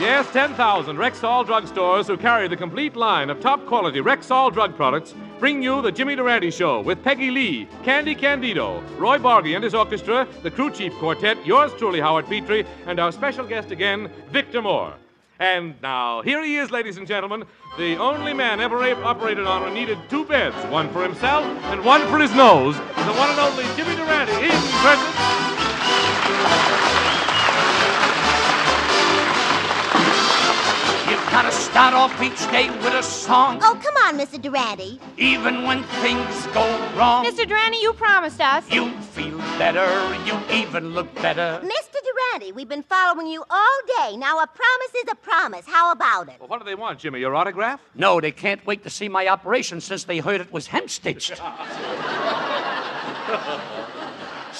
Yes, 0.00 0.26
10,000 0.32 0.96
Rexall 0.96 1.46
drugstores 1.46 2.06
who 2.06 2.16
carry 2.16 2.48
the 2.48 2.56
complete 2.56 2.96
line 2.96 3.28
of 3.28 3.40
top 3.40 3.66
quality 3.66 4.00
Rexall 4.00 4.52
drug 4.52 4.74
products 4.74 5.14
bring 5.38 5.62
you 5.62 5.82
the 5.82 5.92
Jimmy 5.92 6.16
Durante 6.16 6.50
Show 6.50 6.80
with 6.80 7.04
Peggy 7.04 7.30
Lee, 7.30 7.68
Candy 7.84 8.14
Candido, 8.14 8.82
Roy 8.96 9.18
Bargy 9.18 9.54
and 9.54 9.62
his 9.62 9.74
orchestra, 9.74 10.26
the 10.42 10.50
Crew 10.50 10.70
Chief 10.70 10.92
Quartet, 10.94 11.44
yours 11.44 11.72
truly, 11.78 12.00
Howard 12.00 12.26
Petrie, 12.26 12.64
and 12.86 12.98
our 12.98 13.12
special 13.12 13.46
guest 13.46 13.70
again, 13.70 14.10
Victor 14.30 14.62
Moore. 14.62 14.94
And 15.38 15.74
now, 15.82 16.22
here 16.22 16.42
he 16.42 16.56
is, 16.56 16.70
ladies 16.70 16.96
and 16.96 17.06
gentlemen, 17.06 17.44
the 17.76 17.96
only 17.96 18.32
man 18.32 18.60
ever 18.60 18.82
operated 19.04 19.46
on 19.46 19.68
who 19.68 19.74
needed 19.74 19.98
two 20.08 20.24
beds, 20.24 20.56
one 20.66 20.90
for 20.90 21.02
himself 21.02 21.44
and 21.64 21.84
one 21.84 22.00
for 22.08 22.18
his 22.18 22.34
nose, 22.34 22.76
the 22.76 23.12
one 23.18 23.28
and 23.30 23.38
only 23.38 23.64
Jimmy 23.76 23.94
Durante 23.94 24.32
in 24.32 24.50
person. 24.80 25.32
Gotta 31.30 31.52
start 31.52 31.94
off 31.94 32.20
each 32.22 32.38
day 32.50 32.68
with 32.82 32.92
a 32.94 33.02
song. 33.02 33.58
Oh, 33.62 33.78
come 33.82 33.94
on, 34.04 34.18
Mr. 34.18 34.40
Durante. 34.40 35.00
Even 35.16 35.62
when 35.64 35.82
things 36.02 36.46
go 36.48 36.62
wrong. 36.96 37.24
Mr. 37.24 37.46
Durante, 37.48 37.78
you 37.78 37.92
promised 37.94 38.40
us. 38.40 38.70
You 38.70 38.90
feel 39.00 39.38
better. 39.58 39.86
You 40.26 40.38
even 40.54 40.90
look 40.94 41.12
better. 41.16 41.60
Mr. 41.64 41.96
Durante, 42.04 42.52
we've 42.52 42.68
been 42.68 42.82
following 42.82 43.26
you 43.26 43.44
all 43.48 43.78
day. 44.00 44.16
Now, 44.16 44.38
a 44.40 44.46
promise 44.46 44.94
is 44.96 45.04
a 45.10 45.14
promise. 45.14 45.64
How 45.66 45.92
about 45.92 46.28
it? 46.28 46.34
Well, 46.38 46.48
what 46.48 46.58
do 46.58 46.64
they 46.64 46.74
want, 46.74 46.98
Jimmy? 46.98 47.20
Your 47.20 47.34
autograph? 47.34 47.80
No, 47.94 48.20
they 48.20 48.32
can't 48.32 48.64
wait 48.66 48.82
to 48.84 48.90
see 48.90 49.08
my 49.08 49.28
operation 49.28 49.80
since 49.80 50.04
they 50.04 50.18
heard 50.18 50.40
it 50.40 50.52
was 50.52 50.66
hemp 50.66 50.90
stitched. 50.90 51.40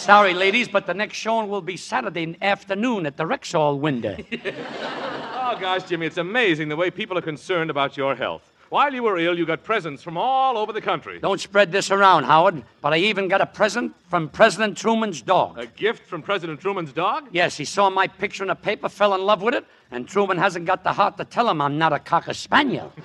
Sorry, 0.03 0.35
ladies, 0.35 0.67
but 0.67 0.85
the 0.85 0.95
next 0.95 1.17
showing 1.17 1.49
will 1.49 1.61
be 1.61 1.77
Saturday 1.77 2.37
afternoon 2.43 3.07
at 3.07 3.17
the 3.17 3.23
Rexall 3.23 3.79
window. 3.79 4.17
oh, 4.33 5.57
gosh, 5.61 5.85
Jimmy, 5.85 6.07
it's 6.07 6.17
amazing 6.17 6.69
the 6.69 6.75
way 6.75 6.91
people 6.91 7.17
are 7.17 7.23
concerned 7.23 7.71
about 7.71 7.97
your 7.97 8.17
health. 8.17 8.51
While 8.69 8.93
you 8.93 9.05
were 9.05 9.17
ill, 9.19 9.39
you 9.39 9.47
got 9.47 9.63
presents 9.63 10.03
from 10.03 10.17
all 10.17 10.59
over 10.59 10.73
the 10.73 10.81
country. 10.81 11.21
Don't 11.21 11.41
spread 11.41 11.71
this 11.71 11.93
around, 11.93 12.25
Howard, 12.25 12.65
but 12.81 12.93
I 12.93 12.97
even 12.97 13.29
got 13.29 13.43
a 13.43 13.47
present 13.47 13.95
from 14.09 14.29
President 14.29 14.77
Truman's 14.77 15.23
dog. 15.23 15.57
A 15.57 15.67
gift 15.67 16.09
from 16.09 16.21
President 16.21 16.59
Truman's 16.59 16.93
dog? 16.93 17.29
Yes, 17.31 17.57
he 17.57 17.65
saw 17.65 17.89
my 17.89 18.09
picture 18.09 18.43
in 18.43 18.51
a 18.51 18.57
paper, 18.57 18.89
fell 18.89 19.15
in 19.15 19.23
love 19.23 19.41
with 19.41 19.55
it, 19.55 19.65
and 19.93 20.09
Truman 20.09 20.37
hasn't 20.37 20.67
got 20.67 20.83
the 20.83 20.93
heart 20.93 21.17
to 21.19 21.25
tell 21.25 21.49
him 21.49 21.61
I'm 21.61 21.79
not 21.79 21.93
a 21.93 22.01
cocker 22.01 22.35
spaniel. 22.35 22.93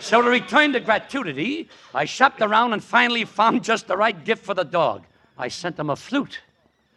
So, 0.00 0.22
to 0.22 0.30
return 0.30 0.72
to 0.72 0.80
gratuity, 0.80 1.68
I 1.94 2.06
shopped 2.06 2.40
around 2.40 2.72
and 2.72 2.82
finally 2.82 3.24
found 3.26 3.62
just 3.62 3.86
the 3.86 3.96
right 3.96 4.24
gift 4.24 4.44
for 4.44 4.54
the 4.54 4.64
dog. 4.64 5.04
I 5.36 5.48
sent 5.48 5.78
him 5.78 5.90
a 5.90 5.96
flute. 5.96 6.40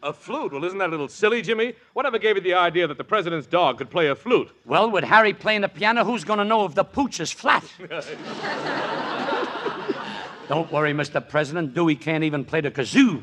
A 0.02 0.12
flute? 0.12 0.52
Well, 0.52 0.64
isn't 0.64 0.78
that 0.78 0.88
a 0.88 0.90
little 0.90 1.08
silly, 1.08 1.42
Jimmy? 1.42 1.74
Whatever 1.92 2.18
gave 2.18 2.36
you 2.36 2.42
the 2.42 2.54
idea 2.54 2.86
that 2.86 2.98
the 2.98 3.04
president's 3.04 3.46
dog 3.46 3.78
could 3.78 3.90
play 3.90 4.08
a 4.08 4.14
flute? 4.14 4.50
Well, 4.64 4.90
with 4.90 5.04
Harry 5.04 5.32
playing 5.32 5.62
the 5.62 5.68
piano, 5.68 6.04
who's 6.04 6.24
going 6.24 6.38
to 6.38 6.44
know 6.44 6.64
if 6.64 6.74
the 6.74 6.84
pooch 6.84 7.20
is 7.20 7.30
flat? 7.30 7.64
Don't 10.48 10.70
worry, 10.70 10.92
Mr. 10.92 11.26
President. 11.26 11.74
Dewey 11.74 11.96
can't 11.96 12.24
even 12.24 12.44
play 12.44 12.60
the 12.60 12.70
kazoo. 12.70 13.22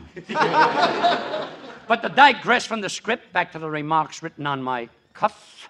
but 1.88 2.02
to 2.02 2.10
digress 2.10 2.66
from 2.66 2.82
the 2.82 2.90
script, 2.90 3.32
back 3.34 3.52
to 3.52 3.60
the 3.60 3.70
remarks 3.70 4.24
written 4.24 4.48
on 4.48 4.62
my 4.64 4.90
cuff. 5.14 5.70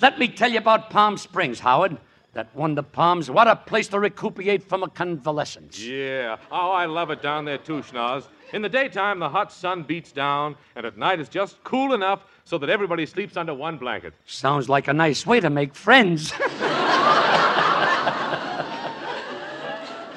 Let 0.00 0.18
me 0.18 0.28
tell 0.28 0.50
you 0.50 0.58
about 0.58 0.90
Palm 0.90 1.18
Springs, 1.18 1.60
Howard. 1.60 1.98
That 2.36 2.54
won 2.54 2.74
the 2.74 2.82
Palms, 2.82 3.30
what 3.30 3.48
a 3.48 3.56
place 3.56 3.88
to 3.88 3.98
recuperate 3.98 4.62
from 4.62 4.82
a 4.82 4.90
convalescence. 4.90 5.80
Yeah. 5.80 6.36
Oh, 6.52 6.70
I 6.70 6.84
love 6.84 7.10
it 7.10 7.22
down 7.22 7.46
there, 7.46 7.56
too, 7.56 7.80
Schnoz. 7.80 8.28
In 8.52 8.60
the 8.60 8.68
daytime, 8.68 9.18
the 9.20 9.28
hot 9.30 9.50
sun 9.50 9.84
beats 9.84 10.12
down, 10.12 10.54
and 10.74 10.84
at 10.84 10.98
night 10.98 11.18
it's 11.18 11.30
just 11.30 11.64
cool 11.64 11.94
enough 11.94 12.26
so 12.44 12.58
that 12.58 12.68
everybody 12.68 13.06
sleeps 13.06 13.38
under 13.38 13.54
one 13.54 13.78
blanket. 13.78 14.12
Sounds 14.26 14.68
like 14.68 14.86
a 14.86 14.92
nice 14.92 15.26
way 15.26 15.40
to 15.40 15.48
make 15.48 15.74
friends. 15.74 16.30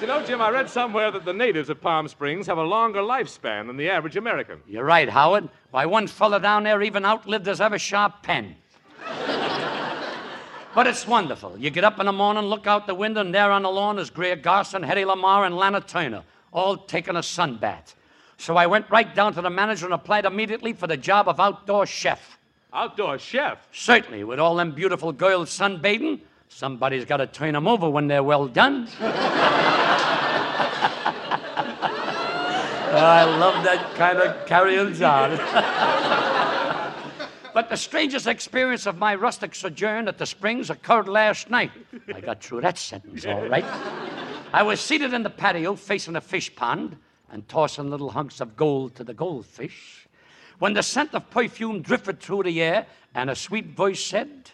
you 0.01 0.05
know, 0.05 0.21
Jim, 0.27 0.41
I 0.41 0.49
read 0.51 0.69
somewhere 0.69 1.11
that 1.11 1.23
the 1.23 1.31
natives 1.31 1.69
of 1.69 1.79
Palm 1.79 2.09
Springs 2.09 2.47
have 2.47 2.57
a 2.57 2.63
longer 2.63 2.99
lifespan 2.99 3.67
than 3.67 3.77
the 3.77 3.89
average 3.89 4.17
American. 4.17 4.59
You're 4.67 4.83
right, 4.83 5.07
Howard. 5.07 5.47
Why, 5.71 5.85
one 5.85 6.07
fella 6.07 6.41
down 6.41 6.63
there 6.63 6.81
even 6.81 7.05
outlived 7.05 7.45
his 7.45 7.61
Eversharp 7.61 8.23
pen. 8.23 8.57
But 10.75 10.85
it's 10.85 11.07
wonderful. 11.07 11.57
You 11.57 11.71
get 11.71 11.83
up 11.83 11.99
in 11.99 12.05
the 12.05 12.11
morning, 12.11 12.43
look 12.43 12.67
out 12.67 12.85
the 12.85 12.93
window, 12.93 13.21
and 13.21 13.33
there 13.33 13.51
on 13.51 13.63
the 13.63 13.69
lawn 13.69 13.97
is 13.97 14.09
Greer 14.09 14.35
Garson, 14.35 14.83
Hedy 14.83 15.03
Lamarr, 15.03 15.45
and 15.45 15.57
Lana 15.57 15.81
Turner, 15.81 16.23
all 16.51 16.77
taking 16.77 17.15
a 17.15 17.23
sun 17.23 17.57
bath. 17.57 17.95
So 18.37 18.55
I 18.55 18.67
went 18.67 18.89
right 18.89 19.13
down 19.13 19.33
to 19.33 19.41
the 19.41 19.49
manager 19.49 19.85
and 19.85 19.93
applied 19.93 20.25
immediately 20.25 20.73
for 20.73 20.87
the 20.87 20.95
job 20.95 21.27
of 21.27 21.39
outdoor 21.39 21.85
chef. 21.85 22.37
Outdoor 22.71 23.17
chef? 23.17 23.67
Certainly. 23.71 24.23
With 24.23 24.39
all 24.39 24.55
them 24.55 24.71
beautiful 24.71 25.11
girls 25.11 25.49
sunbathing, 25.49 26.21
somebody's 26.49 27.03
got 27.03 27.17
to 27.17 27.27
turn 27.27 27.53
them 27.53 27.67
over 27.67 27.89
when 27.89 28.07
they're 28.07 28.23
well 28.23 28.47
done. 28.47 28.87
I 32.91 33.23
love 33.23 33.63
that 33.63 33.95
kind 33.95 34.19
of 34.19 34.45
carry-ons 34.45 35.01
on. 35.01 36.25
but 37.59 37.67
the 37.67 37.75
strangest 37.75 38.25
experience 38.25 38.85
of 38.85 38.97
my 38.97 39.13
rustic 39.13 39.53
sojourn 39.53 40.07
at 40.07 40.17
the 40.17 40.25
Springs 40.25 40.69
occurred 40.69 41.09
last 41.09 41.49
night. 41.49 41.71
I 42.15 42.21
got 42.21 42.41
through 42.41 42.61
that 42.61 42.77
sentence 42.77 43.25
all 43.25 43.49
right. 43.49 43.65
I 44.53 44.63
was 44.63 44.79
seated 44.79 45.13
in 45.13 45.23
the 45.23 45.29
patio 45.29 45.75
facing 45.75 46.15
a 46.15 46.21
fish 46.21 46.55
pond 46.55 46.95
and 47.29 47.45
tossing 47.49 47.89
little 47.89 48.11
hunks 48.11 48.39
of 48.39 48.55
gold 48.55 48.95
to 48.95 49.03
the 49.03 49.13
goldfish 49.13 50.07
when 50.59 50.73
the 50.73 50.81
scent 50.81 51.13
of 51.13 51.29
perfume 51.31 51.81
drifted 51.81 52.21
through 52.21 52.43
the 52.43 52.61
air 52.61 52.87
and 53.13 53.29
a 53.29 53.35
sweet 53.35 53.75
voice 53.75 54.01
said, 54.01 54.51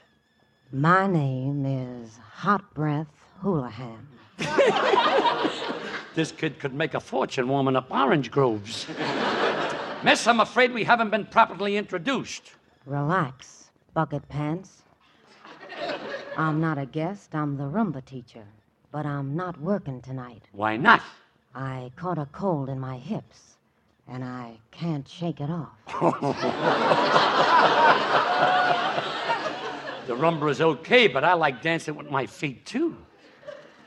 My 0.71 1.05
name 1.05 1.63
is 1.63 2.17
Hot 2.17 2.73
Breath 2.73 3.05
Houlihan. 3.43 4.07
This 6.15 6.31
kid 6.31 6.59
could 6.59 6.73
make 6.73 6.93
a 6.93 7.01
fortune 7.01 7.49
warming 7.49 7.75
up 7.75 7.91
orange 7.91 8.31
groves. 8.31 8.87
Miss, 10.03 10.25
I'm 10.25 10.39
afraid 10.39 10.73
we 10.73 10.85
haven't 10.85 11.09
been 11.09 11.25
properly 11.25 11.75
introduced. 11.75 12.54
Relax, 12.85 13.71
bucket 13.93 14.27
pants. 14.29 14.83
I'm 16.37 16.61
not 16.61 16.77
a 16.77 16.85
guest, 16.85 17.33
I'm 17.33 17.57
the 17.57 17.63
Rumba 17.63 18.03
teacher. 18.05 18.45
But 18.91 19.05
I'm 19.05 19.35
not 19.35 19.59
working 19.59 20.01
tonight. 20.01 20.43
Why 20.51 20.77
not? 20.77 21.01
I 21.53 21.91
caught 21.95 22.17
a 22.17 22.27
cold 22.27 22.69
in 22.69 22.79
my 22.79 22.97
hips, 22.97 23.57
and 24.07 24.23
I 24.23 24.57
can't 24.71 25.07
shake 25.07 25.41
it 25.41 25.49
off. 25.49 25.73
The 30.07 30.13
rumba 30.13 30.51
is 30.51 30.61
okay, 30.61 31.07
but 31.07 31.23
I 31.23 31.33
like 31.33 31.63
dancing 31.63 31.95
with 31.95 32.11
my 32.11 32.27
feet 32.27 32.63
too. 32.63 32.95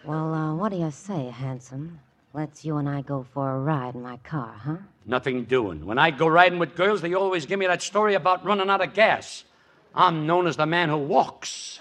Well, 0.05 0.35
uh, 0.35 0.53
what 0.57 0.73
do 0.73 0.77
you 0.79 0.91
say, 0.91 1.31
handsome? 1.31 2.01
Let's 2.35 2.65
you 2.65 2.77
and 2.77 2.89
I 2.89 3.03
go 3.03 3.25
for 3.33 3.51
a 3.51 3.59
ride 3.59 3.95
in 3.95 4.03
my 4.03 4.19
car, 4.19 4.55
huh? 4.63 4.77
Nothing 5.07 5.45
doing. 5.45 5.87
When 5.87 5.99
I 5.99 6.11
go 6.11 6.27
riding 6.27 6.59
with 6.59 6.77
girls, 6.77 7.01
they 7.01 7.15
always 7.15 7.47
give 7.47 7.59
me 7.59 7.67
that 7.67 7.83
story 7.83 8.15
about 8.15 8.45
running 8.45 8.69
out 8.69 8.83
of 8.83 8.93
gas. 8.93 9.45
I'm 9.95 10.27
known 10.27 10.47
as 10.47 10.57
the 10.57 10.67
man 10.67 10.91
who 10.91 10.99
walks. 10.99 11.81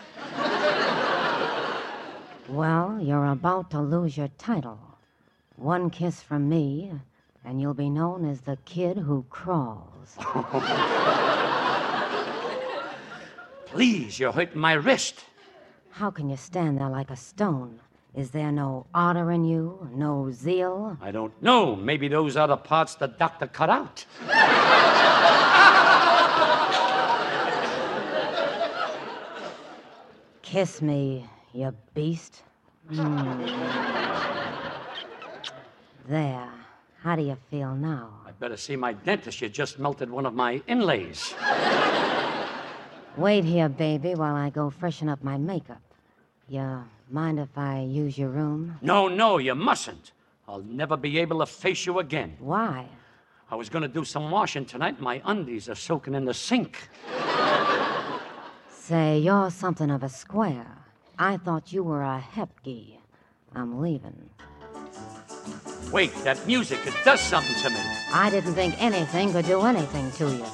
Well, 2.48 2.98
you're 3.02 3.26
about 3.26 3.70
to 3.72 3.82
lose 3.82 4.16
your 4.16 4.30
title. 4.38 4.80
One 5.58 5.90
kiss 5.90 6.22
from 6.22 6.48
me, 6.48 6.94
and 7.44 7.60
you'll 7.60 7.74
be 7.74 7.90
known 7.90 8.24
as 8.24 8.42
the 8.42 8.58
kid 8.64 8.98
who 8.98 9.26
crawls. 9.30 10.16
Please, 13.66 14.18
you're 14.18 14.32
hurting 14.32 14.62
my 14.62 14.74
wrist. 14.74 15.26
How 15.90 16.10
can 16.10 16.30
you 16.30 16.38
stand 16.38 16.80
there 16.80 16.90
like 16.90 17.12
a 17.12 17.18
stone? 17.18 17.82
Is 18.18 18.32
there 18.32 18.52
no 18.52 18.88
ardor 18.96 19.32
in 19.32 19.46
you? 19.46 19.88
No 19.94 20.32
zeal? 20.32 20.98
I 21.00 21.12
don't 21.12 21.40
know. 21.40 21.76
Maybe 21.76 22.08
those 22.08 22.36
are 22.36 22.48
the 22.48 22.58
parts 22.58 22.96
the 22.96 23.10
doctor 23.10 23.46
cut 23.46 23.70
out. 23.70 24.04
Kiss 30.42 30.82
me, 30.82 31.30
you 31.54 31.72
beast. 31.94 32.42
Mm. 32.92 33.46
There. 36.10 36.50
How 37.04 37.16
do 37.16 37.22
you 37.22 37.38
feel 37.52 37.76
now? 37.76 38.10
I'd 38.26 38.40
better 38.40 38.58
see 38.58 38.76
my 38.76 38.94
dentist. 38.94 39.42
You 39.42 39.50
just 39.50 39.78
melted 39.78 40.10
one 40.10 40.26
of 40.26 40.34
my 40.34 40.60
inlays. 40.66 41.36
Wait 43.16 43.44
here, 43.44 43.70
baby, 43.70 44.16
while 44.16 44.36
I 44.36 44.50
go 44.50 44.72
freshen 44.72 45.08
up 45.08 45.24
my 45.24 45.38
makeup. 45.38 45.82
You 46.50 46.86
mind 47.10 47.40
if 47.40 47.58
I 47.58 47.82
use 47.82 48.18
your 48.18 48.30
room? 48.30 48.78
No, 48.82 49.10
no, 49.10 49.38
you 49.38 49.54
mustn't. 49.54 50.14
I'll 50.48 50.64
never 50.64 50.96
be 50.96 51.20
able 51.20 51.40
to 51.40 51.46
face 51.46 51.86
you 51.86 52.00
again. 52.00 52.38
Why? 52.40 52.88
I 53.52 53.56
was 53.56 53.70
going 53.70 53.82
to 53.82 53.90
do 53.90 54.06
some 54.06 54.32
washing 54.32 54.66
tonight. 54.66 55.02
My 55.02 55.22
undies 55.26 55.68
are 55.68 55.76
soaking 55.76 56.16
in 56.16 56.24
the 56.24 56.34
sink. 56.34 56.88
Say, 58.70 59.20
you're 59.20 59.52
something 59.52 59.92
of 59.92 60.04
a 60.04 60.10
square. 60.10 60.78
I 61.20 61.36
thought 61.36 61.74
you 61.74 61.84
were 61.84 62.04
a 62.04 62.24
hepgy. 62.34 63.00
I'm 63.54 63.82
leaving. 63.82 64.30
Wait, 65.92 66.14
that 66.24 66.46
music, 66.48 66.80
it 66.86 66.94
does 67.04 67.20
something 67.20 67.56
to 67.62 67.70
me. 67.70 67.80
I 68.14 68.30
didn't 68.30 68.54
think 68.54 68.82
anything 68.82 69.34
could 69.34 69.46
do 69.46 69.62
anything 69.62 70.12
to 70.12 70.30
you. 70.32 70.46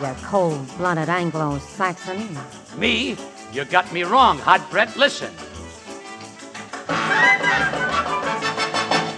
You 0.00 0.14
cold-blooded 0.24 1.08
Anglo-Saxon. 1.08 2.36
Me? 2.76 3.16
You 3.52 3.64
got 3.64 3.90
me 3.92 4.02
wrong, 4.02 4.38
Hot 4.40 4.70
Breath. 4.70 4.96
Listen. 4.96 5.32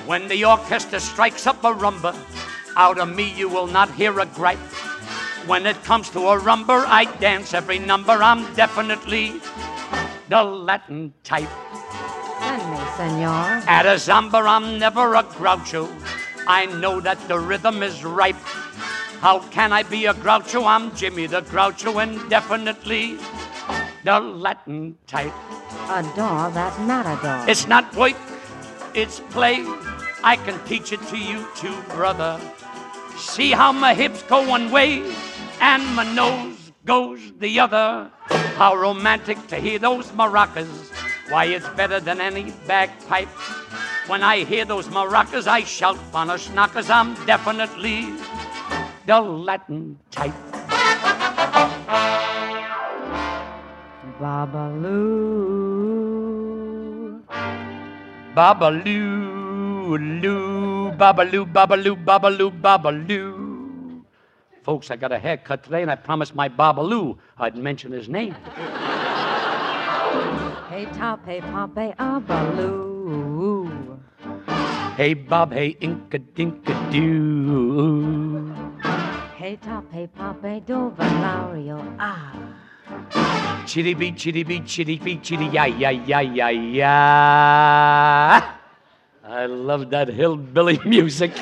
When 0.07 0.28
the 0.28 0.44
orchestra 0.44 1.01
strikes 1.01 1.47
up 1.47 1.62
a 1.65 1.73
rumba, 1.73 2.16
out 2.77 2.98
of 2.98 3.15
me 3.15 3.32
you 3.32 3.48
will 3.48 3.66
not 3.66 3.90
hear 3.94 4.19
a 4.20 4.27
gripe. 4.27 4.59
When 5.47 5.66
it 5.66 5.82
comes 5.82 6.11
to 6.11 6.20
a 6.28 6.39
rumba, 6.39 6.85
I 6.86 7.05
dance 7.19 7.55
every 7.55 7.78
number. 7.78 8.12
I'm 8.12 8.52
definitely 8.55 9.40
the 10.28 10.43
Latin 10.43 11.12
type. 11.24 11.48
Senor. 12.97 13.62
At 13.66 13.86
a 13.86 13.97
zamba, 13.97 14.47
I'm 14.47 14.78
never 14.78 15.15
a 15.15 15.23
groucho. 15.24 15.89
I 16.47 16.66
know 16.66 17.01
that 17.01 17.19
the 17.28 17.39
rhythm 17.39 17.82
is 17.82 18.05
ripe. 18.05 18.36
How 19.20 19.40
can 19.51 19.73
I 19.73 19.82
be 19.82 20.07
a 20.07 20.15
groucho? 20.15 20.66
I'm 20.66 20.94
Jimmy 20.94 21.27
the 21.27 21.43
Groucho 21.43 22.02
and 22.02 22.31
definitely 22.31 23.19
the 24.05 24.18
Latin 24.20 24.97
type. 25.06 25.32
A 25.89 26.01
Adore 26.01 26.51
that 26.51 26.78
matador. 26.86 27.44
It's 27.48 27.66
not 27.66 27.94
work, 27.97 28.16
it's 28.94 29.20
play. 29.31 29.64
I 30.22 30.36
can 30.36 30.59
teach 30.64 30.93
it 30.93 31.02
to 31.09 31.18
you 31.18 31.47
too, 31.56 31.74
brother. 31.90 32.40
See 33.16 33.51
how 33.51 33.72
my 33.72 33.94
hips 33.94 34.22
go 34.22 34.47
one 34.47 34.70
way 34.70 35.02
and 35.60 35.85
my 35.94 36.05
nose 36.14 36.72
goes 36.85 37.20
the 37.39 37.60
other. 37.60 38.10
How 38.56 38.74
romantic 38.77 39.47
to 39.48 39.56
hear 39.56 39.78
those 39.78 40.10
maracas. 40.12 40.90
Why, 41.31 41.44
it's 41.47 41.68
better 41.70 42.01
than 42.01 42.20
any 42.20 42.51
bagpipe. 42.66 43.28
When 44.06 44.22
I 44.22 44.44
hear 44.44 44.64
those 44.64 44.89
maracas, 44.89 45.47
I 45.47 45.62
shout 45.62 45.98
knockers. 46.12 46.90
I'm 46.90 47.14
definitely 47.27 48.12
the 49.06 49.20
Latin 49.20 49.98
type. 50.10 50.35
Babaloo. 54.20 55.01
Babaloo, 58.36 59.97
loo, 59.97 60.92
babaloo, 60.92 61.47
babaloo, 61.47 61.97
babaloo, 62.05 62.51
babaloo. 62.60 64.05
Folks, 64.62 64.90
I 64.90 64.97
got 64.97 65.10
a 65.10 65.18
haircut 65.18 65.64
today, 65.64 65.80
and 65.80 65.90
I 65.90 65.94
promised 65.97 66.34
my 66.34 66.51
Babaloo 66.51 67.16
I'd 67.38 67.56
mention 67.56 67.92
his 67.92 68.10
name. 68.10 68.34
Hey 70.68 70.84
top, 70.92 71.24
hey 71.24 71.40
pop, 71.40 71.74
hey 71.74 71.94
abaloo. 71.98 73.70
Hey 74.97 75.14
Bob, 75.14 75.52
hey 75.55 75.76
Inka 75.80 76.18
Dinka 76.34 76.74
Doo. 76.92 78.55
Hey 79.34 79.56
top, 79.56 79.90
hey 79.90 80.06
pop, 80.09 80.42
hey 80.42 80.60
do 80.60 80.92
Valerio. 80.94 81.82
Ah. 81.98 82.34
Chitty 83.66 83.94
bee, 83.94 84.12
chitty 84.12 84.42
bee, 84.42 84.60
chitty 84.60 84.98
bee, 84.98 85.16
chitty 85.18 85.46
ya 85.46 85.64
ya 85.64 85.90
ya 85.90 86.20
ya 86.20 86.48
ya. 86.48 86.90
I 89.24 89.46
love 89.46 89.90
that 89.90 90.08
hillbilly 90.08 90.80
music. 90.86 91.32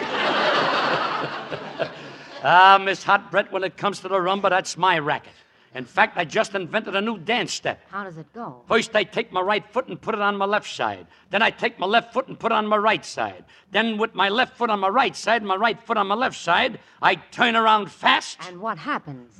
ah, 2.44 2.78
Miss 2.84 3.02
Hot 3.04 3.30
Breath, 3.30 3.50
when 3.50 3.64
it 3.64 3.76
comes 3.78 4.00
to 4.00 4.08
the 4.08 4.16
rumba, 4.16 4.50
that's 4.50 4.76
my 4.76 4.98
racket. 4.98 5.32
In 5.74 5.84
fact, 5.84 6.16
I 6.18 6.24
just 6.24 6.54
invented 6.54 6.96
a 6.96 7.00
new 7.00 7.18
dance 7.18 7.52
step. 7.52 7.80
How 7.90 8.04
does 8.04 8.18
it 8.18 8.32
go? 8.34 8.62
First, 8.68 8.96
I 8.96 9.04
take 9.04 9.32
my 9.32 9.40
right 9.40 9.64
foot 9.72 9.88
and 9.88 10.00
put 10.00 10.14
it 10.14 10.20
on 10.20 10.36
my 10.36 10.44
left 10.44 10.68
side. 10.68 11.06
Then 11.30 11.40
I 11.40 11.50
take 11.50 11.78
my 11.78 11.86
left 11.86 12.12
foot 12.12 12.28
and 12.28 12.38
put 12.38 12.52
it 12.52 12.54
on 12.56 12.66
my 12.66 12.76
right 12.76 13.04
side. 13.04 13.44
Then, 13.70 13.96
with 13.96 14.14
my 14.14 14.28
left 14.28 14.56
foot 14.56 14.70
on 14.70 14.80
my 14.80 14.88
right 14.88 15.14
side, 15.14 15.42
and 15.42 15.48
my 15.48 15.56
right 15.56 15.80
foot 15.80 15.96
on 15.96 16.06
my 16.08 16.14
left 16.14 16.36
side, 16.36 16.80
I 17.00 17.14
turn 17.16 17.54
around 17.54 17.90
fast. 17.90 18.38
And 18.48 18.60
what 18.60 18.78
happens? 18.78 19.34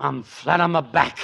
I'm 0.00 0.22
flat 0.22 0.60
on 0.60 0.72
my 0.72 0.80
back. 0.82 1.18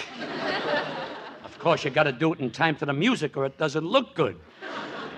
of 1.44 1.59
course, 1.59 1.85
you 1.85 1.90
gotta 1.90 2.12
do 2.12 2.32
it 2.32 2.40
in 2.40 2.51
time 2.51 2.74
to 2.77 2.86
the 2.86 2.93
music 2.93 3.36
or 3.36 3.44
it 3.44 3.59
doesn't 3.59 3.85
look 3.85 4.15
good. 4.15 4.36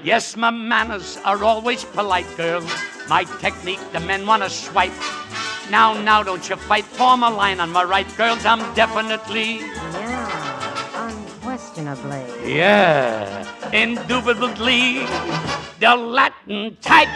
Yes, 0.02 0.36
my 0.36 0.50
manners 0.50 1.18
are 1.24 1.42
always 1.44 1.84
polite, 1.84 2.26
girl. 2.36 2.62
My 3.08 3.24
technique, 3.40 3.80
the 3.92 4.00
men 4.00 4.26
wanna 4.26 4.50
swipe. 4.50 4.92
Now, 5.70 5.94
now, 5.94 6.22
don't 6.22 6.46
you 6.48 6.56
fight. 6.56 6.84
Form 6.84 7.22
a 7.22 7.30
line 7.30 7.58
on 7.60 7.70
my 7.70 7.84
right, 7.84 8.06
girls. 8.16 8.44
I'm 8.44 8.60
definitely, 8.74 9.60
Yeah, 9.60 11.08
unquestionably. 11.08 12.54
yeah, 12.56 13.46
indubitably 13.72 15.06
the 15.80 15.94
Latin 15.96 16.76
type. 16.82 17.08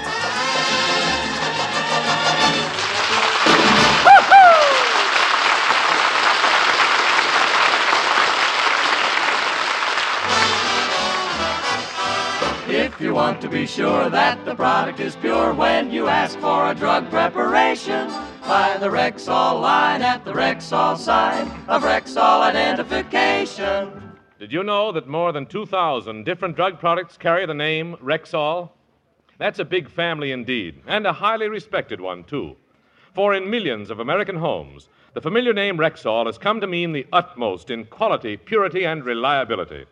You 13.01 13.15
want 13.15 13.41
to 13.41 13.49
be 13.49 13.67
sure 13.67 14.11
that 14.11 14.45
the 14.45 14.55
product 14.55 14.99
is 14.99 15.15
pure 15.17 15.55
when 15.55 15.91
you 15.91 16.09
ask 16.09 16.39
for 16.41 16.71
a 16.71 16.75
drug 16.75 17.09
preparation, 17.11 18.09
buy 18.43 18.77
the 18.81 18.89
Rexall 18.89 19.61
line 19.61 20.03
at 20.03 20.25
the 20.25 20.33
Rexall 20.33 20.97
sign 20.97 21.47
of 21.69 21.83
Rexall 21.83 22.43
identification. 22.43 24.17
Did 24.39 24.53
you 24.53 24.65
know 24.65 24.91
that 24.93 25.07
more 25.07 25.33
than 25.33 25.47
2,000 25.47 26.25
different 26.25 26.57
drug 26.57 26.81
products 26.81 27.17
carry 27.17 27.47
the 27.47 27.55
name 27.55 27.97
Rexall? 28.03 28.71
That's 29.39 29.61
a 29.61 29.65
big 29.65 29.89
family 29.89 30.33
indeed, 30.33 30.81
and 30.87 31.07
a 31.07 31.13
highly 31.13 31.49
respected 31.49 32.01
one, 32.01 32.25
too. 32.25 32.57
For 33.15 33.35
in 33.35 33.49
millions 33.49 33.91
of 33.91 34.01
American 34.01 34.37
homes, 34.37 34.89
the 35.15 35.21
familiar 35.21 35.53
name 35.53 35.79
Rexall 35.79 36.27
has 36.27 36.39
come 36.39 36.61
to 36.61 36.67
mean 36.67 36.93
the 36.93 37.07
utmost 37.13 37.71
in 37.71 37.85
quality, 37.85 38.37
purity, 38.37 38.85
and 38.85 39.05
reliability. 39.05 39.87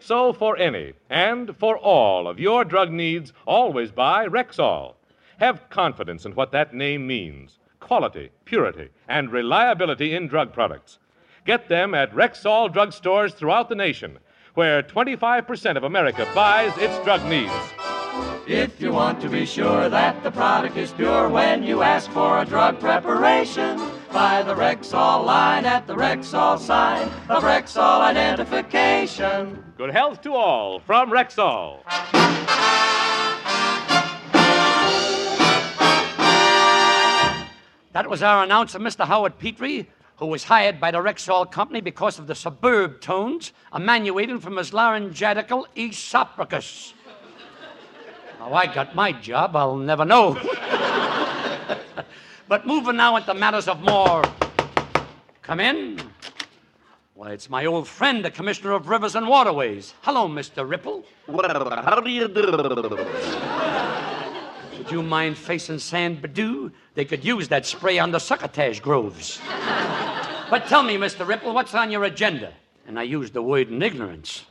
So, 0.00 0.32
for 0.32 0.56
any 0.56 0.94
and 1.10 1.56
for 1.56 1.76
all 1.76 2.28
of 2.28 2.38
your 2.38 2.64
drug 2.64 2.90
needs, 2.90 3.32
always 3.46 3.90
buy 3.90 4.26
Rexall. 4.26 4.94
Have 5.38 5.68
confidence 5.70 6.24
in 6.24 6.34
what 6.34 6.52
that 6.52 6.74
name 6.74 7.06
means 7.06 7.58
quality, 7.80 8.30
purity, 8.44 8.88
and 9.08 9.32
reliability 9.32 10.14
in 10.14 10.28
drug 10.28 10.52
products. 10.52 10.98
Get 11.46 11.68
them 11.68 11.94
at 11.94 12.12
Rexall 12.12 12.72
drugstores 12.72 13.32
throughout 13.32 13.68
the 13.68 13.74
nation, 13.74 14.18
where 14.54 14.82
25% 14.82 15.76
of 15.76 15.84
America 15.84 16.28
buys 16.34 16.76
its 16.76 16.98
drug 17.04 17.24
needs. 17.24 17.52
If 18.46 18.80
you 18.80 18.92
want 18.92 19.20
to 19.22 19.28
be 19.28 19.46
sure 19.46 19.88
that 19.88 20.22
the 20.22 20.30
product 20.30 20.76
is 20.76 20.92
pure 20.92 21.28
when 21.28 21.62
you 21.62 21.82
ask 21.82 22.10
for 22.10 22.40
a 22.40 22.44
drug 22.44 22.80
preparation, 22.80 23.80
buy 24.12 24.42
the 24.42 24.54
Rexall 24.54 25.24
line 25.24 25.64
at 25.64 25.86
the 25.86 25.94
Rexall 25.94 26.58
sign 26.58 27.08
of 27.28 27.42
Rexall 27.42 28.00
identification. 28.00 29.62
Good 29.76 29.90
health 29.90 30.22
to 30.22 30.34
all 30.34 30.80
from 30.80 31.10
Rexall. 31.10 31.82
That 37.92 38.08
was 38.08 38.22
our 38.22 38.44
announcer, 38.44 38.78
Mr. 38.78 39.06
Howard 39.06 39.38
Petrie, 39.38 39.88
who 40.16 40.26
was 40.26 40.44
hired 40.44 40.78
by 40.78 40.90
the 40.90 40.98
Rexall 40.98 41.50
Company 41.50 41.80
because 41.80 42.18
of 42.18 42.26
the 42.26 42.34
suburb 42.34 43.00
tones 43.00 43.52
emanating 43.74 44.40
from 44.40 44.56
his 44.56 44.70
laryngetical 44.70 45.64
esophagus. 45.76 46.94
How 48.38 48.52
I 48.52 48.72
got 48.72 48.94
my 48.94 49.12
job, 49.12 49.56
I'll 49.56 49.76
never 49.76 50.04
know. 50.04 50.34
but 52.48 52.66
moving 52.66 52.96
now 52.96 53.16
into 53.16 53.34
matters 53.34 53.68
of 53.68 53.80
more. 53.82 54.24
Come 55.42 55.60
in. 55.60 56.00
Why, 57.14 57.32
it's 57.32 57.50
my 57.50 57.66
old 57.66 57.86
friend, 57.88 58.24
the 58.24 58.30
Commissioner 58.30 58.72
of 58.72 58.88
Rivers 58.88 59.14
and 59.16 59.28
Waterways. 59.28 59.94
Hello, 60.02 60.28
Mr. 60.28 60.68
Ripple. 60.68 61.04
How 61.26 62.00
do 62.00 62.10
you 62.10 62.28
do? 62.28 62.96
Would 64.78 64.90
you 64.90 65.02
mind 65.02 65.36
facing 65.36 65.78
San 65.78 66.16
Bedou? 66.20 66.70
They 66.94 67.04
could 67.04 67.24
use 67.24 67.48
that 67.48 67.66
spray 67.66 67.98
on 67.98 68.12
the 68.12 68.18
succotash 68.18 68.80
groves. 68.80 69.40
but 70.48 70.66
tell 70.66 70.82
me, 70.82 70.96
Mr. 70.96 71.26
Ripple, 71.26 71.52
what's 71.52 71.74
on 71.74 71.90
your 71.90 72.04
agenda? 72.04 72.52
And 72.86 72.98
I 72.98 73.02
used 73.02 73.34
the 73.34 73.42
word 73.42 73.68
in 73.68 73.82
ignorance. 73.82 74.46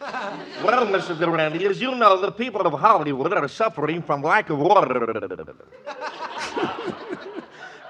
Well, 0.00 0.86
Mr. 0.86 1.18
Durante, 1.18 1.66
as 1.66 1.80
you 1.80 1.94
know, 1.94 2.20
the 2.20 2.32
people 2.32 2.62
of 2.62 2.72
Hollywood 2.80 3.32
are 3.32 3.48
suffering 3.48 4.02
from 4.02 4.22
lack 4.22 4.50
of 4.50 4.58
water. 4.58 5.52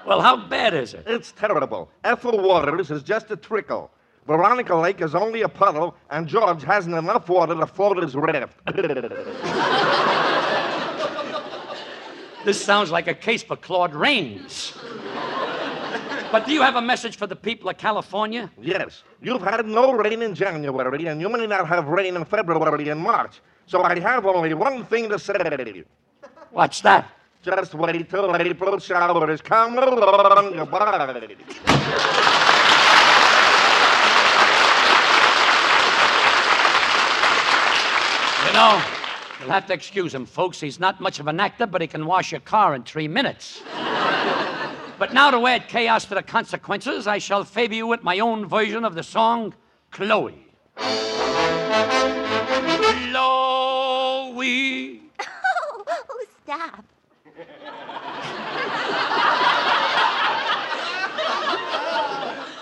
Well, 0.07 0.21
how 0.21 0.37
bad 0.37 0.73
is 0.73 0.93
it? 0.93 1.03
It's 1.05 1.33
terrible. 1.33 1.91
Ethel 2.01 2.41
Waters 2.41 2.91
is 2.91 3.03
just 3.03 3.29
a 3.29 3.35
trickle. 3.35 3.91
Veronica 4.25 4.73
Lake 4.73 5.01
is 5.01 5.13
only 5.13 5.41
a 5.41 5.49
puddle, 5.49 5.97
and 6.09 6.25
George 6.25 6.63
hasn't 6.63 6.95
enough 6.95 7.27
water 7.27 7.53
to 7.55 7.67
float 7.67 8.01
his 8.01 8.15
raft. 8.15 8.57
This 12.45 12.63
sounds 12.63 12.91
like 12.91 13.07
a 13.09 13.13
case 13.13 13.43
for 13.43 13.57
Claude 13.57 13.93
Rains. 13.93 14.71
but 16.31 16.45
do 16.45 16.53
you 16.53 16.61
have 16.61 16.77
a 16.77 16.81
message 16.81 17.17
for 17.17 17.27
the 17.27 17.35
people 17.35 17.69
of 17.69 17.77
California? 17.77 18.49
yes, 18.61 19.03
you've 19.21 19.41
had 19.41 19.65
no 19.65 19.91
rain 19.91 20.21
in 20.21 20.33
January, 20.33 21.07
and 21.07 21.19
you 21.19 21.27
may 21.27 21.45
not 21.45 21.67
have 21.67 21.89
rain 21.89 22.15
in 22.15 22.23
February 22.23 22.87
and 22.87 23.01
March. 23.01 23.41
So 23.65 23.83
I 23.83 23.99
have 23.99 24.25
only 24.25 24.53
one 24.53 24.85
thing 24.85 25.09
to 25.09 25.19
say. 25.19 25.83
What's 26.51 26.79
that? 26.81 27.16
Just 27.47 27.75
wait 27.75 28.09
till 28.09 28.35
April 28.35 28.77
showers 28.77 29.41
come 29.41 29.77
along. 29.77 30.51
Goodbye. 30.53 31.29
You 38.45 38.51
know, 38.51 38.83
you'll 39.39 39.49
have 39.49 39.65
to 39.67 39.73
excuse 39.73 40.13
him, 40.13 40.25
folks. 40.25 40.59
He's 40.59 40.77
not 40.77 40.99
much 40.99 41.21
of 41.21 41.27
an 41.27 41.39
actor, 41.39 41.65
but 41.65 41.79
he 41.79 41.87
can 41.87 42.05
wash 42.05 42.33
your 42.33 42.41
car 42.41 42.75
in 42.75 42.83
three 42.83 43.07
minutes. 43.07 43.61
but 44.99 45.13
now, 45.13 45.31
to 45.31 45.47
add 45.47 45.69
chaos 45.69 46.03
to 46.07 46.15
the 46.15 46.23
consequences, 46.23 47.07
I 47.07 47.17
shall 47.17 47.45
favor 47.45 47.75
you 47.75 47.87
with 47.87 48.03
my 48.03 48.19
own 48.19 48.45
version 48.45 48.83
of 48.83 48.93
the 48.93 49.03
song, 49.03 49.53
Chloe. 49.91 50.45
Chloe. 53.07 55.01
Oh, 55.89 56.25
stop. 56.43 56.83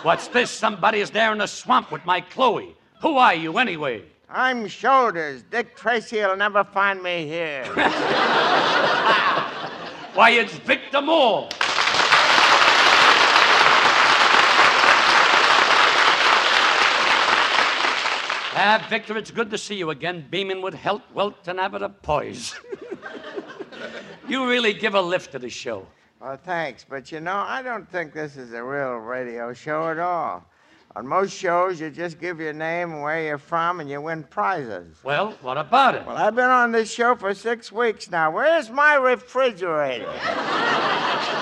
What's 0.05 0.27
this? 0.27 0.51
Somebody 0.51 0.99
is 0.99 1.09
there 1.09 1.31
in 1.31 1.39
the 1.39 1.47
swamp 1.47 1.91
with 1.91 2.05
my 2.05 2.21
Chloe. 2.21 2.75
Who 3.01 3.17
are 3.17 3.33
you, 3.33 3.57
anyway? 3.57 4.03
I'm 4.29 4.67
Shoulders. 4.67 5.43
Dick 5.49 5.75
Tracy 5.75 6.17
will 6.17 6.35
never 6.35 6.63
find 6.63 7.01
me 7.01 7.25
here. 7.25 7.65
Why, 10.13 10.29
it's 10.29 10.53
Victor 10.57 11.01
Moore. 11.01 11.49
Ah, 18.57 18.85
Victor, 18.89 19.17
it's 19.17 19.31
good 19.31 19.49
to 19.51 19.57
see 19.57 19.75
you 19.75 19.89
again, 19.89 20.25
beaming 20.29 20.61
with 20.61 20.73
health, 20.75 21.01
wealth, 21.13 21.47
and 21.47 21.59
habit 21.59 21.81
of 21.81 22.01
poise. 22.01 22.55
you 24.27 24.47
really 24.47 24.73
give 24.73 24.95
a 24.95 25.01
lift 25.01 25.31
to 25.33 25.39
the 25.39 25.49
show. 25.49 25.85
Well, 26.19 26.37
thanks. 26.37 26.85
But 26.87 27.11
you 27.11 27.19
know, 27.19 27.35
I 27.35 27.61
don't 27.61 27.89
think 27.89 28.13
this 28.13 28.37
is 28.37 28.53
a 28.53 28.63
real 28.63 28.95
radio 28.95 29.53
show 29.53 29.89
at 29.89 29.99
all. 29.99 30.45
On 30.95 31.05
most 31.05 31.33
shows, 31.33 31.81
you 31.81 31.89
just 31.89 32.19
give 32.21 32.39
your 32.39 32.53
name 32.53 32.93
and 32.93 33.01
where 33.01 33.21
you're 33.21 33.37
from, 33.37 33.81
and 33.81 33.89
you 33.89 33.99
win 33.99 34.23
prizes. 34.23 34.97
Well, 35.03 35.31
what 35.41 35.57
about 35.57 35.95
it? 35.95 36.05
Well, 36.05 36.15
I've 36.15 36.35
been 36.35 36.45
on 36.45 36.71
this 36.71 36.89
show 36.89 37.15
for 37.15 37.33
six 37.33 37.69
weeks 37.69 38.09
now. 38.09 38.31
Where's 38.31 38.69
my 38.69 38.95
refrigerator? 38.95 40.13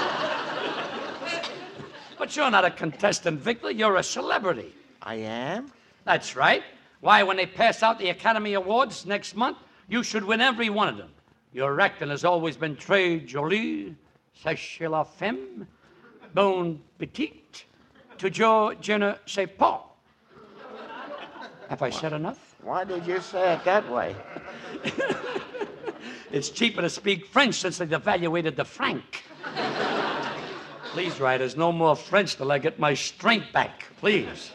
But 2.24 2.38
you're 2.38 2.50
not 2.50 2.64
a 2.64 2.72
contestant, 2.72 3.42
Victor. 3.42 3.70
You're 3.70 3.98
a 3.98 4.04
celebrity. 4.04 4.74
I 5.02 5.16
am? 5.16 5.74
That's 6.06 6.38
right. 6.38 6.64
Why, 7.02 7.22
when 7.24 7.36
they 7.36 7.46
pass 7.46 7.84
out 7.84 8.00
the 8.00 8.12
Academy 8.12 8.54
Awards 8.54 9.06
next 9.06 9.36
month, 9.36 9.58
you 9.90 10.04
should 10.04 10.24
win 10.24 10.40
every 10.40 10.70
one 10.70 10.88
of 10.88 10.96
them. 10.96 11.10
Your 11.54 11.80
acting 11.80 12.10
has 12.10 12.26
always 12.26 12.58
been 12.58 12.76
très 12.76 13.26
jolie, 13.26 13.96
sachez 14.44 14.90
la 14.90 15.04
femme, 15.04 15.68
bon 16.34 16.80
petite, 16.98 17.66
toujours 18.18 18.74
je 18.82 18.98
ne 18.98 19.14
sais 19.28 19.48
pas. 19.48 19.84
Have 21.70 21.82
I 21.82 21.92
said 21.92 22.14
enough? 22.14 22.56
Why 22.64 22.84
did 22.84 23.06
you 23.06 23.20
say 23.22 23.54
it 23.54 23.64
that 23.66 23.90
way? 23.90 24.16
It's 26.34 26.50
cheaper 26.50 26.82
to 26.82 26.90
speak 26.90 27.28
French 27.28 27.54
since 27.54 27.78
they 27.78 27.86
devaluated 27.86 28.56
the 28.56 28.66
franc. 28.66 29.24
Please, 30.86 31.20
writers, 31.20 31.56
no 31.56 31.72
more 31.72 31.96
French 31.96 32.36
till 32.36 32.52
I 32.52 32.58
get 32.58 32.80
my 32.80 32.96
strength 32.96 33.54
back. 33.54 33.86
Please. 34.00 34.52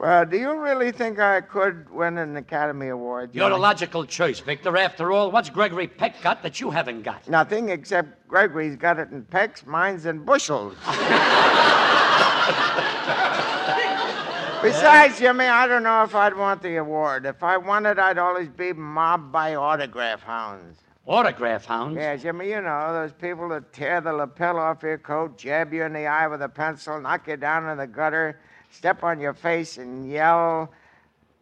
Well, 0.00 0.24
do 0.24 0.38
you 0.38 0.58
really 0.58 0.92
think 0.92 1.18
I 1.18 1.42
could 1.42 1.90
win 1.90 2.16
an 2.16 2.34
Academy 2.34 2.88
Award? 2.88 3.34
You're 3.34 3.50
the 3.50 3.56
Johnny? 3.56 3.60
logical 3.62 4.06
choice, 4.06 4.40
Victor. 4.40 4.74
After 4.78 5.12
all, 5.12 5.30
what's 5.30 5.50
Gregory 5.50 5.88
Peck 5.88 6.22
got 6.22 6.42
that 6.42 6.58
you 6.58 6.70
haven't 6.70 7.02
got? 7.02 7.28
Nothing 7.28 7.68
except 7.68 8.26
Gregory's 8.26 8.76
got 8.76 8.98
it 8.98 9.10
in 9.10 9.24
pecks, 9.24 9.66
mine's 9.66 10.06
in 10.06 10.24
bushels. 10.24 10.74
Besides, 14.62 15.18
Jimmy, 15.18 15.44
I 15.44 15.66
don't 15.66 15.82
know 15.82 16.02
if 16.02 16.14
I'd 16.14 16.34
want 16.34 16.62
the 16.62 16.76
award. 16.76 17.26
If 17.26 17.42
I 17.42 17.58
won 17.58 17.84
it, 17.84 17.98
I'd 17.98 18.16
always 18.16 18.48
be 18.48 18.72
mobbed 18.72 19.30
by 19.30 19.54
autograph 19.54 20.22
hounds. 20.22 20.78
Autograph 21.04 21.66
hounds? 21.66 21.98
Yeah, 21.98 22.16
Jimmy, 22.16 22.48
you 22.48 22.62
know, 22.62 22.94
those 22.94 23.12
people 23.12 23.50
that 23.50 23.70
tear 23.74 24.00
the 24.00 24.14
lapel 24.14 24.56
off 24.58 24.82
your 24.82 24.96
coat, 24.96 25.36
jab 25.36 25.74
you 25.74 25.84
in 25.84 25.92
the 25.92 26.06
eye 26.06 26.26
with 26.26 26.40
a 26.40 26.48
pencil, 26.48 26.98
knock 26.98 27.28
you 27.28 27.36
down 27.36 27.68
in 27.68 27.76
the 27.76 27.86
gutter, 27.86 28.40
step 28.70 29.02
on 29.02 29.20
your 29.20 29.34
face, 29.34 29.78
and 29.78 30.10
yell, 30.10 30.72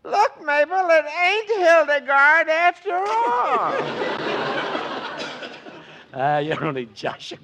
Look, 0.04 0.44
Mabel, 0.44 0.88
it 0.90 1.04
ain't 1.04 1.50
Hildegarde 1.58 2.48
after 2.50 2.94
all. 2.94 4.68
Ah, 6.14 6.38
you're 6.38 6.64
only 6.64 6.86
joshing, 6.94 7.38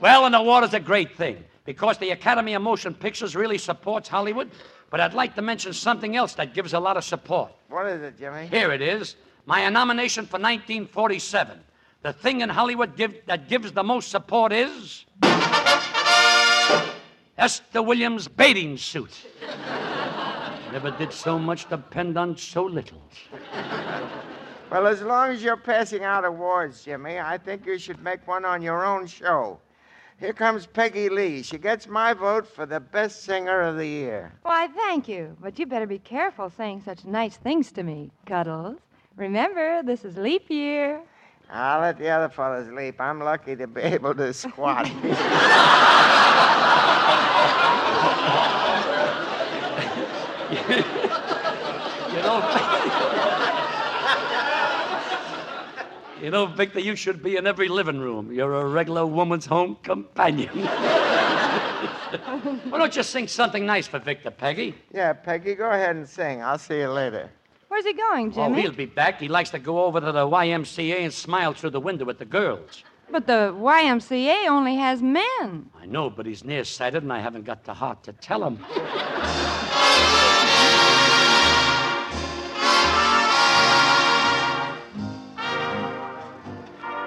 Well, 0.00 0.24
an 0.24 0.34
award 0.34 0.62
is 0.64 0.72
a 0.72 0.80
great 0.80 1.16
thing 1.16 1.44
because 1.64 1.98
the 1.98 2.10
Academy 2.10 2.54
of 2.54 2.62
Motion 2.62 2.94
Pictures 2.94 3.34
really 3.34 3.58
supports 3.58 4.08
Hollywood. 4.08 4.50
But 4.88 5.00
I'd 5.00 5.14
like 5.14 5.34
to 5.34 5.42
mention 5.42 5.72
something 5.72 6.14
else 6.14 6.34
that 6.34 6.54
gives 6.54 6.74
a 6.74 6.78
lot 6.80 6.96
of 6.96 7.02
support. 7.02 7.52
what 7.68 7.86
is 7.86 8.00
it, 8.02 8.18
Jimmy? 8.18 8.46
Here 8.46 8.70
it 8.72 8.80
is 8.80 9.16
My 9.46 9.68
nomination 9.68 10.26
for 10.26 10.38
1947. 10.38 11.58
The 12.02 12.12
thing 12.12 12.40
in 12.40 12.48
Hollywood 12.48 12.96
give, 12.96 13.14
that 13.26 13.48
gives 13.48 13.72
the 13.72 13.82
most 13.82 14.10
support 14.10 14.52
is. 14.52 15.04
Esther 17.38 17.82
Williams' 17.82 18.28
bathing 18.28 18.78
suit. 18.78 19.26
Never 20.72 20.90
did 20.92 21.12
so 21.12 21.38
much 21.38 21.68
depend 21.68 22.16
on 22.16 22.36
so 22.36 22.64
little. 22.64 23.02
Well, 24.70 24.86
as 24.86 25.02
long 25.02 25.30
as 25.30 25.42
you're 25.42 25.56
passing 25.56 26.02
out 26.02 26.24
awards, 26.24 26.84
Jimmy, 26.84 27.18
I 27.20 27.36
think 27.38 27.66
you 27.66 27.78
should 27.78 28.02
make 28.02 28.26
one 28.26 28.44
on 28.44 28.62
your 28.62 28.86
own 28.86 29.06
show. 29.06 29.60
Here 30.18 30.32
comes 30.32 30.66
Peggy 30.66 31.10
Lee. 31.10 31.42
She 31.42 31.58
gets 31.58 31.86
my 31.86 32.14
vote 32.14 32.46
for 32.46 32.64
the 32.64 32.80
best 32.80 33.24
singer 33.24 33.60
of 33.60 33.76
the 33.76 33.86
year. 33.86 34.32
Why, 34.42 34.68
thank 34.68 35.06
you. 35.06 35.36
But 35.38 35.58
you 35.58 35.66
better 35.66 35.86
be 35.86 35.98
careful 35.98 36.48
saying 36.48 36.82
such 36.86 37.04
nice 37.04 37.36
things 37.36 37.70
to 37.72 37.82
me, 37.82 38.10
Cuddles. 38.24 38.78
Remember, 39.16 39.82
this 39.82 40.06
is 40.06 40.16
leap 40.16 40.50
year. 40.50 41.02
I'll 41.50 41.80
let 41.82 41.98
the 41.98 42.08
other 42.08 42.30
fellas 42.30 42.68
leap. 42.72 42.98
I'm 42.98 43.20
lucky 43.20 43.56
to 43.56 43.66
be 43.66 43.82
able 43.82 44.14
to 44.14 44.32
squat. 44.32 44.86
You 52.16 52.22
know, 52.22 52.40
you 56.22 56.30
know, 56.30 56.46
Victor, 56.46 56.80
you 56.80 56.96
should 56.96 57.22
be 57.22 57.36
in 57.36 57.46
every 57.46 57.68
living 57.68 58.00
room. 58.00 58.32
You're 58.32 58.54
a 58.54 58.66
regular 58.66 59.04
woman's 59.06 59.44
home 59.44 59.76
companion. 59.82 60.48
Why 62.70 62.78
don't 62.78 62.96
you 62.96 63.02
sing 63.02 63.28
something 63.28 63.66
nice 63.66 63.86
for 63.86 63.98
Victor, 63.98 64.30
Peggy? 64.30 64.74
yeah, 64.94 65.12
Peggy, 65.12 65.54
go 65.54 65.70
ahead 65.70 65.96
and 65.96 66.08
sing. 66.08 66.42
I'll 66.42 66.58
see 66.58 66.78
you 66.78 66.88
later. 66.88 67.30
Where's 67.68 67.84
he 67.84 67.92
going, 67.92 68.32
Jimmy? 68.32 68.44
Oh, 68.44 68.48
Jimmy? 68.48 68.62
he'll 68.62 68.72
be 68.72 68.86
back. 68.86 69.20
He 69.20 69.28
likes 69.28 69.50
to 69.50 69.58
go 69.58 69.84
over 69.84 70.00
to 70.00 70.12
the 70.12 70.26
YMCA 70.26 71.00
and 71.00 71.12
smile 71.12 71.52
through 71.52 71.70
the 71.70 71.80
window 71.80 72.08
at 72.08 72.18
the 72.18 72.24
girls. 72.24 72.82
But 73.10 73.26
the 73.26 73.54
YMCA 73.56 74.48
only 74.48 74.76
has 74.76 75.00
men. 75.00 75.70
I 75.80 75.86
know, 75.86 76.10
but 76.10 76.26
he's 76.26 76.44
nearsighted, 76.44 77.02
and 77.02 77.12
I 77.12 77.20
haven't 77.20 77.44
got 77.44 77.64
the 77.64 77.74
heart 77.74 78.02
to 78.04 78.12
tell 78.12 78.44
him. 78.44 78.58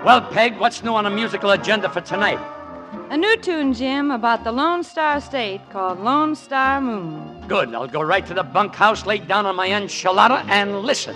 Well, 0.05 0.21
Peg, 0.21 0.57
what's 0.57 0.81
new 0.83 0.95
on 0.95 1.03
the 1.03 1.09
musical 1.09 1.51
agenda 1.51 1.89
for 1.89 1.99
tonight? 1.99 2.39
A 3.09 3.17
new 3.17 3.35
tune, 3.37 3.73
Jim, 3.73 4.11
about 4.11 4.43
the 4.43 4.51
Lone 4.51 4.83
Star 4.83 5.19
State 5.19 5.61
called 5.71 5.99
Lone 5.99 6.35
Star 6.35 6.79
Moon. 6.79 7.43
Good. 7.47 7.75
I'll 7.75 7.87
go 7.87 8.01
right 8.01 8.25
to 8.25 8.33
the 8.33 8.43
bunkhouse, 8.43 9.05
lay 9.05 9.17
down 9.17 9.45
on 9.45 9.55
my 9.55 9.67
enchilada, 9.67 10.47
and 10.47 10.79
listen. 10.79 11.15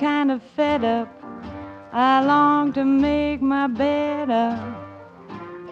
Kind 0.00 0.30
of 0.32 0.42
fed 0.56 0.82
up. 0.82 1.08
I 1.92 2.24
long 2.24 2.72
to 2.72 2.84
make 2.86 3.42
my 3.42 3.66
bed 3.66 4.30
up 4.30 4.58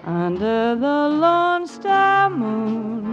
under 0.04 0.76
the 0.76 0.98
Lone 1.24 1.66
Star 1.66 2.28
Moon. 2.28 3.06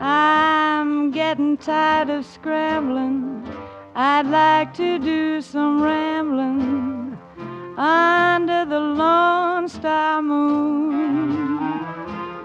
I'm 0.00 1.12
getting 1.12 1.56
tired 1.56 2.10
of 2.10 2.26
scrambling. 2.26 3.46
I'd 3.94 4.26
like 4.26 4.74
to 4.74 4.98
do 4.98 5.40
some 5.40 5.80
rambling 5.80 7.16
under 7.78 8.64
the 8.64 8.80
Lone 8.80 9.68
Star 9.68 10.20
Moon. 10.20 11.58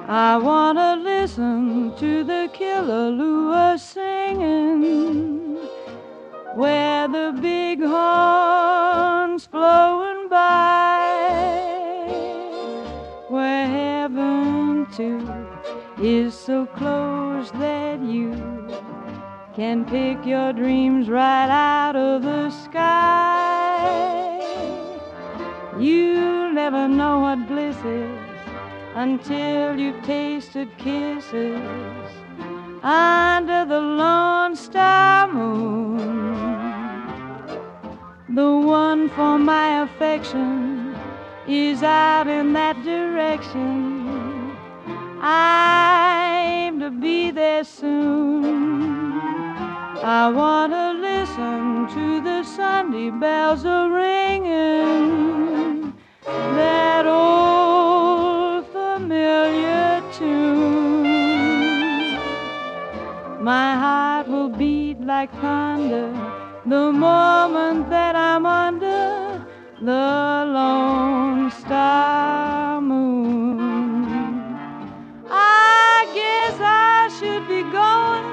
I 0.08 0.38
want 0.38 0.78
to 0.78 0.94
listen 0.94 1.96
to 1.98 2.24
the 2.24 2.52
Killaloo 2.54 3.80
singing 3.80 5.45
where 6.56 7.07
the 7.10 7.38
big 7.41 7.82
horns 7.82 9.45
flowing 9.45 10.30
by, 10.30 12.07
where 13.27 13.68
heaven 13.68 14.88
too 14.95 15.27
is 16.02 16.34
so 16.34 16.65
close 16.65 17.52
that 17.52 17.99
you 18.02 18.34
can 19.53 19.84
pick 19.84 20.26
your 20.26 20.53
dreams 20.53 21.10
right 21.10 21.49
out 21.49 21.98
of 21.98 22.23
the 22.23 22.49
sky. 22.49 24.40
You'll 25.77 26.53
never 26.53 26.88
know 26.88 27.19
what 27.19 27.48
bliss 27.49 27.77
is 27.84 28.19
until 28.95 29.77
you've 29.77 30.02
tasted 30.03 30.69
kisses 30.77 32.05
under 32.86 33.66
the 33.66 33.82
Lone 33.82 34.56
Star 34.56 35.28
Moon. 35.34 36.38
The 38.30 38.57
one 38.57 39.10
for 39.10 39.40
my 39.40 39.82
affection 39.82 40.95
is 41.48 41.82
out 41.82 42.28
in 42.28 42.53
that 42.53 42.84
direction. 42.84 44.56
I'm 45.20 46.80
to 46.80 46.91
be 46.91 47.32
there 47.32 47.64
soon. 47.64 49.14
I 50.03 50.30
want 50.30 50.72
to 50.72 50.91
listen 50.91 51.88
to 51.95 52.22
the 52.22 52.44
Sunday 52.44 53.10
bells 53.10 53.66
a 53.66 53.90
ringing. 53.90 55.91
That 56.24 57.07
old 57.07 58.68
familiar 58.68 60.03
tune. 60.14 61.15
My 63.46 63.76
heart 63.76 64.28
will 64.28 64.50
beat 64.50 65.00
like 65.02 65.32
thunder 65.40 66.10
the 66.66 66.92
moment 66.92 67.92
that 67.92 68.16
I'm 68.16 68.44
under 68.44 69.46
the 69.80 70.08
Lone 70.58 71.52
Star 71.52 72.82
Moon. 72.82 74.08
I 75.30 76.10
guess 76.16 76.58
I 76.60 77.08
should 77.20 77.48
be 77.48 77.62
going 77.70 78.26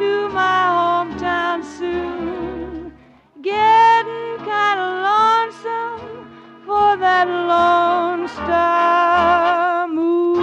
to 0.00 0.28
my 0.30 0.58
hometown 0.80 1.62
soon. 1.78 2.92
Getting 3.40 4.38
kind 4.38 4.80
of 4.86 4.92
lonesome 5.12 6.26
for 6.66 6.96
that 6.96 7.28
Lone 7.28 8.26
Star 8.26 9.86
Moon. 9.86 10.39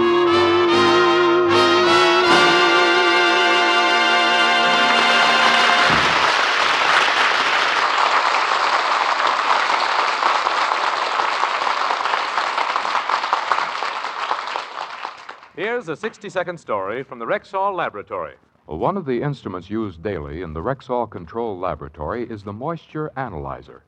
Here's 15.58 15.88
a 15.88 15.96
60 15.96 16.28
second 16.28 16.60
story 16.60 17.02
from 17.02 17.18
the 17.18 17.26
Rexall 17.26 17.74
Laboratory. 17.74 18.36
One 18.66 18.96
of 18.96 19.06
the 19.06 19.20
instruments 19.20 19.68
used 19.68 20.04
daily 20.04 20.40
in 20.42 20.52
the 20.52 20.62
Rexall 20.62 21.10
Control 21.10 21.58
Laboratory 21.58 22.30
is 22.30 22.44
the 22.44 22.52
moisture 22.52 23.10
analyzer. 23.16 23.82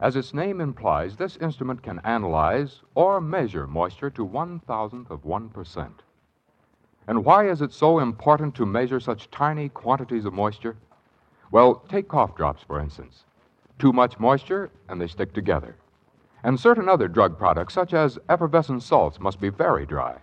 As 0.00 0.16
its 0.16 0.32
name 0.32 0.62
implies, 0.62 1.14
this 1.14 1.36
instrument 1.42 1.82
can 1.82 2.00
analyze 2.04 2.80
or 2.94 3.20
measure 3.20 3.66
moisture 3.66 4.08
to 4.08 4.24
one 4.24 4.60
thousandth 4.60 5.10
of 5.10 5.24
1%. 5.24 5.90
And 7.06 7.22
why 7.22 7.50
is 7.50 7.60
it 7.60 7.74
so 7.74 7.98
important 7.98 8.54
to 8.54 8.64
measure 8.64 8.98
such 8.98 9.30
tiny 9.30 9.68
quantities 9.68 10.24
of 10.24 10.32
moisture? 10.32 10.78
Well, 11.50 11.84
take 11.90 12.08
cough 12.08 12.34
drops, 12.34 12.62
for 12.62 12.80
instance. 12.80 13.24
Too 13.78 13.92
much 13.92 14.18
moisture, 14.18 14.70
and 14.88 14.98
they 14.98 15.06
stick 15.06 15.34
together. 15.34 15.76
And 16.42 16.58
certain 16.58 16.88
other 16.88 17.08
drug 17.08 17.36
products, 17.36 17.74
such 17.74 17.92
as 17.92 18.18
effervescent 18.30 18.82
salts, 18.82 19.20
must 19.20 19.38
be 19.38 19.50
very 19.50 19.84
dry. 19.84 20.20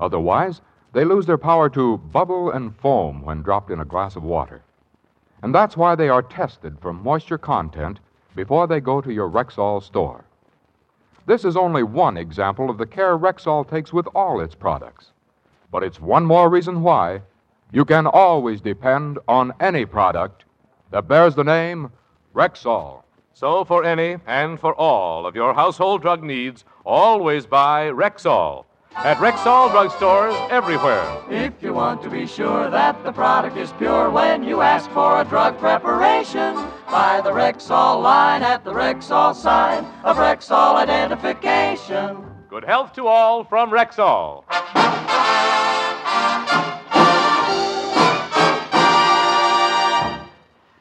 Otherwise, 0.00 0.60
they 0.92 1.04
lose 1.04 1.26
their 1.26 1.38
power 1.38 1.68
to 1.70 1.98
bubble 1.98 2.50
and 2.50 2.74
foam 2.76 3.22
when 3.22 3.42
dropped 3.42 3.70
in 3.70 3.80
a 3.80 3.84
glass 3.84 4.16
of 4.16 4.22
water. 4.22 4.62
And 5.42 5.54
that's 5.54 5.76
why 5.76 5.94
they 5.94 6.08
are 6.08 6.22
tested 6.22 6.78
for 6.80 6.92
moisture 6.92 7.38
content 7.38 8.00
before 8.34 8.66
they 8.66 8.80
go 8.80 9.00
to 9.00 9.12
your 9.12 9.28
Rexall 9.28 9.82
store. 9.82 10.24
This 11.26 11.44
is 11.44 11.56
only 11.56 11.82
one 11.82 12.16
example 12.16 12.70
of 12.70 12.78
the 12.78 12.86
care 12.86 13.18
Rexall 13.18 13.68
takes 13.68 13.92
with 13.92 14.06
all 14.14 14.40
its 14.40 14.54
products. 14.54 15.12
But 15.70 15.82
it's 15.82 16.00
one 16.00 16.24
more 16.24 16.48
reason 16.48 16.82
why 16.82 17.20
you 17.70 17.84
can 17.84 18.06
always 18.06 18.60
depend 18.62 19.18
on 19.28 19.52
any 19.60 19.84
product 19.84 20.44
that 20.90 21.06
bears 21.06 21.34
the 21.34 21.44
name 21.44 21.90
Rexall. 22.34 23.02
So, 23.34 23.64
for 23.64 23.84
any 23.84 24.16
and 24.26 24.58
for 24.58 24.74
all 24.74 25.26
of 25.26 25.36
your 25.36 25.54
household 25.54 26.02
drug 26.02 26.22
needs, 26.22 26.64
always 26.84 27.46
buy 27.46 27.90
Rexall. 27.90 28.64
At 29.04 29.16
Rexall 29.18 29.70
drugstores 29.70 30.50
everywhere. 30.50 31.22
If 31.30 31.62
you 31.62 31.72
want 31.72 32.02
to 32.02 32.10
be 32.10 32.26
sure 32.26 32.68
that 32.68 33.02
the 33.04 33.12
product 33.12 33.56
is 33.56 33.70
pure 33.72 34.10
when 34.10 34.42
you 34.42 34.60
ask 34.60 34.90
for 34.90 35.20
a 35.20 35.24
drug 35.24 35.56
preparation, 35.58 36.54
buy 36.90 37.20
the 37.22 37.30
Rexall 37.30 38.02
line 38.02 38.42
at 38.42 38.64
the 38.64 38.72
Rexall 38.72 39.36
sign 39.36 39.84
of 40.02 40.16
Rexall 40.16 40.74
identification. 40.74 42.24
Good 42.48 42.64
health 42.64 42.92
to 42.94 43.06
all 43.06 43.44
from 43.44 43.70
Rexall. 43.70 44.44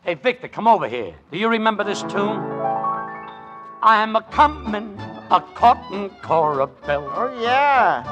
Hey, 0.02 0.15
Victor, 0.15 0.48
come 0.48 0.68
over 0.68 0.88
here. 0.88 1.14
Do 1.31 1.38
you 1.38 1.49
remember 1.49 1.84
this 1.84 2.02
tune? 2.02 2.39
I'm 3.84 4.15
a 4.15 4.22
comin', 4.31 4.98
a 5.32 5.41
cotton 5.56 6.10
corabelle. 6.22 7.12
Oh, 7.14 7.40
yeah. 7.41 8.04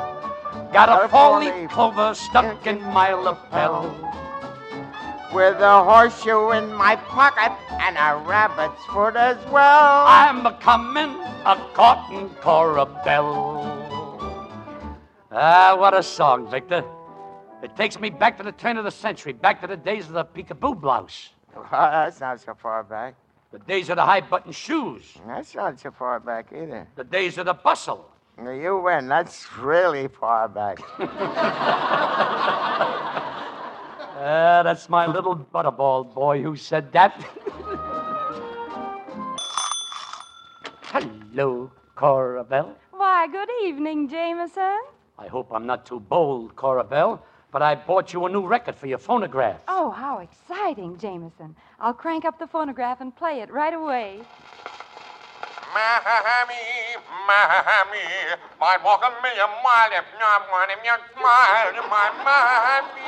Got 0.74 0.88
Got 0.88 1.06
a 1.06 1.10
four-leaf 1.10 1.70
clover 1.70 2.14
stuck 2.14 2.66
in 2.68 2.82
my 2.82 3.14
lapel. 3.14 3.84
With 5.34 5.60
a 5.60 5.84
horseshoe 5.84 6.52
in 6.52 6.74
my 6.74 6.96
pocket 6.96 7.52
and 7.82 7.98
a 7.98 8.24
rabbit's 8.26 8.84
foot 8.86 9.16
as 9.16 9.38
well. 9.52 10.06
I'm 10.08 10.46
a 10.46 10.54
comin', 10.62 11.16
a 11.46 11.56
cotton 11.74 12.30
corabelle. 12.42 13.74
Ah, 15.32 15.76
what 15.78 15.94
a 15.94 16.04
song, 16.04 16.50
Victor. 16.50 16.84
It 17.64 17.76
takes 17.76 18.00
me 18.00 18.10
back 18.10 18.38
to 18.38 18.44
the 18.44 18.52
turn 18.52 18.78
of 18.78 18.86
the 18.86 18.92
century, 18.92 19.34
back 19.34 19.60
to 19.62 19.68
the 19.68 19.78
days 19.78 20.08
of 20.08 20.14
the 20.14 20.26
peekaboo 20.26 20.80
blouse, 20.80 21.32
Oh, 21.56 21.68
that's 21.72 22.20
not 22.20 22.40
so 22.40 22.54
far 22.54 22.84
back. 22.84 23.16
The 23.56 23.64
days 23.64 23.90
of 23.90 23.95
the 23.95 24.03
high 24.06 24.19
button 24.19 24.52
shoes, 24.52 25.14
That's 25.26 25.56
not 25.56 25.80
so 25.80 25.90
far 25.91 26.19
back 26.19 26.48
either. 26.52 26.88
the 26.95 27.06
days 27.06 27.38
of 27.38 27.45
the 27.45 27.53
bustle. 27.53 28.11
Now, 28.38 28.52
You 28.52 28.80
win. 28.80 29.07
That's 29.07 29.48
really 29.57 30.10
far 30.10 30.49
back. 30.49 30.77
Ah, 34.18 34.61
that's 34.65 34.90
my 34.90 35.06
little 35.07 35.38
butterball 35.38 36.14
boy 36.14 36.41
who 36.41 36.57
said 36.57 36.91
that. 36.91 37.14
Hello, 40.91 41.72
Cora 41.95 42.44
Bell. 42.44 42.76
Why, 42.91 43.27
good 43.27 43.49
evening, 43.64 44.10
Jameson. 44.10 44.80
I 45.18 45.27
hope 45.27 45.48
I'm 45.53 45.65
not 45.65 45.86
too 45.86 46.02
bold, 46.02 46.57
Cora 46.57 46.84
Bell, 46.84 47.23
but 47.56 47.61
I 47.61 47.73
bought 47.73 48.11
you 48.11 48.26
a 48.26 48.30
new 48.30 48.45
record 48.45 48.76
for 48.76 48.88
your 48.88 48.98
phonograph. 48.98 49.61
Oh, 49.69 49.90
how 49.90 50.18
exciting, 50.19 50.98
Jameson. 50.98 51.56
I'll 51.80 51.94
crank 51.94 52.26
up 52.26 52.38
the 52.38 52.48
phonograph 52.48 52.99
and 52.99 53.15
play 53.15 53.40
it 53.40 53.49
right 53.49 53.73
away. 53.73 54.19
Miami, 55.73 56.99
Miami, 57.26 58.36
might 58.60 58.84
walk 58.84 59.03
a 59.07 59.11
million 59.23 59.48
miles 59.64 59.94
if 59.94 60.03
not 60.19 60.41
one 60.52 60.69
of 60.69 60.84
your 60.84 60.99
smile, 61.14 61.72
my 61.90 62.11
Miami. 62.26 63.07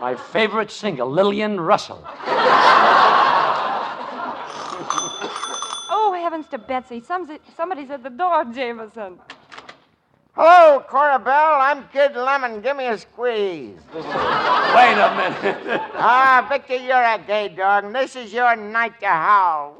My 0.00 0.14
favorite 0.14 0.70
singer, 0.70 1.04
Lillian 1.04 1.60
Russell. 1.60 2.06
Oh, 5.90 6.12
heavens 6.16 6.46
to 6.52 6.58
Betsy. 6.58 7.00
Somebody's 7.00 7.90
at 7.90 8.04
the 8.04 8.10
door, 8.10 8.44
Jameson. 8.44 9.18
Hello, 10.40 10.78
Cora 10.88 11.18
Bell. 11.18 11.58
I'm 11.58 11.88
Kid 11.88 12.14
Lemon. 12.14 12.60
Give 12.60 12.76
me 12.76 12.86
a 12.86 12.96
squeeze. 12.96 13.80
Wait 13.92 14.04
a 14.04 15.12
minute. 15.18 15.66
ah, 15.94 16.46
Victor, 16.48 16.76
you're 16.76 17.02
a 17.02 17.18
gay 17.26 17.48
dog, 17.48 17.86
and 17.86 17.92
this 17.92 18.14
is 18.14 18.32
your 18.32 18.54
night 18.54 19.00
to 19.00 19.06
howl. 19.08 19.76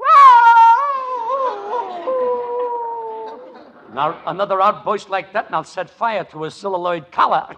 Now, 3.93 4.21
another 4.27 4.59
outburst 4.59 5.09
like 5.09 5.31
that, 5.31 5.45
and 5.45 5.55
I'll 5.55 5.63
set 5.63 5.89
fire 5.89 6.25
to 6.25 6.43
his 6.43 6.55
celluloid 6.55 7.09
collar. 7.09 7.55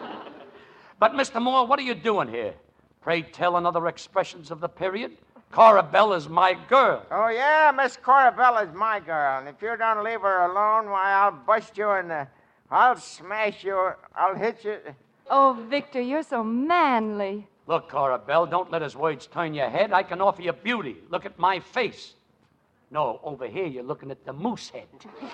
but, 0.98 1.12
Mr. 1.12 1.42
Moore, 1.42 1.66
what 1.66 1.78
are 1.78 1.82
you 1.82 1.94
doing 1.94 2.28
here? 2.28 2.54
Pray 3.02 3.20
tell 3.20 3.58
another 3.58 3.86
expressions 3.86 4.50
of 4.50 4.60
the 4.60 4.68
period. 4.70 5.18
Cora 5.54 5.84
Bell 5.84 6.14
is 6.14 6.28
my 6.28 6.54
girl. 6.68 7.06
Oh, 7.12 7.28
yeah, 7.28 7.70
Miss 7.72 7.96
Cora 7.96 8.32
Bell 8.32 8.58
is 8.58 8.74
my 8.74 8.98
girl, 8.98 9.38
and 9.38 9.48
if 9.48 9.62
you 9.62 9.76
don't 9.76 10.02
leave 10.02 10.20
her 10.20 10.46
alone, 10.50 10.90
why, 10.90 11.12
I'll 11.12 11.30
bust 11.30 11.78
you 11.78 11.92
in 11.92 12.08
the. 12.08 12.26
I'll 12.72 12.96
smash 12.96 13.62
you. 13.62 13.92
I'll 14.16 14.34
hit 14.34 14.64
you. 14.64 14.78
Oh, 15.30 15.64
Victor, 15.70 16.00
you're 16.00 16.24
so 16.24 16.42
manly. 16.42 17.46
Look, 17.68 17.88
Cora 17.88 18.18
Bell, 18.18 18.46
don't 18.46 18.72
let 18.72 18.82
his 18.82 18.96
words 18.96 19.28
turn 19.28 19.54
your 19.54 19.70
head. 19.70 19.92
I 19.92 20.02
can 20.02 20.20
offer 20.20 20.42
you 20.42 20.52
beauty. 20.52 20.96
Look 21.08 21.24
at 21.24 21.38
my 21.38 21.60
face. 21.60 22.14
No, 22.94 23.18
over 23.24 23.48
here 23.48 23.66
you're 23.66 23.82
looking 23.82 24.12
at 24.12 24.24
the 24.24 24.32
moose 24.32 24.70
head. 24.70 24.86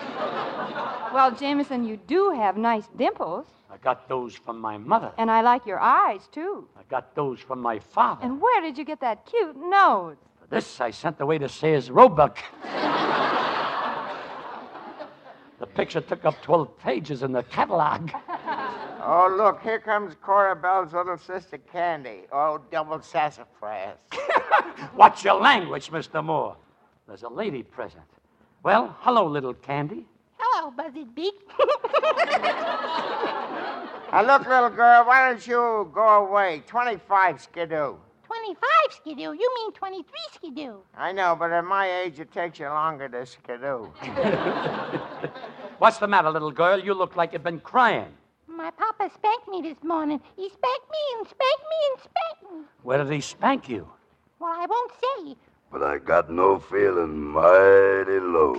Well, 1.13 1.29
Jameson, 1.35 1.85
you 1.85 1.97
do 2.07 2.31
have 2.31 2.55
nice 2.55 2.87
dimples. 2.97 3.45
I 3.69 3.75
got 3.77 4.07
those 4.07 4.33
from 4.33 4.61
my 4.61 4.77
mother. 4.77 5.11
And 5.17 5.29
I 5.29 5.41
like 5.41 5.65
your 5.65 5.79
eyes, 5.79 6.29
too. 6.31 6.69
I 6.77 6.83
got 6.89 7.15
those 7.15 7.41
from 7.41 7.59
my 7.59 7.79
father. 7.79 8.23
And 8.23 8.39
where 8.39 8.61
did 8.61 8.77
you 8.77 8.85
get 8.85 9.01
that 9.01 9.25
cute 9.25 9.57
nose? 9.57 10.15
For 10.39 10.47
This 10.47 10.79
I 10.79 10.89
sent 10.91 11.19
away 11.19 11.37
to 11.39 11.49
Sears 11.49 11.91
Roebuck. 11.91 12.37
the 15.59 15.65
picture 15.67 15.99
took 15.99 16.23
up 16.23 16.41
12 16.41 16.79
pages 16.79 17.23
in 17.23 17.31
the 17.31 17.43
catalog. 17.43 18.09
Oh, 19.03 19.33
look, 19.35 19.63
here 19.63 19.79
comes 19.79 20.13
Cora 20.21 20.55
Bell's 20.55 20.93
little 20.93 21.17
sister 21.17 21.57
Candy. 21.57 22.27
Oh, 22.31 22.61
double 22.71 23.01
sassafras. 23.01 23.97
Watch 24.95 25.25
your 25.25 25.41
language, 25.41 25.89
Mr. 25.89 26.23
Moore. 26.23 26.55
There's 27.11 27.23
a 27.23 27.29
lady 27.29 27.61
present. 27.61 28.05
Well, 28.63 28.95
hello, 29.01 29.27
little 29.27 29.53
Candy. 29.53 30.05
Hello, 30.37 30.71
Buzzy 30.71 31.03
Beak. 31.03 31.33
Now, 34.13 34.23
look, 34.23 34.47
little 34.47 34.69
girl, 34.69 35.05
why 35.05 35.27
don't 35.29 35.45
you 35.45 35.89
go 35.93 36.25
away? 36.25 36.63
25 36.67 37.41
skidoo. 37.41 37.95
25 38.25 38.67
skidoo. 38.91 39.33
You 39.33 39.51
mean 39.55 39.71
23 39.73 40.05
skidoo. 40.33 40.77
I 40.97 41.11
know, 41.11 41.35
but 41.37 41.51
at 41.51 41.65
my 41.65 42.01
age, 42.01 42.19
it 42.19 42.31
takes 42.31 42.59
you 42.59 42.67
longer 42.67 43.07
to 43.09 43.25
skidoo. 43.25 43.87
What's 45.79 45.97
the 45.97 46.07
matter, 46.07 46.29
little 46.29 46.51
girl? 46.51 46.79
You 46.79 46.93
look 46.93 47.15
like 47.15 47.33
you've 47.33 47.43
been 47.43 47.61
crying. 47.61 48.13
My 48.47 48.71
papa 48.71 49.09
spanked 49.13 49.47
me 49.49 49.61
this 49.61 49.81
morning. 49.83 50.19
He 50.35 50.47
spanked 50.47 50.89
me 50.91 50.99
and 51.17 51.27
spanked 51.27 51.65
me 51.71 51.77
and 51.91 51.99
spanked 51.99 52.53
me. 52.53 52.65
Where 52.83 52.97
did 53.03 53.11
he 53.11 53.21
spank 53.21 53.67
you? 53.67 53.87
Well, 54.39 54.53
I 54.53 54.65
won't 54.65 54.91
say. 54.91 55.35
But 55.71 55.83
I 55.83 55.99
got 55.99 56.29
no 56.29 56.59
feeling 56.59 57.31
mighty 57.31 58.19
low. 58.19 58.53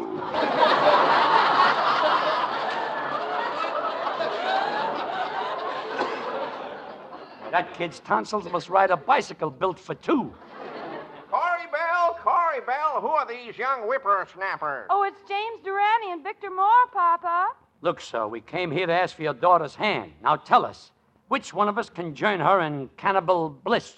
That 7.50 7.74
kid's 7.74 8.00
tonsils 8.00 8.50
must 8.50 8.70
ride 8.70 8.90
a 8.90 8.96
bicycle 8.96 9.50
built 9.50 9.78
for 9.78 9.94
two. 9.94 10.32
Corey 11.30 11.66
Bell, 11.70 12.18
Corey 12.22 12.60
Bell, 12.66 13.02
who 13.02 13.08
are 13.08 13.26
these 13.26 13.58
young 13.58 13.82
whippersnappers? 13.82 14.86
Oh, 14.88 15.02
it's 15.02 15.20
James 15.28 15.60
Durante 15.62 16.12
and 16.12 16.24
Victor 16.24 16.48
Moore, 16.50 16.86
Papa. 16.94 17.48
Look, 17.82 18.00
sir, 18.00 18.26
we 18.26 18.40
came 18.40 18.70
here 18.70 18.86
to 18.86 18.92
ask 18.92 19.14
for 19.14 19.22
your 19.22 19.34
daughter's 19.34 19.74
hand. 19.74 20.12
Now 20.22 20.36
tell 20.36 20.64
us, 20.64 20.92
which 21.28 21.52
one 21.52 21.68
of 21.68 21.76
us 21.76 21.90
can 21.90 22.14
join 22.14 22.40
her 22.40 22.60
in 22.62 22.88
cannibal 22.96 23.50
bliss? 23.50 23.96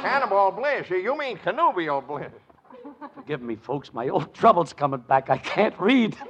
Cannibal 0.00 0.50
bliss. 0.52 0.88
You 0.90 1.16
mean 1.18 1.38
connubial 1.38 2.00
bliss. 2.00 2.32
Forgive 3.14 3.42
me, 3.42 3.56
folks, 3.56 3.92
my 3.92 4.08
old 4.08 4.32
trouble's 4.34 4.72
coming 4.72 5.00
back. 5.00 5.30
I 5.30 5.38
can't 5.38 5.78
read. 5.78 6.16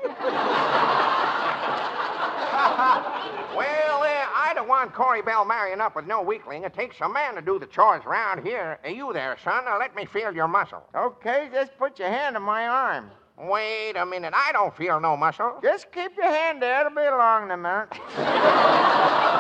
Well, 3.57 4.03
uh, 4.03 4.27
I 4.35 4.53
don't 4.55 4.69
want 4.69 4.95
Corey 4.95 5.21
Bell 5.23 5.45
marrying 5.45 5.81
up 5.81 5.97
with 5.97 6.07
no 6.07 6.23
weakling. 6.23 6.63
It 6.63 6.75
takes 6.75 7.01
a 7.01 7.09
man 7.09 7.35
to 7.35 7.41
do 7.43 7.59
the 7.59 7.67
chores 7.67 8.05
around 8.07 8.45
here. 8.47 8.79
Uh, 8.85 8.89
you 8.91 9.13
there, 9.13 9.37
son. 9.43 9.65
Now 9.65 9.79
let 9.79 9.97
me 9.97 10.05
feel 10.05 10.33
your 10.33 10.47
muscle. 10.47 10.83
Okay, 10.95 11.49
just 11.53 11.77
put 11.77 11.99
your 11.99 12.09
hand 12.09 12.37
on 12.37 12.43
my 12.43 12.69
arm. 12.69 13.11
Wait 13.37 13.95
a 13.97 14.07
minute. 14.07 14.33
I 14.37 14.53
don't 14.53 14.77
feel 14.77 15.01
no 15.01 15.17
muscle. 15.17 15.59
Just 15.63 15.91
keep 15.93 16.17
your 16.17 16.31
hand 16.31 16.63
there. 16.63 16.81
It'll 16.87 16.95
be 16.95 17.03
along 17.03 17.45
in 17.45 17.51
a 17.51 17.57
minute. 17.57 17.89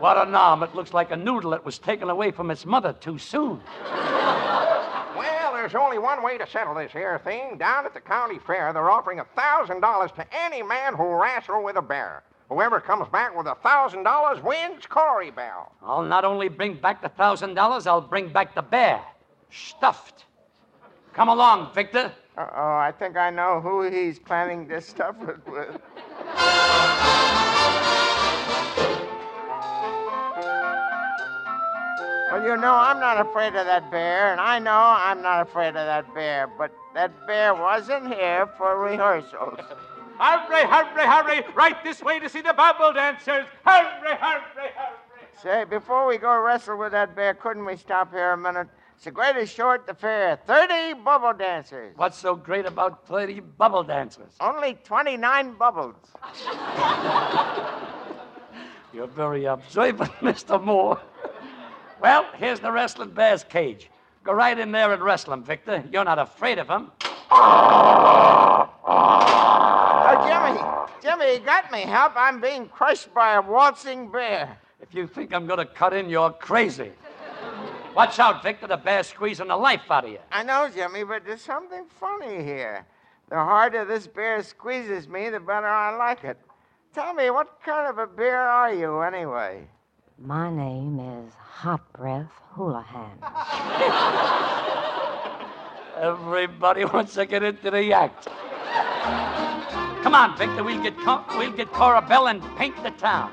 What 0.00 0.16
a 0.16 0.30
nom. 0.30 0.62
It 0.62 0.74
looks 0.74 0.94
like 0.94 1.10
a 1.10 1.16
noodle 1.16 1.50
that 1.50 1.62
was 1.62 1.78
taken 1.78 2.08
away 2.08 2.30
from 2.30 2.50
its 2.50 2.64
mother 2.64 2.94
too 2.94 3.18
soon. 3.18 3.60
Well, 3.84 5.52
there's 5.52 5.74
only 5.74 5.98
one 5.98 6.22
way 6.22 6.38
to 6.38 6.46
settle 6.46 6.74
this 6.74 6.90
here 6.90 7.20
thing. 7.22 7.58
Down 7.58 7.84
at 7.84 7.92
the 7.92 8.00
county 8.00 8.38
fair, 8.46 8.72
they're 8.72 8.90
offering 8.90 9.20
a 9.20 9.26
thousand 9.36 9.82
dollars 9.82 10.10
to 10.12 10.24
any 10.34 10.62
man 10.62 10.94
who 10.94 11.04
wrestle 11.20 11.62
with 11.62 11.76
a 11.76 11.82
bear. 11.82 12.22
Whoever 12.48 12.80
comes 12.80 13.08
back 13.10 13.36
with 13.36 13.46
a 13.46 13.56
thousand 13.56 14.04
dollars 14.04 14.42
wins 14.42 14.86
Corey 14.86 15.30
Bell. 15.30 15.70
I'll 15.82 16.02
not 16.02 16.24
only 16.24 16.48
bring 16.48 16.80
back 16.80 17.02
the 17.02 17.10
thousand 17.10 17.52
dollars, 17.52 17.86
I'll 17.86 18.00
bring 18.00 18.32
back 18.32 18.54
the 18.54 18.62
bear. 18.62 19.02
Stuffed. 19.50 20.24
Come 21.12 21.28
along, 21.28 21.74
Victor. 21.74 22.10
Uh 22.38 22.46
oh, 22.54 22.76
I 22.76 22.90
think 22.98 23.18
I 23.18 23.28
know 23.28 23.60
who 23.60 23.82
he's 23.82 24.18
planning 24.18 24.66
to 24.68 24.80
stuff 24.80 25.16
it 25.28 25.46
with. 25.46 25.78
Well, 32.30 32.44
you 32.44 32.56
know, 32.56 32.74
I'm 32.74 33.00
not 33.00 33.20
afraid 33.20 33.56
of 33.56 33.66
that 33.66 33.90
bear, 33.90 34.30
and 34.30 34.40
I 34.40 34.60
know 34.60 34.70
I'm 34.72 35.20
not 35.20 35.48
afraid 35.48 35.68
of 35.68 35.74
that 35.74 36.14
bear, 36.14 36.46
but 36.46 36.72
that 36.94 37.26
bear 37.26 37.54
wasn't 37.54 38.06
here 38.14 38.46
for 38.56 38.78
rehearsals. 38.78 39.58
Hurry, 40.20 40.66
hurry, 40.66 41.06
hurry! 41.06 41.54
Right 41.54 41.82
this 41.82 42.02
way 42.02 42.18
to 42.20 42.28
see 42.28 42.42
the 42.42 42.52
bubble 42.52 42.92
dancers! 42.92 43.46
Hurry, 43.64 44.14
hurry, 44.16 44.16
hurry! 44.20 44.70
Say, 45.42 45.64
before 45.64 46.06
we 46.06 46.18
go 46.18 46.38
wrestle 46.42 46.76
with 46.76 46.92
that 46.92 47.16
bear, 47.16 47.32
couldn't 47.32 47.64
we 47.64 47.74
stop 47.76 48.12
here 48.12 48.32
a 48.32 48.36
minute? 48.36 48.68
It's 48.96 49.06
the 49.06 49.12
greatest 49.12 49.54
show 49.54 49.70
at 49.70 49.86
the 49.86 49.94
fair. 49.94 50.38
30 50.46 51.00
bubble 51.02 51.32
dancers. 51.32 51.94
What's 51.96 52.18
so 52.18 52.36
great 52.36 52.66
about 52.66 53.08
30 53.08 53.40
bubble 53.40 53.82
dancers? 53.82 54.34
Only 54.40 54.74
29 54.84 55.54
bubbles. 55.54 55.94
You're 58.92 59.06
very 59.06 59.46
observant, 59.46 60.12
Mr. 60.20 60.62
Moore. 60.62 61.00
Well, 62.00 62.26
here's 62.36 62.60
the 62.60 62.72
wrestling 62.72 63.10
bear's 63.10 63.44
cage. 63.44 63.90
Go 64.24 64.32
right 64.32 64.58
in 64.58 64.72
there 64.72 64.92
and 64.92 65.02
wrestle 65.02 65.34
him, 65.34 65.44
Victor. 65.44 65.84
You're 65.92 66.04
not 66.04 66.18
afraid 66.18 66.58
of 66.58 66.68
him. 66.68 66.90
Oh, 67.30 68.70
Jimmy, 70.26 70.58
Jimmy, 71.02 71.34
you 71.34 71.40
got 71.40 71.70
me. 71.70 71.82
Help, 71.82 72.12
I'm 72.16 72.40
being 72.40 72.68
crushed 72.68 73.12
by 73.14 73.34
a 73.34 73.42
waltzing 73.42 74.10
bear. 74.10 74.58
If 74.80 74.94
you 74.94 75.06
think 75.06 75.34
I'm 75.34 75.46
going 75.46 75.58
to 75.58 75.66
cut 75.66 75.92
in, 75.92 76.08
you're 76.08 76.30
crazy. 76.30 76.92
Watch 77.94 78.18
out, 78.18 78.42
Victor. 78.42 78.66
The 78.66 78.76
bear's 78.76 79.08
squeezing 79.08 79.48
the 79.48 79.56
life 79.56 79.82
out 79.90 80.04
of 80.04 80.10
you. 80.10 80.20
I 80.32 80.42
know, 80.42 80.70
Jimmy, 80.74 81.04
but 81.04 81.24
there's 81.26 81.42
something 81.42 81.84
funny 81.98 82.42
here. 82.42 82.86
The 83.28 83.36
harder 83.36 83.84
this 83.84 84.06
bear 84.06 84.42
squeezes 84.42 85.06
me, 85.06 85.28
the 85.28 85.40
better 85.40 85.66
I 85.66 85.94
like 85.96 86.24
it. 86.24 86.38
Tell 86.94 87.12
me, 87.14 87.30
what 87.30 87.60
kind 87.64 87.88
of 87.88 87.98
a 87.98 88.06
bear 88.06 88.40
are 88.40 88.72
you, 88.72 89.00
anyway? 89.00 89.66
My 90.22 90.50
name 90.50 91.00
is 91.00 91.32
Hot 91.34 91.80
Breath 91.94 92.30
Houlihan. 92.54 93.16
Everybody 95.96 96.84
wants 96.84 97.14
to 97.14 97.24
get 97.24 97.42
into 97.42 97.70
the 97.70 97.90
act. 97.94 98.28
Come 100.02 100.14
on, 100.14 100.36
Victor. 100.36 100.62
We'll 100.62 100.82
get 100.82 100.98
Co- 100.98 101.24
we'll 101.38 101.52
get 101.52 101.72
Cora 101.72 102.02
Bell 102.02 102.28
and 102.28 102.42
paint 102.58 102.76
the 102.82 102.90
town. 102.90 103.32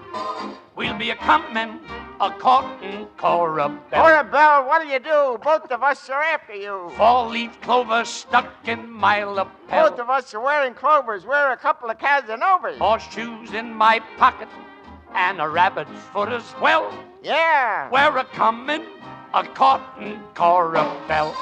We'll 0.77 0.97
be 0.97 1.09
a 1.09 1.15
compman, 1.15 1.81
a 2.21 2.31
courting 2.31 3.07
Cora 3.17 3.67
Bell. 3.91 4.03
Cora 4.03 4.23
Bell, 4.23 4.65
what'll 4.65 4.87
you 4.87 4.99
do? 4.99 5.37
Both 5.43 5.69
of 5.71 5.83
us 5.83 6.09
are 6.09 6.23
after 6.23 6.55
you. 6.55 6.89
Four-leaf 6.95 7.59
clover 7.59 8.05
stuck 8.05 8.53
in 8.65 8.89
my 8.89 9.25
lapel. 9.25 9.89
Both 9.89 9.99
of 9.99 10.09
us 10.09 10.33
are 10.33 10.39
wearing 10.39 10.73
clovers. 10.73 11.25
We're 11.25 11.51
a 11.51 11.57
couple 11.57 11.89
of 11.89 11.97
Casanovas. 11.97 12.77
Horseshoes 12.77 13.51
in 13.51 13.73
my 13.73 13.99
pocket 14.17 14.47
and 15.13 15.41
a 15.41 15.47
rabbit's 15.47 15.99
foot 16.13 16.29
as 16.29 16.53
well. 16.61 16.93
Yeah. 17.23 17.89
We're 17.89 18.17
a 18.17 18.25
coming, 18.25 18.83
a 19.33 19.43
cotton 19.43 20.19
Cora 20.33 20.95
Bell. 21.07 21.33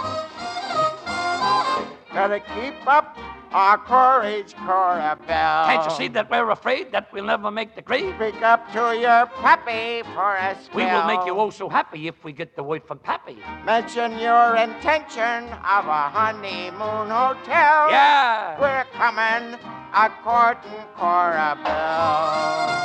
Gotta 2.14 2.40
keep 2.40 2.88
up 2.88 3.18
our 3.56 3.77
courage, 3.77 4.53
Cora 4.53 5.18
Bell. 5.26 5.65
Can't 5.65 5.90
you 5.90 5.95
see 5.95 6.10
that 6.10 6.30
we're 6.30 6.52
afraid 6.52 6.91
that 6.91 7.07
we'll 7.14 7.23
never 7.23 7.49
make 7.49 7.73
the 7.73 7.82
grade? 7.82 8.14
Speak 8.15 8.41
up 8.41 8.69
to 8.73 8.98
your 8.99 9.27
pappy 9.40 10.03
for 10.14 10.36
a 10.36 10.57
spell. 10.61 10.76
We 10.76 10.84
will 10.84 11.06
make 11.06 11.26
you 11.26 11.40
oh 11.40 11.49
so 11.52 11.69
happy 11.69 12.10
if 12.10 12.22
we 12.26 12.34
get 12.34 12.57
the 12.57 12.64
word 12.64 12.84
from 12.84 12.99
Pappy. 12.99 13.38
Mention 13.64 14.19
your 14.19 14.57
intention 14.57 15.45
of 15.64 15.88
a 15.88 16.10
honeymoon 16.11 17.07
hotel. 17.07 17.90
Yeah. 17.90 18.60
We're 18.60 18.84
coming, 18.91 19.57
a 19.94 20.10
courting 20.22 20.86
Cora 20.98 21.57
Bell. 21.64 22.76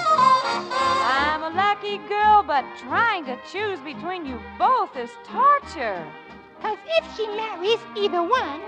I'm 1.03 1.43
a 1.43 1.51
lucky 1.51 1.99
girl, 2.07 2.45
but 2.45 2.65
trying 2.79 3.25
to 3.25 3.37
choose 3.51 3.81
between 3.81 4.25
you 4.25 4.39
both 4.57 4.97
is 4.97 5.11
torture. 5.25 6.07
Cause 6.63 6.79
if 6.87 7.17
she 7.17 7.27
marries 7.27 7.81
either 7.97 8.23
one, 8.23 8.61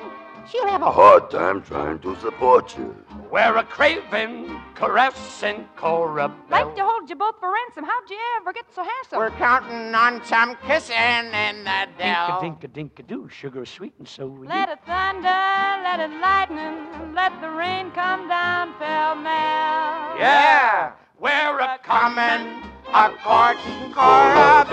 she'll 0.50 0.66
have 0.68 0.82
A 0.82 0.90
hard 0.90 1.30
time 1.30 1.62
trying 1.62 1.98
to 2.00 2.16
support 2.20 2.76
you. 2.76 2.94
We're 3.30 3.56
a 3.56 3.64
craving, 3.64 4.60
caressing 4.74 5.66
Cora 5.76 6.28
Bell. 6.28 6.36
Like 6.50 6.76
to 6.76 6.84
hold 6.84 7.08
you 7.08 7.16
both 7.16 7.38
for 7.40 7.52
ransom. 7.52 7.84
How'd 7.84 8.10
you 8.10 8.18
ever 8.40 8.52
get 8.52 8.66
so 8.74 8.82
handsome? 8.82 9.18
We're 9.18 9.30
counting 9.30 9.94
on 9.94 10.24
some 10.24 10.56
kissing 10.66 10.96
in 10.96 11.64
the 11.64 11.88
dell. 11.98 12.40
Dinka 12.40 12.68
dinka 12.68 13.02
doo, 13.02 13.28
sugar 13.30 13.64
sweet 13.64 13.94
and 13.98 14.06
so 14.08 14.26
are 14.28 14.44
Let 14.44 14.68
it 14.68 14.84
thunder, 14.84 15.28
let 15.28 16.00
it 16.00 16.10
lightning, 16.20 17.14
let 17.14 17.40
the 17.40 17.50
rain 17.50 17.90
come 17.92 18.28
down 18.28 18.74
pell 18.74 19.14
mell. 19.14 20.16
Yeah, 20.18 20.92
we're 21.18 21.60
a 21.60 21.78
coming, 21.82 22.62
a 22.92 23.10
courting 23.22 23.92
Cora 23.94 24.66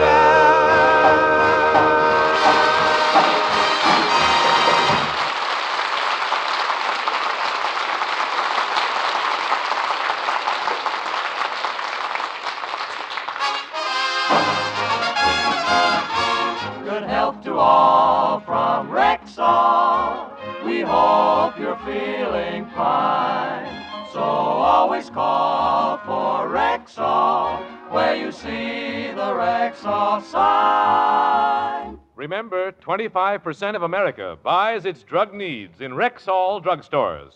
from 17.60 18.90
Rexall. 18.90 20.32
We 20.64 20.80
hope 20.80 21.60
you're 21.60 21.76
feeling 21.80 22.66
fine. 22.70 23.68
So 24.14 24.22
always 24.22 25.10
call 25.10 25.98
for 25.98 26.48
Rexall 26.48 27.60
where 27.92 28.16
you 28.16 28.32
see 28.32 29.12
the 29.12 29.34
Rexall 29.34 30.24
sign. 30.24 32.00
Remember, 32.16 32.72
25% 32.72 33.76
of 33.76 33.84
America 33.84 34.38
buys 34.42 34.86
its 34.86 35.04
drug 35.04 35.34
needs 35.34 35.82
in 35.82 35.92
Rexall 35.92 36.64
drugstores. 36.64 37.34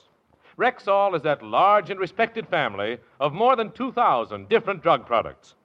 Rexall 0.57 1.15
is 1.15 1.21
that 1.23 1.43
large 1.43 1.89
and 1.89 1.99
respected 1.99 2.47
family 2.47 2.97
of 3.19 3.33
more 3.33 3.57
than 3.57 3.71
2,000 3.71 4.47
different 4.47 4.81
drug 4.81 5.05
products. 5.05 5.55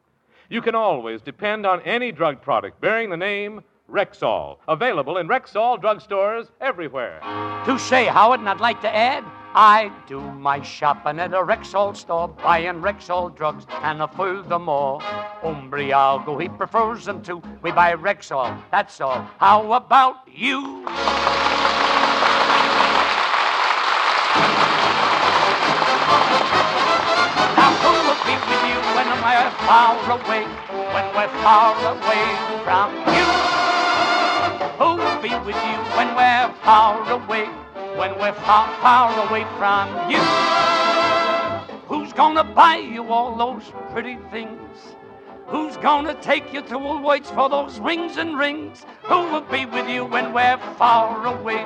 You 0.50 0.62
can 0.62 0.74
always 0.74 1.22
depend 1.22 1.64
on 1.64 1.80
any 1.82 2.10
drug 2.10 2.42
product 2.42 2.80
bearing 2.80 3.10
the 3.10 3.16
name 3.16 3.62
Rexall, 3.90 4.58
available 4.68 5.16
in 5.16 5.28
Rexall 5.28 5.80
drugstores 5.80 6.48
everywhere. 6.60 7.20
Touche, 7.64 8.06
Howard, 8.08 8.40
and 8.40 8.48
I'd 8.48 8.60
like 8.60 8.82
to 8.82 8.94
add, 8.94 9.24
I 9.54 9.90
do 10.06 10.20
my 10.20 10.60
shopping 10.60 11.18
at 11.18 11.32
a 11.32 11.38
Rexall 11.38 11.96
store, 11.96 12.28
buying 12.28 12.82
Rexall 12.82 13.34
drugs, 13.34 13.64
and 13.82 14.02
furthermore, 14.14 15.00
Umbriago, 15.42 16.38
he 16.40 16.50
prefers 16.50 17.06
them 17.06 17.22
too. 17.22 17.42
We 17.62 17.72
buy 17.72 17.94
Rexall, 17.94 18.62
that's 18.70 19.00
all. 19.00 19.26
How 19.38 19.72
about 19.72 20.16
you? 20.30 20.84
Now 27.56 27.72
who 27.80 27.92
will 28.04 28.20
be 28.28 28.36
with 28.36 28.62
you 28.68 28.78
when 28.94 29.08
we're 29.24 29.50
far 29.64 29.96
away, 30.12 30.44
when 30.92 31.06
we're 31.16 31.32
far 31.42 31.72
away 31.96 32.36
from 32.64 32.92
you? 33.16 33.57
Who 34.78 34.94
will 34.94 35.20
be 35.20 35.34
with 35.44 35.56
you 35.56 35.78
when 35.98 36.14
we're 36.14 36.54
far 36.62 37.10
away, 37.10 37.46
when 37.98 38.16
we're 38.16 38.32
far, 38.32 38.68
far 38.80 39.10
away 39.26 39.44
from 39.58 40.08
you? 40.08 40.20
Who's 41.88 42.12
gonna 42.12 42.44
buy 42.44 42.76
you 42.76 43.08
all 43.08 43.34
those 43.34 43.72
pretty 43.90 44.18
things? 44.30 44.94
Who's 45.48 45.76
gonna 45.78 46.14
take 46.22 46.54
you 46.54 46.62
to 46.62 46.78
Woolworths 46.78 47.34
for 47.34 47.48
those 47.48 47.80
rings 47.80 48.18
and 48.18 48.38
rings? 48.38 48.86
Who 49.02 49.18
will 49.32 49.40
be 49.50 49.66
with 49.66 49.88
you 49.88 50.04
when 50.04 50.32
we're 50.32 50.58
far 50.78 51.26
away? 51.26 51.64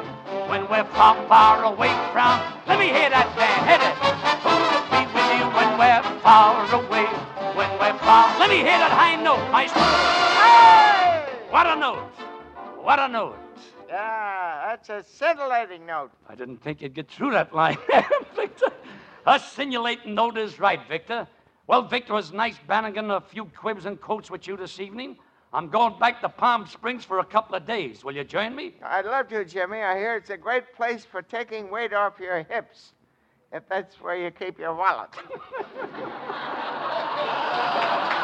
When 0.49 0.63
we're 0.71 0.89
far, 0.97 1.15
far 1.29 1.65
away 1.65 1.93
from. 2.15 2.41
Let 2.67 2.79
me 2.79 2.87
hear 2.87 3.11
that 3.11 3.29
band, 3.37 3.63
hit 3.69 3.83
it. 3.89 3.95
Who 4.41 4.57
will 4.57 4.89
be 4.89 5.05
with 5.13 5.29
you 5.37 5.45
when 5.53 5.77
we're 5.77 6.03
far 6.21 6.65
away? 6.73 7.05
When 7.59 7.71
we're 7.79 7.99
far. 7.99 8.39
Let 8.39 8.49
me 8.49 8.57
hear 8.57 8.79
that 8.81 8.91
high 8.91 9.17
note, 9.17 9.45
maestro. 9.53 9.83
Hey! 10.41 11.29
What 11.51 11.67
a 11.67 11.77
note! 11.79 12.32
What 12.83 12.99
a 12.99 13.07
note! 13.07 13.39
Yeah, 13.89 14.65
that's 14.67 14.89
a 14.89 15.05
scintillating 15.09 15.87
note. 15.87 16.11
I 16.29 16.35
didn't 16.35 16.57
think 16.57 16.83
you'd 16.83 16.95
get 16.95 17.09
through 17.09 17.31
that 17.31 17.55
line, 17.55 17.79
Victor. 18.35 18.73
A 19.25 19.39
simulating 19.39 20.17
note 20.17 20.37
is 20.37 20.59
right, 20.59 20.81
Victor. 20.89 21.29
Well, 21.69 21.83
Victor, 21.83 22.15
was 22.15 22.33
nice 22.33 22.57
banning 22.67 22.99
a 22.99 23.21
few 23.21 23.45
quibs 23.45 23.87
and 23.87 24.01
quotes 24.01 24.33
with 24.33 24.49
you 24.49 24.57
this 24.57 24.81
evening. 24.81 25.17
I'm 25.53 25.69
going 25.69 25.97
back 26.01 26.21
to 26.23 26.29
Palm 26.29 26.67
Springs 26.67 27.05
for 27.05 27.21
a 27.21 27.25
couple 27.25 27.55
of 27.55 27.65
days. 27.65 28.03
Will 28.03 28.17
you 28.17 28.25
join 28.25 28.57
me? 28.57 28.75
I'd 28.83 29.05
love 29.05 29.29
to, 29.29 29.45
Jimmy. 29.45 29.81
I 29.81 29.97
hear 29.97 30.17
it's 30.17 30.31
a 30.31 30.37
great 30.37 30.75
place 30.75 31.05
for 31.05 31.23
taking 31.23 31.71
weight 31.71 31.93
off 31.93 32.19
your 32.19 32.43
hips, 32.43 32.95
if 33.53 33.63
that's 33.69 34.01
where 34.01 34.17
you 34.17 34.33
keep 34.33 34.59
your 34.59 34.75
wallet. 34.75 35.11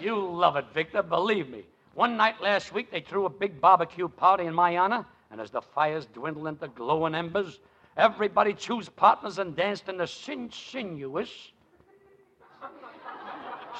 You 0.00 0.16
love 0.18 0.56
it, 0.56 0.66
Victor, 0.74 1.02
believe 1.02 1.48
me. 1.48 1.64
One 1.94 2.16
night 2.16 2.40
last 2.40 2.72
week, 2.72 2.90
they 2.90 3.00
threw 3.00 3.24
a 3.24 3.30
big 3.30 3.60
barbecue 3.60 4.08
party 4.08 4.44
in 4.44 4.54
my 4.54 4.76
honor, 4.76 5.04
and 5.30 5.40
as 5.40 5.50
the 5.50 5.62
fires 5.62 6.06
dwindled 6.06 6.46
into 6.48 6.68
glowing 6.68 7.14
embers, 7.14 7.58
everybody 7.96 8.52
chose 8.52 8.88
partners 8.88 9.38
and 9.38 9.56
danced 9.56 9.88
in 9.88 9.96
the 9.96 10.06
sin- 10.06 10.50
sinuous, 10.50 11.30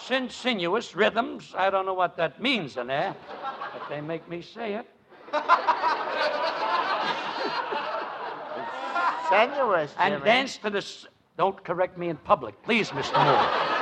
Sinsinuous 0.04 0.94
rhythms. 0.94 1.54
I 1.56 1.70
don't 1.70 1.86
know 1.86 1.94
what 1.94 2.18
that 2.18 2.40
means 2.40 2.76
in 2.76 2.86
there, 2.88 3.14
but 3.72 3.88
they 3.88 4.02
make 4.02 4.28
me 4.28 4.42
say 4.42 4.74
it. 4.74 4.86
Sensuous, 9.30 9.92
And 9.98 10.12
Jimmy. 10.14 10.24
dance 10.24 10.56
to 10.58 10.70
the. 10.70 10.78
s- 10.78 11.06
Don't 11.36 11.62
correct 11.64 11.98
me 11.98 12.08
in 12.08 12.16
public, 12.18 12.62
please, 12.62 12.90
Mr. 12.90 13.22
Moore. 13.24 13.75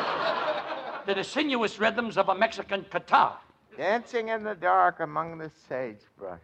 To 1.07 1.15
the 1.15 1.25
sinuous 1.25 1.79
rhythms 1.79 2.17
of 2.17 2.29
a 2.29 2.35
Mexican 2.35 2.85
guitar. 2.91 3.39
Dancing 3.77 4.29
in 4.29 4.45
the 4.45 4.55
dark 4.55 5.01
among 5.01 5.39
the 5.39 5.51
sagebrush. 5.69 6.41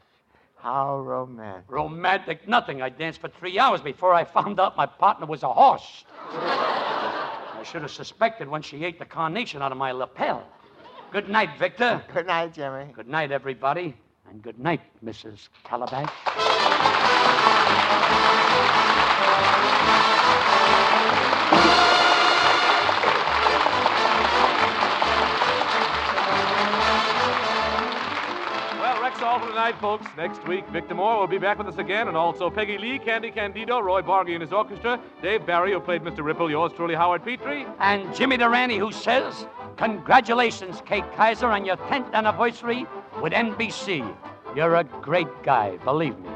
How 0.56 1.00
romantic. 1.00 1.64
Romantic 1.68 2.48
nothing. 2.48 2.82
I 2.82 2.90
danced 2.90 3.20
for 3.20 3.28
three 3.28 3.58
hours 3.58 3.80
before 3.80 4.12
I 4.12 4.24
found 4.24 4.60
out 4.60 4.76
my 4.76 4.86
partner 4.86 5.26
was 5.26 5.42
a 5.42 5.52
horse. 5.52 6.04
I 6.32 7.62
should 7.64 7.82
have 7.82 7.90
suspected 7.90 8.48
when 8.48 8.62
she 8.62 8.84
ate 8.84 8.98
the 8.98 9.04
carnation 9.06 9.62
out 9.62 9.72
of 9.72 9.78
my 9.78 9.92
lapel. 9.92 10.46
Good 11.12 11.28
night, 11.28 11.50
Victor. 11.58 12.02
Good 12.14 12.26
night, 12.26 12.52
Jimmy. 12.52 12.92
Good 12.92 13.08
night, 13.08 13.32
everybody. 13.32 13.94
And 14.28 14.42
good 14.42 14.60
night, 14.60 14.80
Mrs. 15.04 15.48
Calabash. 15.64 16.10
Rexall 29.30 29.40
for 29.40 29.48
tonight, 29.48 29.78
folks. 29.80 30.06
Next 30.16 30.46
week, 30.48 30.66
Victor 30.70 30.94
Moore 30.94 31.20
will 31.20 31.26
be 31.28 31.38
back 31.38 31.56
with 31.58 31.68
us 31.68 31.78
again, 31.78 32.08
and 32.08 32.16
also 32.16 32.50
Peggy 32.50 32.78
Lee, 32.78 32.98
Candy 32.98 33.30
Candido, 33.30 33.78
Roy 33.78 34.02
Bargy 34.02 34.32
and 34.32 34.42
his 34.42 34.52
orchestra, 34.52 35.00
Dave 35.22 35.46
Barry, 35.46 35.72
who 35.72 35.78
played 35.78 36.02
Mr. 36.02 36.24
Ripple, 36.24 36.50
yours 36.50 36.72
truly, 36.74 36.94
Howard 36.96 37.24
Petrie. 37.24 37.64
And 37.78 38.12
Jimmy 38.14 38.36
Durante, 38.36 38.76
who 38.78 38.90
says, 38.90 39.46
Congratulations, 39.76 40.82
Kay 40.84 41.02
Kyser, 41.02 41.48
on 41.48 41.64
your 41.64 41.76
10th 41.76 42.12
anniversary 42.12 42.86
with 43.22 43.32
NBC. 43.32 44.16
You're 44.56 44.74
a 44.74 44.84
great 44.84 45.28
guy, 45.44 45.76
believe 45.84 46.18
me. 46.18 46.30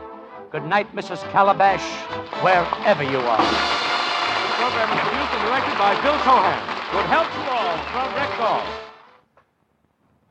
Good 0.53 0.65
night, 0.65 0.95
Mrs. 0.95 1.21
Calabash, 1.33 1.83
wherever 2.45 3.03
you 3.03 3.19
are. 3.19 3.39
This 3.39 4.55
program 4.55 4.93
is 4.93 5.01
produced 5.01 5.35
and 5.35 5.49
directed 5.49 5.79
by 5.79 5.97
Phil 6.01 6.19
Cohan. 6.23 6.61
Good 6.93 7.07
health 7.07 7.27
to 7.27 7.51
all 7.51 7.77
from 7.91 8.13
Rexall. 8.15 8.94